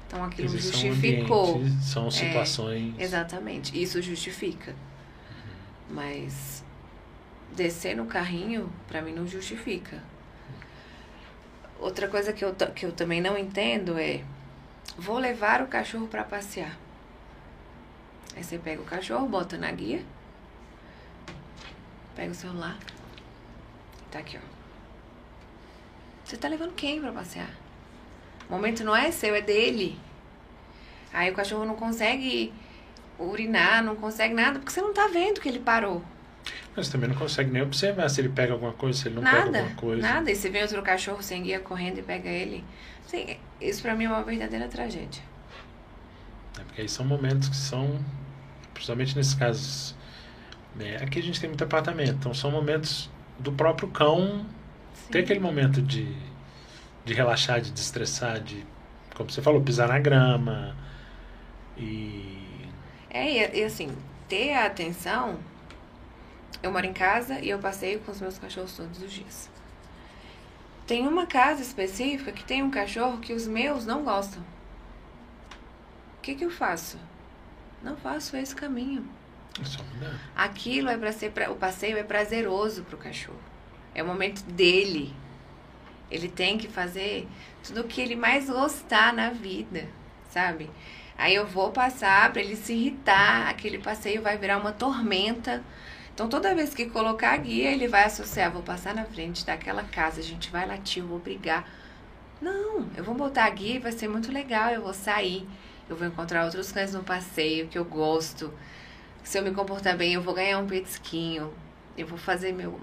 Então 0.07 0.23
aquilo 0.23 0.47
dizer, 0.47 0.71
justificou. 0.71 1.61
São, 1.81 2.09
são 2.09 2.11
situações. 2.11 2.93
É, 2.97 3.03
exatamente. 3.03 3.81
Isso 3.81 4.01
justifica. 4.01 4.71
Uhum. 4.71 5.95
Mas 5.95 6.63
descer 7.55 7.95
no 7.95 8.05
carrinho, 8.05 8.71
para 8.87 9.01
mim, 9.01 9.13
não 9.13 9.27
justifica. 9.27 10.01
Outra 11.79 12.07
coisa 12.07 12.31
que 12.31 12.45
eu, 12.45 12.53
que 12.53 12.85
eu 12.85 12.91
também 12.91 13.21
não 13.21 13.37
entendo 13.37 13.97
é: 13.97 14.23
vou 14.97 15.17
levar 15.17 15.61
o 15.61 15.67
cachorro 15.67 16.07
para 16.07 16.23
passear. 16.23 16.77
Aí 18.35 18.43
você 18.43 18.57
pega 18.57 18.81
o 18.81 18.85
cachorro, 18.85 19.27
bota 19.27 19.57
na 19.57 19.71
guia, 19.71 20.03
pega 22.15 22.31
o 22.31 22.35
celular, 22.35 22.77
tá 24.09 24.19
aqui, 24.19 24.37
ó. 24.37 24.51
Você 26.23 26.37
tá 26.37 26.47
levando 26.47 26.73
quem 26.73 27.01
para 27.01 27.11
passear? 27.11 27.49
O 28.47 28.53
momento 28.53 28.83
não 28.83 28.95
é 28.95 29.11
seu, 29.11 29.35
é 29.35 29.41
dele. 29.41 29.99
Aí 31.11 31.29
o 31.29 31.33
cachorro 31.33 31.65
não 31.65 31.75
consegue 31.75 32.53
urinar, 33.19 33.83
não 33.83 33.95
consegue 33.95 34.33
nada, 34.33 34.59
porque 34.59 34.71
você 34.71 34.81
não 34.81 34.93
tá 34.93 35.07
vendo 35.07 35.41
que 35.41 35.49
ele 35.49 35.59
parou. 35.59 36.01
Mas 36.75 36.89
também 36.89 37.09
não 37.09 37.15
consegue 37.15 37.51
nem 37.51 37.61
observar 37.61 38.09
se 38.09 38.21
ele 38.21 38.29
pega 38.29 38.53
alguma 38.53 38.71
coisa, 38.71 38.97
se 38.97 39.07
ele 39.07 39.15
não 39.15 39.21
nada, 39.21 39.45
pega 39.45 39.57
alguma 39.59 39.75
coisa. 39.75 40.01
Nada, 40.01 40.31
e 40.31 40.35
se 40.35 40.49
vem 40.49 40.61
outro 40.61 40.81
cachorro 40.81 41.21
sem 41.21 41.43
guia 41.43 41.59
correndo 41.59 41.99
e 41.99 42.01
pega 42.01 42.29
ele. 42.29 42.63
Sim, 43.07 43.37
isso 43.59 43.81
pra 43.81 43.93
mim 43.95 44.05
é 44.05 44.09
uma 44.09 44.23
verdadeira 44.23 44.67
tragédia. 44.67 45.21
É 46.59 46.63
porque 46.63 46.81
aí 46.81 46.89
são 46.89 47.05
momentos 47.05 47.49
que 47.49 47.55
são, 47.55 47.99
principalmente 48.73 49.15
nesses 49.15 49.33
casos. 49.33 49.95
Né, 50.75 50.95
aqui 50.97 51.19
a 51.19 51.23
gente 51.23 51.39
tem 51.39 51.49
muito 51.49 51.63
apartamento, 51.63 52.13
então 52.13 52.33
são 52.33 52.49
momentos 52.49 53.09
do 53.37 53.51
próprio 53.51 53.89
cão 53.89 54.45
Sim. 54.93 55.11
ter 55.11 55.19
aquele 55.19 55.41
momento 55.41 55.81
de, 55.81 56.15
de 57.03 57.13
relaxar, 57.13 57.59
de 57.59 57.71
destressar, 57.71 58.39
de, 58.39 58.65
como 59.13 59.29
você 59.29 59.41
falou, 59.41 59.61
pisar 59.61 59.89
na 59.89 59.99
grama. 59.99 60.73
E. 61.77 62.37
É, 63.09 63.57
e 63.57 63.63
assim, 63.65 63.89
ter 64.29 64.53
a 64.53 64.67
atenção 64.67 65.37
eu 66.61 66.71
moro 66.71 66.85
em 66.85 66.93
casa 66.93 67.39
e 67.39 67.49
eu 67.49 67.59
passeio 67.59 67.99
com 67.99 68.11
os 68.11 68.21
meus 68.21 68.37
cachorros 68.37 68.75
todos 68.75 69.01
os 69.01 69.11
dias. 69.11 69.49
Tem 70.85 71.07
uma 71.07 71.25
casa 71.25 71.61
específica 71.61 72.31
que 72.31 72.43
tem 72.43 72.61
um 72.61 72.69
cachorro 72.69 73.19
que 73.19 73.33
os 73.33 73.47
meus 73.47 73.85
não 73.85 74.03
gostam. 74.03 74.41
O 76.17 76.21
que, 76.21 76.35
que 76.35 76.45
eu 76.45 76.51
faço? 76.51 76.99
Não 77.81 77.95
faço 77.97 78.35
esse 78.37 78.55
caminho. 78.55 79.07
É 79.59 79.63
Aquilo 80.35 80.89
é 80.89 80.97
para 80.97 81.11
ser. 81.11 81.31
Pra, 81.31 81.51
o 81.51 81.55
passeio 81.55 81.97
é 81.97 82.03
prazeroso 82.03 82.83
pro 82.83 82.97
cachorro. 82.97 83.39
É 83.95 84.03
o 84.03 84.05
momento 84.05 84.43
dele. 84.43 85.13
Ele 86.09 86.27
tem 86.27 86.57
que 86.57 86.67
fazer 86.67 87.27
tudo 87.63 87.81
o 87.81 87.87
que 87.87 88.01
ele 88.01 88.15
mais 88.15 88.49
gostar 88.49 89.13
na 89.13 89.29
vida, 89.29 89.87
sabe? 90.29 90.69
Aí 91.17 91.35
eu 91.35 91.47
vou 91.47 91.71
passar 91.71 92.31
para 92.31 92.41
ele 92.41 92.55
se 92.55 92.73
irritar, 92.73 93.47
aquele 93.47 93.77
passeio 93.77 94.21
vai 94.21 94.37
virar 94.37 94.57
uma 94.57 94.71
tormenta 94.71 95.63
então, 96.13 96.27
toda 96.27 96.53
vez 96.53 96.73
que 96.73 96.85
colocar 96.87 97.33
a 97.33 97.37
guia, 97.37 97.71
ele 97.71 97.87
vai 97.87 98.03
associar, 98.03 98.51
vou 98.51 98.61
passar 98.61 98.93
na 98.93 99.05
frente 99.05 99.45
daquela 99.45 99.83
casa, 99.83 100.19
a 100.19 100.23
gente 100.23 100.49
vai 100.51 100.67
latir, 100.67 101.03
vou 101.03 101.19
brigar. 101.19 101.67
Não, 102.41 102.87
eu 102.95 103.03
vou 103.03 103.15
botar 103.15 103.45
a 103.45 103.49
guia 103.49 103.75
e 103.75 103.79
vai 103.79 103.91
ser 103.91 104.07
muito 104.07 104.31
legal, 104.31 104.71
eu 104.71 104.81
vou 104.81 104.93
sair, 104.93 105.47
eu 105.89 105.95
vou 105.95 106.07
encontrar 106.07 106.43
outros 106.43 106.71
cães 106.71 106.93
no 106.93 107.03
passeio 107.03 107.67
que 107.67 107.77
eu 107.77 107.85
gosto. 107.85 108.53
Se 109.23 109.37
eu 109.37 109.43
me 109.43 109.51
comportar 109.51 109.95
bem, 109.95 110.13
eu 110.13 110.21
vou 110.21 110.33
ganhar 110.33 110.59
um 110.59 110.67
petisquinho, 110.67 111.53
eu 111.97 112.05
vou 112.05 112.17
fazer 112.17 112.51
meu, 112.51 112.79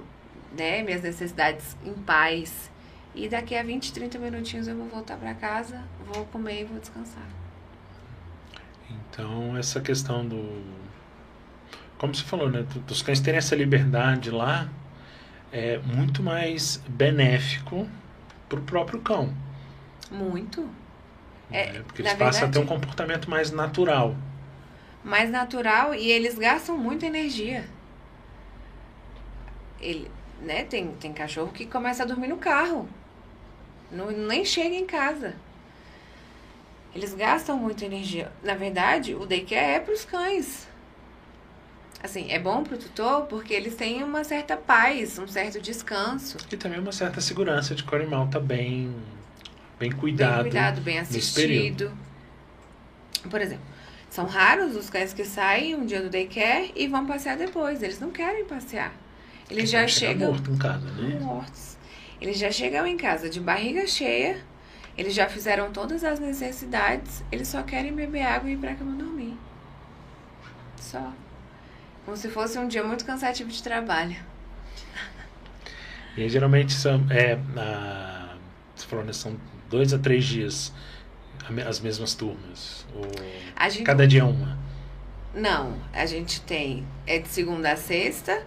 né, 0.57 0.83
minhas 0.83 1.03
necessidades 1.03 1.77
em 1.85 1.93
paz. 1.93 2.71
E 3.15 3.29
daqui 3.29 3.57
a 3.57 3.63
20, 3.63 3.93
30 3.93 4.19
minutinhos 4.19 4.69
eu 4.69 4.77
vou 4.77 4.87
voltar 4.87 5.17
para 5.17 5.35
casa, 5.35 5.83
vou 6.07 6.25
comer 6.27 6.63
e 6.63 6.65
vou 6.65 6.79
descansar. 6.79 7.27
Então, 8.91 9.57
essa 9.57 9.81
questão 9.81 10.27
do 10.27 10.63
como 11.99 12.15
você 12.15 12.23
falou, 12.23 12.49
né, 12.49 12.65
dos 12.87 13.03
cães 13.03 13.21
terem 13.21 13.39
essa 13.39 13.57
liberdade 13.57 14.31
lá 14.31 14.69
é 15.53 15.79
muito 15.79 16.23
mais 16.23 16.81
benéfico 16.89 17.89
para 18.49 18.61
o 18.61 18.63
próprio 18.63 19.01
cão. 19.01 19.35
Muito. 20.11 20.69
É, 21.51 21.77
é 21.77 21.83
porque 21.83 22.03
eles 22.03 22.13
passam 22.13 22.43
verdade, 22.43 22.45
a 22.45 22.49
ter 22.49 22.59
um 22.59 22.67
comportamento 22.67 23.29
mais 23.29 23.51
natural. 23.51 24.15
Mais 25.03 25.31
natural 25.31 25.95
e 25.95 26.11
eles 26.11 26.39
gastam 26.39 26.79
muita 26.79 27.07
energia. 27.07 27.65
Ele, 29.81 30.11
né, 30.41 30.65
tem, 30.65 30.93
tem 30.93 31.13
cachorro 31.13 31.51
que 31.51 31.67
começa 31.67 32.05
a 32.05 32.07
dormir 32.07 32.29
no 32.29 32.37
carro. 32.37 32.89
Não, 33.91 34.11
nem 34.11 34.45
chega 34.45 34.75
em 34.75 34.87
casa. 34.87 35.35
Eles 36.95 37.15
gastam 37.15 37.57
muita 37.57 37.85
energia. 37.85 38.31
Na 38.43 38.55
verdade, 38.55 39.15
o 39.15 39.27
daycare 39.27 39.77
é 39.77 39.81
para 39.81 39.95
os 39.95 40.05
cães 40.05 40.68
assim, 42.03 42.31
é 42.31 42.39
bom 42.39 42.63
pro 42.63 42.79
tutor 42.79 43.23
porque 43.27 43.53
eles 43.53 43.75
têm 43.75 44.03
uma 44.03 44.25
certa 44.25 44.57
paz, 44.57 45.19
um 45.19 45.27
certo 45.27 45.61
descanso. 45.61 46.39
E 46.51 46.57
também 46.57 46.79
uma 46.79 46.93
certa 46.93 47.21
segurança 47.21 47.75
de 47.75 47.83
que 47.83 47.93
o 47.93 47.97
animal 47.97 48.29
tá 48.29 48.41
bem, 48.41 48.95
bem 49.79 49.91
cuidado. 49.91 50.45
Bem 50.45 50.53
cuidado, 50.53 50.81
bem 50.81 50.99
assistido. 50.99 51.93
Por 53.29 53.41
exemplo, 53.41 53.65
são 54.11 54.27
raros 54.27 54.77
os 54.77 54.89
cães 54.89 55.13
que 55.13 55.25
saem 55.25 55.75
um 55.75 55.85
dia 55.85 56.01
do 56.01 56.09
daycare 56.09 56.73
e 56.75 56.87
vão 56.87 57.07
passear 57.07 57.37
depois. 57.37 57.83
Eles 57.83 58.01
não 58.01 58.11
querem 58.11 58.45
passear. 58.45 58.93
Eles 59.51 59.71
já 59.71 59.87
chegam 59.87 60.33
morto 60.33 60.51
em 60.51 60.57
casa, 60.57 60.91
né? 60.93 61.19
mortos. 61.21 61.77
Eles 62.21 62.39
já 62.39 62.51
chegam 62.51 62.87
em 62.87 62.97
casa 62.97 63.29
de 63.29 63.41
barriga 63.41 63.87
cheia. 63.87 64.39
Eles 64.97 65.15
já 65.15 65.29
fizeram 65.29 65.71
todas 65.71 66.03
as 66.03 66.19
necessidades. 66.19 67.23
Eles 67.31 67.49
só 67.49 67.63
querem 67.63 67.93
beber 67.93 68.23
água 68.23 68.51
e 68.51 68.55
ir 68.55 68.57
pra 68.57 68.75
cama 68.75 68.97
dormir. 68.97 69.37
Só. 70.81 71.13
Como 72.09 72.17
se 72.17 72.31
fosse 72.31 72.59
um 72.59 72.67
dia 72.67 72.83
muito 72.83 73.05
cansativo 73.05 73.51
de 73.51 73.63
trabalho. 73.63 74.17
E 76.17 76.27
geralmente 76.27 76.73
são, 76.73 77.07
é, 77.11 77.39
a, 77.55 78.35
você 78.75 78.87
falou, 78.87 79.05
né, 79.05 79.13
são 79.13 79.37
dois 79.69 79.93
a 79.93 79.99
três 79.99 80.25
dias 80.25 80.73
as 81.67 81.81
mesmas 81.81 82.15
turmas? 82.15 82.87
Ou 82.95 83.85
cada 83.85 84.09
dia 84.09 84.25
uma? 84.25 84.59
Não, 85.35 85.77
a 85.93 86.07
gente 86.07 86.41
tem, 86.41 86.87
é 87.07 87.19
de 87.19 87.29
segunda 87.29 87.73
a 87.73 87.77
sexta, 87.77 88.43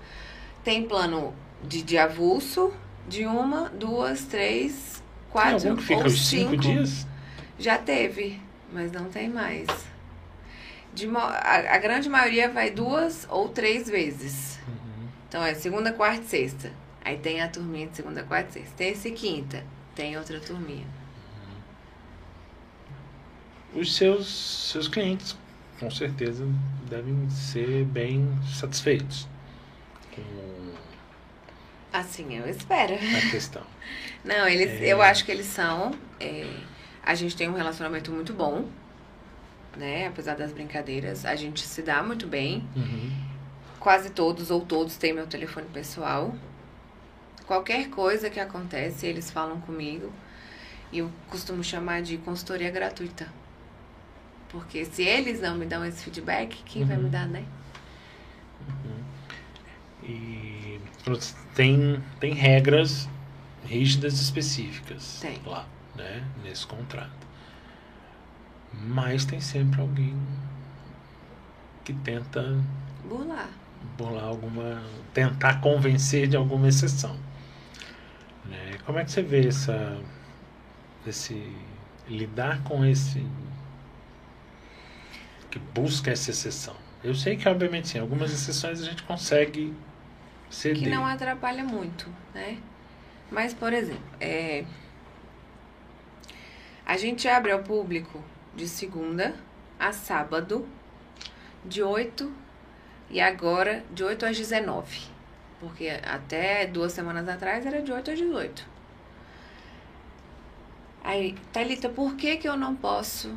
tem 0.64 0.88
plano 0.88 1.32
de, 1.64 1.84
de 1.84 2.00
avulso, 2.00 2.74
de 3.08 3.28
uma, 3.28 3.70
duas, 3.70 4.24
três, 4.24 5.04
quatro 5.30 5.60
tem 5.60 5.70
algum 5.70 5.80
que 5.80 5.88
fica 5.88 6.04
ou 6.04 6.10
cinco. 6.10 6.50
cinco 6.50 6.58
dias? 6.58 7.06
Já 7.60 7.78
teve, 7.78 8.42
mas 8.74 8.92
não 8.92 9.06
tem 9.06 9.30
mais. 9.30 9.68
De, 10.94 11.08
a, 11.08 11.76
a 11.76 11.78
grande 11.78 12.10
maioria 12.10 12.50
vai 12.50 12.70
duas 12.70 13.26
ou 13.30 13.50
três 13.50 13.90
vezes. 13.90 14.60
Uhum. 14.68 15.08
Então 15.28 15.44
é 15.44 15.54
segunda, 15.54 15.94
quarta 15.94 16.22
e 16.22 16.28
sexta. 16.28 16.72
Aí 17.04 17.18
tem 17.18 17.42
a 17.42 17.48
turminha 17.48 17.88
de 17.88 17.96
segunda, 17.96 18.24
quarta 18.24 18.50
e 18.50 18.54
sexta. 18.54 18.76
Terça 18.78 19.08
e 19.08 19.12
quinta. 19.12 19.64
Tem 19.96 20.18
outra 20.18 20.40
turminha. 20.40 20.86
Uhum. 23.74 23.82
Os 23.82 23.96
seus, 23.96 24.70
seus 24.72 24.88
clientes, 24.88 25.38
com 25.80 25.90
certeza, 25.90 26.46
devem 26.90 27.30
ser 27.30 27.86
bem 27.86 28.28
satisfeitos 28.58 29.28
com. 30.14 30.74
Assim, 31.94 32.38
eu 32.38 32.50
espero. 32.50 32.94
A 32.94 33.32
questão. 33.32 33.64
Não, 34.24 34.48
eles, 34.48 34.82
é... 34.82 34.88
eu 34.88 35.02
acho 35.02 35.26
que 35.26 35.32
eles 35.32 35.48
são. 35.48 35.92
É, 36.20 36.46
a 37.04 37.16
gente 37.16 37.36
tem 37.36 37.50
um 37.50 37.54
relacionamento 37.54 38.12
muito 38.12 38.34
bom 38.34 38.66
né? 39.76 40.08
Apesar 40.08 40.36
das 40.36 40.52
brincadeiras, 40.52 41.26
a 41.26 41.36
gente 41.36 41.62
se 41.62 41.82
dá 41.82 42.02
muito 42.04 42.28
bem. 42.28 42.68
Uhum. 42.76 43.12
Quase 43.80 44.12
todos 44.12 44.52
ou 44.52 44.62
todos 44.62 44.98
têm 44.98 45.14
meu 45.14 45.28
telefone 45.28 45.68
pessoal. 45.74 46.36
Qualquer 47.48 47.90
coisa 47.90 48.30
que 48.30 48.40
acontece, 48.40 49.06
eles 49.06 49.32
falam 49.32 49.60
comigo. 49.62 50.12
E 50.92 51.00
eu 51.00 51.12
costumo 51.30 51.64
chamar 51.64 52.02
de 52.02 52.18
consultoria 52.18 52.70
gratuita. 52.70 53.28
Porque 54.50 54.86
se 54.86 55.04
eles 55.04 55.40
não 55.40 55.56
me 55.56 55.66
dão 55.66 55.84
esse 55.86 56.04
feedback, 56.04 56.62
quem 56.66 56.82
uhum. 56.84 56.88
vai 56.88 56.98
me 56.98 57.10
dar, 57.10 57.28
né? 57.28 57.46
Uhum. 58.68 59.04
E 60.04 60.82
tem, 61.56 62.02
tem 62.20 62.34
regras 62.34 63.08
rígidas 63.66 64.20
específicas 64.20 65.20
tem. 65.22 65.40
lá, 65.46 65.66
né? 65.96 66.24
Nesse 66.44 66.66
contrato. 66.68 67.21
Mas 68.74 69.26
tem 69.26 69.40
sempre 69.40 69.82
alguém 69.82 70.18
que 71.84 71.94
tenta 71.94 72.42
burlar. 73.04 73.50
lá 74.00 74.24
alguma 74.24 74.82
tentar 75.14 75.62
convencer 75.62 76.28
de 76.28 76.38
alguma 76.38 76.68
exceção. 76.68 77.16
Né? 78.46 78.78
Como 78.86 79.00
é 79.00 79.04
que 79.04 79.12
você 79.12 79.22
vê 79.22 79.48
essa 79.48 80.00
esse 81.06 81.56
lidar 82.08 82.64
com 82.64 82.86
esse 82.86 83.26
que 85.50 85.60
busca 85.60 86.12
essa 86.12 86.32
exceção? 86.32 86.76
Eu 87.04 87.16
sei 87.16 87.36
que 87.36 87.48
obviamente 87.50 87.90
sim, 87.90 88.00
algumas 88.00 88.32
exceções 88.32 88.82
a 88.82 88.86
gente 88.86 89.04
consegue 89.04 89.74
ceder. 90.50 90.84
Que 90.84 90.90
não 90.90 91.06
atrapalha 91.06 91.64
muito, 91.64 92.08
né? 92.34 92.58
Mas 93.32 93.54
por 93.54 93.74
exemplo, 93.74 94.04
é, 94.20 94.66
a 96.86 96.98
gente 96.98 97.28
abre 97.28 97.52
ao 97.52 97.64
público 97.64 98.24
de 98.56 98.68
segunda 98.68 99.36
a 99.80 99.92
sábado, 99.92 100.68
de 101.64 101.82
8 101.82 102.32
e 103.10 103.20
agora 103.20 103.84
de 103.92 104.04
8 104.04 104.26
às 104.26 104.38
19. 104.38 105.00
Porque 105.60 105.90
até 106.04 106.66
duas 106.66 106.92
semanas 106.92 107.28
atrás 107.28 107.66
era 107.66 107.82
de 107.82 107.92
8 107.92 108.12
às 108.12 108.20
18. 108.20 108.68
Aí, 111.04 111.36
Thalita, 111.52 111.90
por 111.90 112.16
que, 112.16 112.38
que 112.38 112.48
eu 112.48 112.56
não 112.56 112.76
posso 112.76 113.36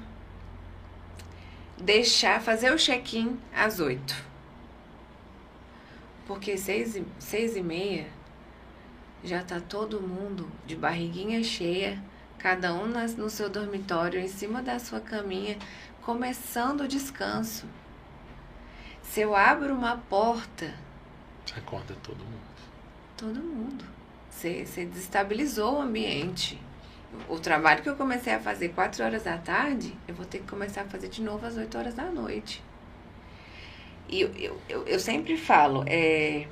deixar 1.78 2.40
fazer 2.40 2.72
o 2.72 2.76
check-in 2.76 3.38
às 3.54 3.80
8? 3.80 4.34
Porque 6.26 6.56
seis 6.56 6.96
e, 6.96 7.04
seis 7.18 7.56
e 7.56 7.62
meia 7.62 8.06
já 9.22 9.42
tá 9.42 9.60
todo 9.60 10.00
mundo 10.00 10.48
de 10.66 10.76
barriguinha 10.76 11.42
cheia, 11.42 12.02
cada 12.44 12.74
um 12.74 12.86
no 12.86 13.30
seu 13.30 13.48
dormitório, 13.48 14.20
em 14.20 14.28
cima 14.28 14.60
da 14.60 14.78
sua 14.78 15.00
caminha, 15.00 15.56
começando 16.02 16.82
o 16.82 16.86
descanso. 16.86 17.66
Se 19.00 19.22
eu 19.22 19.34
abro 19.34 19.72
uma 19.72 19.96
porta. 19.96 20.74
Você 21.46 21.58
acorda 21.58 21.96
todo 22.02 22.18
mundo. 22.18 22.60
Todo 23.16 23.40
mundo. 23.40 23.82
Você, 24.28 24.66
você 24.66 24.84
desestabilizou 24.84 25.76
o 25.76 25.80
ambiente. 25.80 26.60
O 27.30 27.38
trabalho 27.38 27.82
que 27.82 27.88
eu 27.88 27.96
comecei 27.96 28.34
a 28.34 28.40
fazer 28.40 28.74
4 28.74 29.02
horas 29.02 29.22
da 29.22 29.38
tarde, 29.38 29.96
eu 30.06 30.14
vou 30.14 30.26
ter 30.26 30.40
que 30.40 30.46
começar 30.46 30.82
a 30.82 30.84
fazer 30.84 31.08
de 31.08 31.22
novo 31.22 31.46
às 31.46 31.56
8 31.56 31.78
horas 31.78 31.94
da 31.94 32.10
noite. 32.10 32.62
E 34.06 34.20
eu, 34.20 34.30
eu, 34.34 34.60
eu, 34.68 34.86
eu 34.86 35.00
sempre 35.00 35.38
falo, 35.38 35.82
é, 35.86 36.46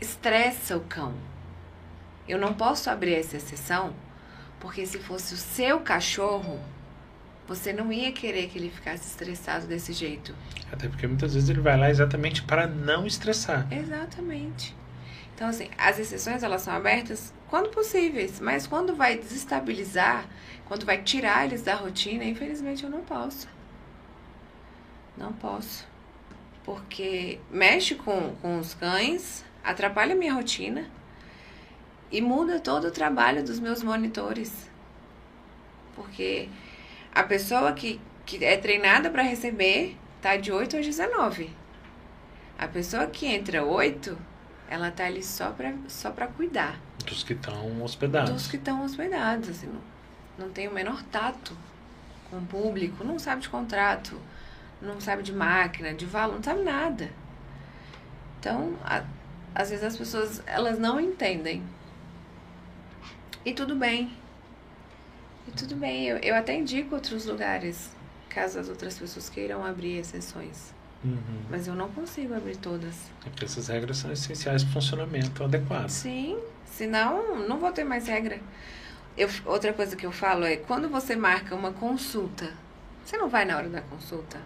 estressa 0.00 0.76
o 0.76 0.80
cão. 0.80 1.14
Eu 2.26 2.36
não 2.36 2.52
posso 2.52 2.90
abrir 2.90 3.14
essa 3.14 3.36
exceção, 3.36 3.94
porque 4.64 4.86
se 4.86 4.98
fosse 4.98 5.34
o 5.34 5.36
seu 5.36 5.80
cachorro, 5.80 6.58
você 7.46 7.70
não 7.70 7.92
ia 7.92 8.10
querer 8.10 8.48
que 8.48 8.56
ele 8.56 8.70
ficasse 8.70 9.06
estressado 9.06 9.66
desse 9.66 9.92
jeito. 9.92 10.34
Até 10.72 10.88
porque 10.88 11.06
muitas 11.06 11.34
vezes 11.34 11.50
ele 11.50 11.60
vai 11.60 11.76
lá 11.76 11.90
exatamente 11.90 12.42
para 12.42 12.66
não 12.66 13.06
estressar. 13.06 13.70
Exatamente. 13.70 14.74
Então, 15.34 15.48
assim, 15.48 15.68
as 15.76 15.98
exceções 15.98 16.42
elas 16.42 16.62
são 16.62 16.72
abertas 16.72 17.30
quando 17.46 17.68
possíveis, 17.68 18.40
mas 18.40 18.66
quando 18.66 18.96
vai 18.96 19.18
desestabilizar, 19.18 20.26
quando 20.64 20.86
vai 20.86 21.02
tirar 21.02 21.44
eles 21.44 21.60
da 21.60 21.74
rotina, 21.74 22.24
infelizmente 22.24 22.84
eu 22.84 22.90
não 22.90 23.02
posso. 23.02 23.46
Não 25.14 25.34
posso. 25.34 25.86
Porque 26.64 27.38
mexe 27.50 27.96
com, 27.96 28.34
com 28.40 28.58
os 28.58 28.72
cães, 28.72 29.44
atrapalha 29.62 30.14
a 30.14 30.16
minha 30.16 30.32
rotina 30.32 30.88
e 32.10 32.20
muda 32.20 32.60
todo 32.60 32.88
o 32.88 32.90
trabalho 32.90 33.44
dos 33.44 33.58
meus 33.58 33.82
monitores. 33.82 34.70
Porque 35.94 36.48
a 37.14 37.22
pessoa 37.22 37.72
que, 37.72 38.00
que 38.26 38.44
é 38.44 38.56
treinada 38.56 39.10
para 39.10 39.22
receber 39.22 39.96
tá 40.20 40.36
de 40.36 40.50
8 40.50 40.78
às 40.78 40.86
19. 40.86 41.50
A 42.58 42.68
pessoa 42.68 43.06
que 43.06 43.26
entra 43.26 43.64
8, 43.64 44.16
ela 44.68 44.90
tá 44.90 45.06
ali 45.06 45.22
só 45.22 45.50
para 45.50 45.74
só 45.88 46.10
pra 46.10 46.26
cuidar. 46.26 46.80
Dos 47.04 47.22
que 47.22 47.34
estão 47.34 47.82
hospedados. 47.82 48.30
Dos 48.30 48.46
que 48.46 48.56
estão 48.56 48.84
hospedados, 48.84 49.48
assim, 49.48 49.66
não, 49.66 50.46
não 50.46 50.52
tem 50.52 50.68
o 50.68 50.72
menor 50.72 51.02
tato 51.04 51.56
com 52.30 52.38
o 52.38 52.46
público, 52.46 53.04
não 53.04 53.18
sabe 53.18 53.42
de 53.42 53.48
contrato, 53.48 54.18
não 54.80 55.00
sabe 55.00 55.22
de 55.22 55.32
máquina, 55.32 55.92
de 55.92 56.06
valor, 56.06 56.36
não 56.36 56.42
sabe 56.42 56.62
nada. 56.62 57.10
Então, 58.40 58.74
a, 58.84 59.02
às 59.54 59.70
vezes 59.70 59.84
as 59.84 59.96
pessoas, 59.96 60.42
elas 60.46 60.78
não 60.78 60.98
entendem. 60.98 61.62
E 63.44 63.52
tudo 63.52 63.76
bem, 63.76 64.10
e 65.46 65.50
tudo 65.50 65.76
bem, 65.76 66.06
eu, 66.06 66.16
eu 66.18 66.34
até 66.34 66.54
indico 66.54 66.94
outros 66.94 67.26
lugares, 67.26 67.90
caso 68.28 68.58
as 68.58 68.68
outras 68.68 68.98
pessoas 68.98 69.28
queiram 69.28 69.64
abrir 69.64 69.98
exceções. 69.98 70.72
Uhum. 71.04 71.42
Mas 71.50 71.66
eu 71.66 71.74
não 71.74 71.90
consigo 71.90 72.34
abrir 72.34 72.56
todas. 72.56 73.10
É 73.26 73.28
porque 73.28 73.44
essas 73.44 73.68
regras 73.68 73.98
são 73.98 74.10
essenciais 74.10 74.62
para 74.62 74.70
o 74.70 74.72
funcionamento 74.72 75.44
adequado. 75.44 75.90
Sim, 75.90 76.38
senão 76.64 77.46
não 77.46 77.58
vou 77.58 77.70
ter 77.72 77.84
mais 77.84 78.06
regra. 78.06 78.40
Eu, 79.16 79.28
outra 79.44 79.72
coisa 79.74 79.94
que 79.94 80.06
eu 80.06 80.10
falo 80.10 80.46
é, 80.46 80.56
quando 80.56 80.88
você 80.88 81.14
marca 81.14 81.54
uma 81.54 81.72
consulta, 81.72 82.50
você 83.04 83.18
não 83.18 83.28
vai 83.28 83.44
na 83.44 83.58
hora 83.58 83.68
da 83.68 83.82
consulta? 83.82 84.40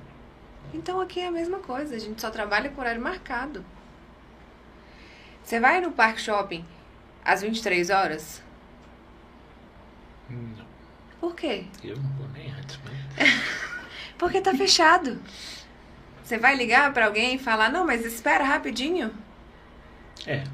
Então 0.74 1.00
aqui 1.00 1.20
é 1.20 1.28
a 1.28 1.32
mesma 1.32 1.60
coisa, 1.60 1.94
a 1.94 1.98
gente 1.98 2.20
só 2.20 2.28
trabalha 2.28 2.70
com 2.70 2.80
horário 2.80 3.00
marcado. 3.00 3.64
Você 5.44 5.60
vai 5.60 5.80
no 5.80 5.92
Parque 5.92 6.20
Shopping 6.20 6.64
às 7.24 7.40
23 7.40 7.88
horas? 7.88 8.42
Não. 10.28 10.66
Por 11.20 11.34
quê? 11.34 11.64
Eu 11.82 11.96
não 11.96 12.10
vou 12.10 12.28
nem 12.28 12.50
antes, 12.52 12.78
mas... 12.84 13.28
Porque 14.18 14.40
tá 14.40 14.54
fechado. 14.54 15.20
Você 16.22 16.38
vai 16.38 16.54
ligar 16.56 16.92
para 16.92 17.06
alguém 17.06 17.36
e 17.36 17.38
falar, 17.38 17.70
não, 17.70 17.86
mas 17.86 18.04
espera 18.04 18.44
rapidinho. 18.44 19.12
É. 20.26 20.44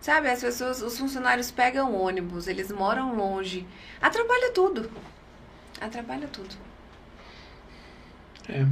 Sabe, 0.00 0.30
as 0.30 0.40
pessoas, 0.40 0.80
os 0.80 0.98
funcionários 0.98 1.50
pegam 1.50 1.94
ônibus, 1.94 2.46
eles 2.46 2.70
moram 2.70 3.14
longe. 3.14 3.66
Atrapalha 4.00 4.52
tudo. 4.52 4.90
Atrapalha 5.80 6.28
tudo. 6.28 6.54
É, 8.48 8.64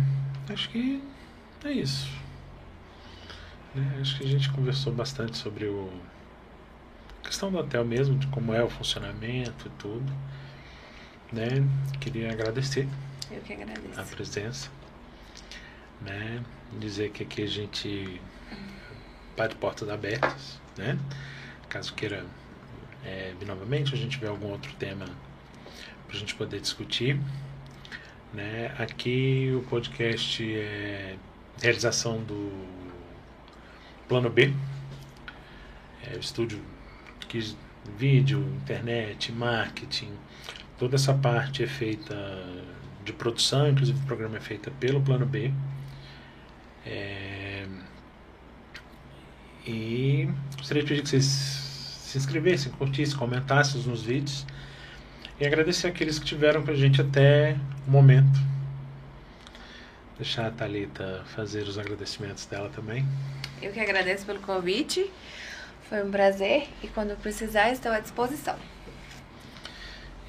acho 0.53 0.71
que 0.71 1.03
é 1.65 1.73
isso. 1.73 2.09
É, 3.77 4.01
acho 4.01 4.19
que 4.19 4.25
a 4.25 4.29
gente 4.29 4.51
conversou 4.51 4.93
bastante 4.93 5.37
sobre 5.37 5.67
o 5.67 5.91
questão 7.27 7.51
do 7.51 7.59
hotel 7.59 7.85
mesmo, 7.85 8.17
de 8.19 8.27
como 8.29 8.55
é 8.55 8.63
o 8.63 8.71
funcionamento 8.71 9.67
e 9.67 9.71
tudo 9.79 10.13
né? 11.33 11.49
Queria 12.01 12.31
agradecer. 12.31 12.89
Eu 13.31 13.41
que 13.41 13.53
agradeço. 13.53 14.01
A 14.01 14.05
presença, 14.05 14.71
né? 16.01 16.43
Dizer 16.79 17.11
que 17.11 17.23
aqui 17.23 17.43
a 17.43 17.49
gente 17.49 18.21
bate 19.37 19.55
portas 19.57 19.89
abertas, 19.89 20.61
né? 20.77 20.99
Caso 21.69 21.95
queira 21.95 22.25
é, 23.05 23.35
vir 23.39 23.47
novamente, 23.47 23.95
a 23.95 23.97
gente 23.97 24.13
tiver 24.13 24.29
algum 24.29 24.51
outro 24.51 24.73
tema 24.75 25.07
para 26.07 26.17
a 26.17 26.19
gente 26.19 26.35
poder 26.35 26.61
discutir, 26.61 27.21
né? 28.33 28.75
Aqui 28.79 29.53
o 29.55 29.63
podcast 29.69 30.43
é 30.55 31.17
realização 31.61 32.23
do 32.23 32.51
Plano 34.09 34.31
B, 34.31 34.53
é 36.05 36.17
o 36.17 36.21
estúdio 36.21 36.63
que 37.29 37.57
vídeo, 37.99 38.41
internet, 38.63 39.33
marketing, 39.33 40.13
Toda 40.79 40.97
essa 40.97 41.15
parte 41.15 41.63
é 41.63 41.67
feita 41.67 42.15
de 43.03 43.13
produção, 43.13 43.69
inclusive 43.71 43.99
o 43.99 44.03
programa 44.03 44.37
é 44.37 44.41
feito 44.41 44.71
pelo 44.73 45.01
Plano 45.01 45.25
B. 45.25 45.51
É... 46.85 47.67
E 49.67 50.29
gostaria 50.57 50.83
de 50.83 50.89
pedir 50.89 51.03
que 51.03 51.09
vocês 51.09 51.25
se 51.25 52.19
inscrevessem, 52.19 52.71
curtissem, 52.73 53.17
comentassem 53.17 53.81
nos 53.83 54.03
vídeos. 54.03 54.47
E 55.41 55.47
agradecer 55.47 55.87
aqueles 55.87 56.19
que 56.19 56.27
tiveram 56.27 56.63
com 56.63 56.71
a 56.71 56.75
gente 56.75 57.01
até 57.01 57.57
o 57.87 57.91
momento. 57.91 58.39
Deixar 60.19 60.47
a 60.47 60.51
Thalita 60.51 61.25
fazer 61.35 61.63
os 61.63 61.79
agradecimentos 61.79 62.45
dela 62.47 62.69
também. 62.69 63.07
Eu 63.63 63.73
que 63.73 63.81
agradeço 63.81 64.27
pelo 64.27 64.41
convite. 64.41 65.11
Foi 65.89 66.03
um 66.03 66.11
prazer 66.11 66.69
e 66.83 66.89
quando 66.89 67.17
precisar 67.17 67.71
estou 67.71 67.93
à 67.93 68.01
disposição. 68.01 68.57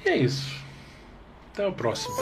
E 0.04 0.08
é 0.08 0.16
isso. 0.16 0.56
Até 1.52 1.66
o 1.66 1.72
próximo. 1.72 2.14